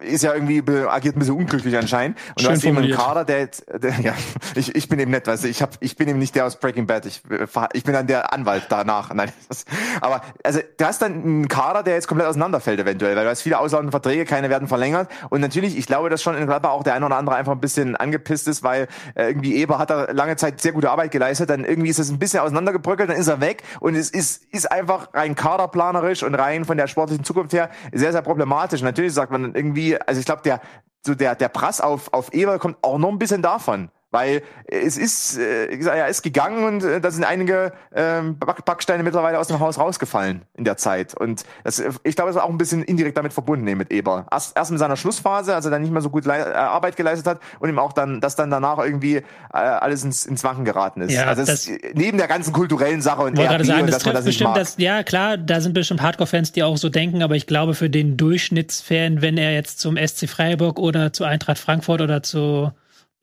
[0.00, 2.18] ist ja irgendwie agiert ein bisschen unglücklich anscheinend.
[2.30, 2.98] Und Schön du hast eben einen formuliert.
[3.00, 4.14] Kader, der, jetzt- der ja,
[4.54, 6.56] ich, ich bin eben nett, weißt du, ich hab, ich bin eben nicht der aus
[6.56, 7.04] Breaking Bad.
[7.06, 9.12] Ich, äh, ich bin dann der Anwalt danach.
[9.12, 9.64] Nein, das,
[10.00, 13.42] aber also du hast dann einen Kader, der jetzt komplett auseinanderfällt eventuell, weil du hast
[13.42, 15.10] viele auslaufende Verträge, keine werden verlängert.
[15.30, 17.60] Und natürlich, ich glaube, dass schon in Gladbach auch der eine oder andere einfach ein
[17.60, 18.86] bisschen angepisst ist, weil
[19.16, 21.50] äh, irgendwie Eber hat da lange Zeit sehr gute Arbeit geleistet.
[21.50, 24.70] Dann irgendwie ist es ein bisschen auseinandergebröckelt, dann ist er weg und es ist, ist
[24.70, 28.82] einfach rein kaderplanerisch und rein von der sportlichen Zukunft her sehr, sehr problematisch.
[28.82, 30.60] Natürlich sagt man dann irgendwie, also ich glaube, der,
[31.04, 33.90] so der, der Prass auf, auf Eber kommt auch noch ein bisschen davon.
[34.12, 39.02] Weil es ist, äh, er ist gegangen und äh, da sind einige ähm, Back Backsteine
[39.02, 41.14] mittlerweile aus dem Haus rausgefallen in der Zeit.
[41.14, 43.90] Und das, äh, ich glaube, es ist auch ein bisschen indirekt damit verbunden eben mit
[43.90, 44.26] Eber.
[44.30, 47.26] Erst, erst in seiner Schlussphase, als er dann nicht mehr so gut äh, Arbeit geleistet
[47.26, 49.22] hat und ihm auch dann, dass dann danach irgendwie äh,
[49.52, 51.12] alles ins, ins Wanken geraten ist.
[51.12, 54.14] Ja, also das- neben der ganzen kulturellen Sache und RB sagen, und das dass man
[54.14, 57.34] das nicht bestimmt das, ja klar, da sind bestimmt Hardcore-Fans, die auch so denken, aber
[57.34, 62.00] ich glaube für den Durchschnittsfan, wenn er jetzt zum SC Freiburg oder zu Eintracht Frankfurt
[62.02, 62.72] oder zu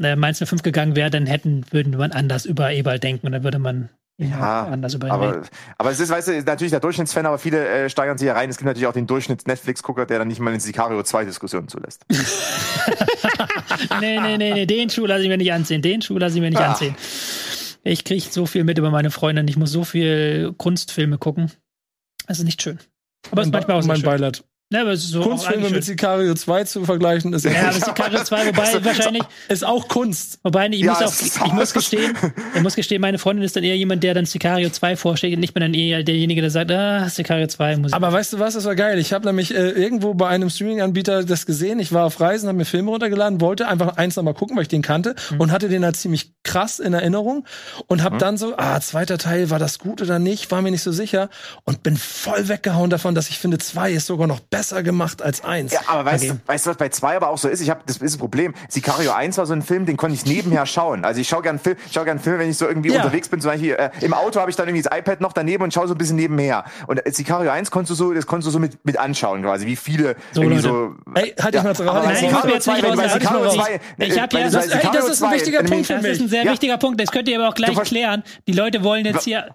[0.02, 3.44] äh, Mainz 05 gegangen wäre, dann hätten, würde man anders über Eberl denken und dann
[3.44, 5.34] würde man Ja, anders über ihn reden.
[5.34, 5.48] aber,
[5.78, 8.36] aber es ist, weißt du, ist natürlich der Durchschnittsfan, aber viele äh, steigern sich hier
[8.36, 8.50] rein.
[8.50, 12.06] Es gibt natürlich auch den Durchschnitts-Netflix-Gucker, der dann nicht mal in Sicario 2 Diskussionen zulässt.
[14.02, 15.82] Nee, nee, nee, nee, den Schuh lasse ich mir nicht anziehen.
[15.82, 16.72] Den Schuh lasse ich mir nicht Ah.
[16.72, 16.96] anziehen.
[17.84, 19.48] Ich kriege so viel mit über meine Freundin.
[19.48, 21.52] Ich muss so viel Kunstfilme gucken.
[22.28, 22.80] Das ist nicht schön.
[23.32, 24.06] Aber es ist manchmal auch mein schön.
[24.06, 24.44] Beileid.
[24.72, 25.84] Ja, aber es ist so Kunstfilme mit.
[25.84, 30.38] Sicario 2 zu vergleichen, ist, Ja, aber Sicario 2, wobei wahrscheinlich, ist auch Kunst.
[30.44, 32.16] wobei ich, Ja, muss ist auch, ich muss gestehen,
[32.54, 35.42] ich muss gestehen, meine Freundin ist dann eher jemand, der dann Sicario 2 vorschlägt und
[35.42, 37.96] ich bin dann eher derjenige, der sagt, ah, Sicario 2 muss ich.
[37.96, 39.00] Aber weißt du was, das war geil.
[39.00, 41.80] Ich habe nämlich äh, irgendwo bei einem Streaming-Anbieter das gesehen.
[41.80, 44.70] Ich war auf Reisen, habe mir Filme runtergeladen, wollte einfach eins nochmal gucken, weil ich
[44.70, 45.40] den kannte Mhm.
[45.42, 47.44] und hatte den halt ziemlich krass in Erinnerung
[47.88, 50.84] und habe dann so, ah, zweiter Teil, war das gut oder nicht, war mir nicht
[50.84, 51.30] so sicher
[51.64, 55.44] und bin voll weggehauen davon, dass ich finde, zwei ist sogar noch besser gemacht als
[55.44, 55.72] eins.
[55.74, 56.34] Ja, aber weißt, Okay.
[56.46, 57.62] du, weißt du, was bei zwei aber auch so ist?
[57.62, 58.54] Ich habe das ist ein Problem.
[58.68, 61.06] Sicario 1 war so ein Film, den konnte ich nebenher schauen.
[61.06, 62.98] Also ich schaue gern Film, ich schau gern Film, wenn ich so irgendwie Ja.
[62.98, 65.64] unterwegs bin, zum Beispiel äh, im Auto habe ich dann irgendwie das iPad noch daneben
[65.64, 66.64] und schaue so ein bisschen nebenher.
[66.88, 69.66] Und äh, Sicario 1 konntest du so, das konntest du so mit, mit anschauen quasi,
[69.66, 70.68] wie viele So, irgendwie Leute.
[70.68, 70.96] so.
[71.16, 71.88] Ey, halt dich mal dran.
[71.90, 73.70] aber Nein, ich Sicario jetzt 2, nicht wenn bei halt Sicario mal 2, raus.
[73.98, 76.02] Ich hab ja- dieser das- ey, das ist ein 2, wichtiger Punkt mich- für Das
[76.04, 76.12] mich.
[76.14, 76.52] ist ein sehr Ja.
[76.52, 77.00] wichtiger Punkt.
[77.02, 78.24] Das könnt ihr aber auch gleich klären.
[78.48, 79.50] Die Leute wollen jetzt hier.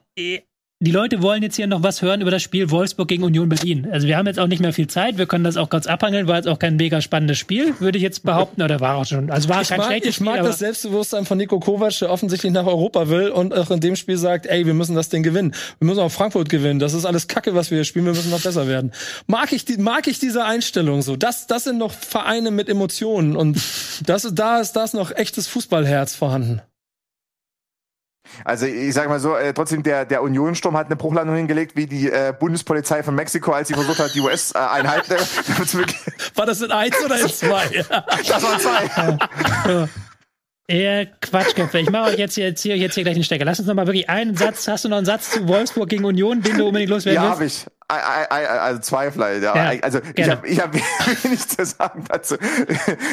[0.80, 3.88] Die Leute wollen jetzt hier noch was hören über das Spiel Wolfsburg gegen Union Berlin.
[3.90, 5.16] Also wir haben jetzt auch nicht mehr viel Zeit.
[5.16, 6.26] Wir können das auch kurz abhandeln.
[6.26, 8.60] War jetzt auch kein mega spannendes Spiel, würde ich jetzt behaupten.
[8.60, 9.30] Oder war auch schon.
[9.30, 10.26] Also war Ich kein mag, schlechtes ich Spiel.
[10.26, 13.80] mag aber das Selbstbewusstsein von Nico Kovac, der offensichtlich nach Europa will und auch in
[13.80, 15.54] dem Spiel sagt, ey, wir müssen das Ding gewinnen.
[15.78, 16.80] Wir müssen auch Frankfurt gewinnen.
[16.80, 18.04] Das ist alles Kacke, was wir hier spielen.
[18.04, 18.90] Wir müssen noch besser werden.
[19.26, 21.16] Mag ich, die, mag ich diese Einstellung so.
[21.16, 23.58] Das, das sind noch Vereine mit Emotionen und
[24.04, 26.60] das, da ist das noch echtes Fußballherz vorhanden.
[28.44, 31.86] Also ich sag mal so, äh, trotzdem der der Unionsturm hat eine Bruchlandung hingelegt, wie
[31.86, 35.16] die äh, Bundespolizei von Mexiko, als sie versucht hat, die US-Einheiten
[35.66, 35.96] zu begehen.
[36.34, 37.64] War das in eins oder in zwei?
[38.28, 39.88] Das waren zwei.
[40.66, 41.78] Ihr Quatschköpfe.
[41.80, 43.44] Ich mache euch jetzt hier, ziehe euch jetzt hier gleich einen Stecker.
[43.44, 44.66] Lass uns noch mal wirklich einen Satz.
[44.66, 47.66] Hast du noch einen Satz zu Wolfsburg gegen Union, den du unbedingt loswerden Ja, willst?
[47.66, 47.73] habe ich.
[47.92, 49.42] I, I, I, also zwei vielleicht.
[49.42, 49.72] Ja.
[49.72, 50.72] Ja, also ich habe ich hab
[51.24, 52.36] nichts zu sagen dazu.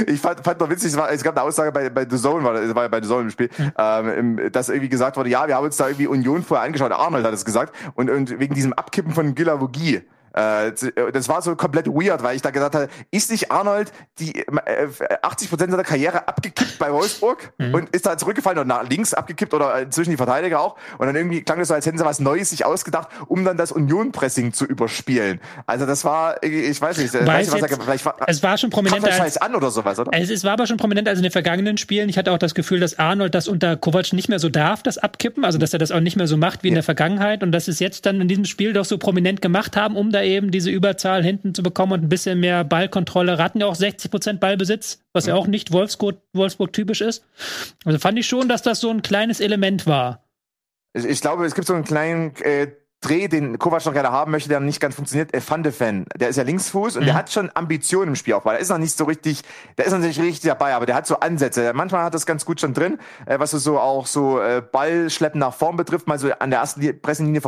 [0.08, 2.44] Ich fand, fand noch witzig, es, war, es gab eine Aussage bei, bei The Zone,
[2.44, 5.46] war, war ja bei The Zone im Spiel, ähm, im- dass irgendwie gesagt wurde, ja,
[5.48, 8.56] wir haben uns da irgendwie Union vorher angeschaut, Arnold hat es gesagt, und, und wegen
[8.56, 10.02] diesem Abkippen von Gilavogie.
[10.34, 10.72] Äh,
[11.12, 14.88] das war so komplett weird, weil ich da gesagt habe, ist nicht Arnold die äh,
[15.22, 17.74] 80 Prozent seiner Karriere abgekippt bei Wolfsburg Mhm.
[17.74, 21.08] und ist da zurückgefallen und nach links abgekippt oder äh, zwischen die Verteidiger auch und
[21.08, 23.72] dann irgendwie klang das so, als hätten sie was Neues sich ausgedacht, um dann das
[23.72, 25.40] Union-Pressing zu überspielen.
[25.66, 28.16] Also das war, ich weiß nicht, äh, Weiß weiß nicht was jetzt- er, vielleicht war,
[28.28, 30.12] Es war schon als, Scheiß an oder sowas, oder?
[30.14, 32.10] Es, es war aber schon prominent als in den vergangenen Spielen.
[32.10, 34.98] Ich hatte auch das Gefühl, dass Arnold das unter Kovac nicht mehr so darf, das
[34.98, 35.44] Abkippen.
[35.46, 37.44] Also, dass er das auch nicht mehr so macht wie in der Vergangenheit.
[37.44, 40.12] Und dass sie es jetzt dann in diesem Spiel doch so prominent gemacht haben, um
[40.12, 43.38] da eben diese Überzahl hinten zu bekommen und ein bisschen mehr Ballkontrolle.
[43.40, 47.24] Ratten ja auch 60 Prozent Ballbesitz, was ja auch nicht Wolfsburg, Wolfsburg typisch ist.
[47.86, 50.24] Also fand ich schon, dass das so ein kleines Element war.
[50.94, 52.68] Ich, glaube, es gibt so einen kleinen äh,
[53.04, 55.34] Dreh, den Kovac noch gerne haben möchte, der nicht ganz funktioniert.
[55.34, 58.52] Äh, Van de Ven, der ist ja Linksfuß und der hat schon Ambitionen im Spielaufbau.
[58.52, 59.42] Der ist noch nicht so richtig,
[59.78, 61.72] der ist noch nicht richtig dabei, aber der hat so Ansätze.
[61.74, 65.54] Manchmal hat das ganz gut schon drin, äh, was so auch so äh, Ballschleppen nach
[65.54, 67.42] vorn betrifft, mal so an der ersten Li- Pressenlinie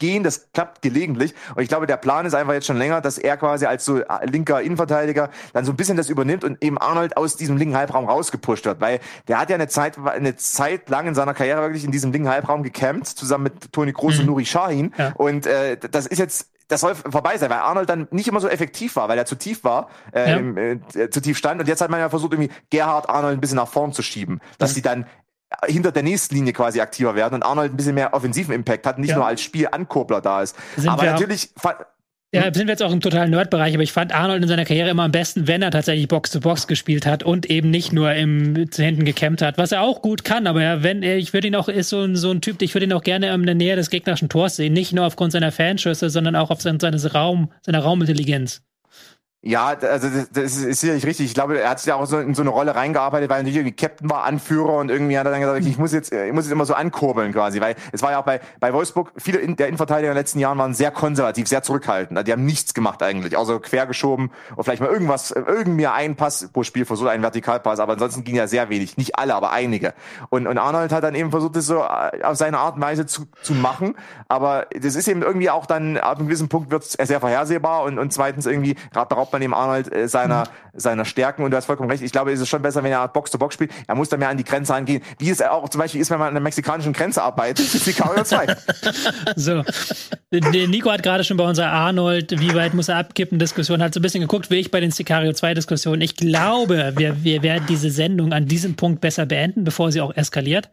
[0.00, 0.22] vorbeizugehen.
[0.24, 1.34] Das klappt gelegentlich.
[1.54, 3.98] Und ich glaube, der Plan ist einfach jetzt schon länger, dass er quasi als so
[3.98, 7.76] äh, linker Innenverteidiger dann so ein bisschen das übernimmt und eben Arnold aus diesem linken
[7.76, 11.62] Halbraum rausgepusht wird, weil der hat ja eine Zeit, eine Zeit lang in seiner Karriere
[11.62, 14.92] wirklich in diesem linken Halbraum gekämpft, zusammen mit Toni Kroos und Nuri Sahin.
[14.96, 15.12] Ja.
[15.16, 18.46] Und äh, das ist jetzt das soll vorbei sein, weil Arnold dann nicht immer so
[18.46, 21.00] effektiv war, weil er zu tief war, äh, Ja.
[21.00, 21.60] äh, zu tief stand.
[21.60, 24.40] Und jetzt hat man ja versucht, irgendwie Gerhard Arnold ein bisschen nach vorn zu schieben,
[24.58, 25.04] dass die dann
[25.66, 28.98] hinter der nächsten Linie quasi aktiver werden und Arnold ein bisschen mehr offensiven Impact hat,
[28.98, 29.16] nicht Ja.
[29.16, 30.56] nur als Spielankurbler da ist.
[30.76, 31.50] Sind Aber natürlich,
[32.32, 34.88] Ja, sind wir jetzt auch im totalen Nerd-Bereich, aber ich fand Arnold in seiner Karriere
[34.90, 38.84] immer am besten, wenn er tatsächlich Box-to-Box gespielt hat und eben nicht nur im zu
[38.84, 41.56] hinten gekämmt hat, was er auch gut kann, aber ja, wenn er, ich würde ihn
[41.56, 43.74] auch, ist so ein, so ein Typ, ich würde ihn auch gerne in der Nähe
[43.74, 47.80] des gegnerischen Tors sehen, nicht nur aufgrund seiner Fanschüsse, sondern auch aufgrund seines Raum, seiner
[47.80, 48.62] Raumintelligenz.
[49.42, 51.24] Ja, also das, das ist sicherlich richtig.
[51.24, 53.42] Ich glaube, er hat sich ja auch so in so eine Rolle reingearbeitet, weil er
[53.42, 56.32] natürlich irgendwie Captain war, Anführer und irgendwie hat er dann gesagt, ich muss jetzt, ich
[56.34, 59.38] muss jetzt immer so ankurbeln quasi, weil es war ja auch bei, bei Wolfsburg, viele
[59.38, 62.28] in, der Innenverteidiger in den letzten Jahren waren sehr konservativ, sehr zurückhaltend.
[62.28, 66.62] Die haben nichts gemacht eigentlich, außer quergeschoben oder vielleicht mal irgendwas, irgendwie ein Pass pro
[66.62, 68.98] Spiel versucht, einen Vertikalpass, aber ansonsten ging ja sehr wenig.
[68.98, 69.94] Nicht alle, aber einige.
[70.28, 73.06] Und, und Arnold hat dann eben versucht, das so äh, auf seine Art und Weise
[73.06, 73.94] zu, zu machen,
[74.28, 77.84] aber das ist eben irgendwie auch dann, ab einem gewissen Punkt wird es sehr vorhersehbar
[77.84, 80.44] und, und zweitens irgendwie, gerade beraubt man dem Arnold äh, seiner,
[80.74, 82.02] seiner Stärken und du hast vollkommen recht.
[82.02, 83.70] Ich glaube, es ist schon besser, wenn er Box-to-Box spielt.
[83.86, 85.02] Er muss da mehr an die Grenze angehen.
[85.18, 87.66] Wie es auch zum Beispiel ist, wenn man an der mexikanischen Grenze arbeitet.
[87.66, 88.56] Sicario 2.
[89.36, 89.62] so.
[90.30, 94.00] Nico hat gerade schon bei unserer Arnold, wie weit muss er abkippen, Diskussion, hat so
[94.00, 96.02] ein bisschen geguckt, wie ich bei den Sicario 2 Diskussionen.
[96.02, 100.14] Ich glaube, wir, wir werden diese Sendung an diesem Punkt besser beenden, bevor sie auch
[100.14, 100.70] eskaliert.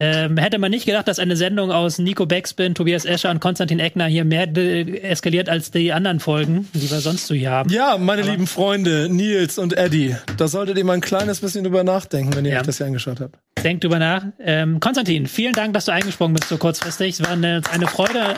[0.00, 3.78] Ähm, hätte man nicht gedacht, dass eine Sendung aus Nico Beckspin, Tobias Escher und Konstantin
[3.78, 7.70] Eckner hier mehr eskaliert als die anderen Folgen, die wir sonst so hier haben.
[7.70, 11.62] Ja, meine Aber lieben Freunde, Nils und Eddie, da solltet ihr mal ein kleines bisschen
[11.62, 12.60] drüber nachdenken, wenn ihr ja.
[12.60, 13.38] euch das hier angeschaut habt.
[13.62, 14.24] Denkt drüber nach.
[14.40, 17.20] Ähm, Konstantin, vielen Dank, dass du eingesprungen bist so kurzfristig.
[17.20, 18.34] Es war eine, eine Freude.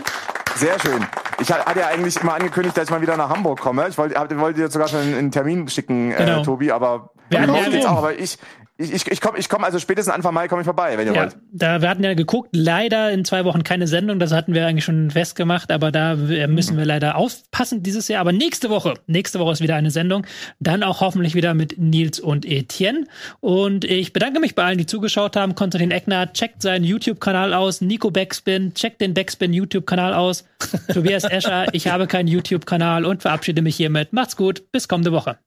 [0.56, 1.04] Sehr schön.
[1.40, 3.86] Ich hatte ja eigentlich immer angekündigt, dass ich mal wieder nach Hamburg komme.
[3.88, 6.40] Ich wollte, wollte dir sogar schon einen Termin schicken, äh, genau.
[6.40, 8.38] äh, Tobi, aber wir haben ja, jetzt auch, aber ich,
[8.78, 11.14] ich, ich, ich komme ich komm also spätestens Anfang Mai komme ich vorbei, wenn ihr
[11.14, 11.36] ja, wollt.
[11.50, 14.84] Da, wir hatten ja geguckt, leider in zwei Wochen keine Sendung, das hatten wir eigentlich
[14.84, 16.78] schon festgemacht, aber da müssen mhm.
[16.78, 18.20] wir leider aufpassen dieses Jahr.
[18.20, 20.26] Aber nächste Woche, nächste Woche ist wieder eine Sendung.
[20.60, 23.06] Dann auch hoffentlich wieder mit Nils und Etienne.
[23.40, 25.54] Und ich bedanke mich bei allen, die zugeschaut haben.
[25.54, 27.80] Konstantin Eckner, checkt seinen YouTube-Kanal aus.
[27.80, 30.44] Nico Backspin, checkt den Backspin YouTube-Kanal aus.
[30.92, 34.12] Tobias Escher, ich habe keinen YouTube-Kanal und verabschiede mich hiermit.
[34.12, 35.38] Macht's gut, bis kommende Woche.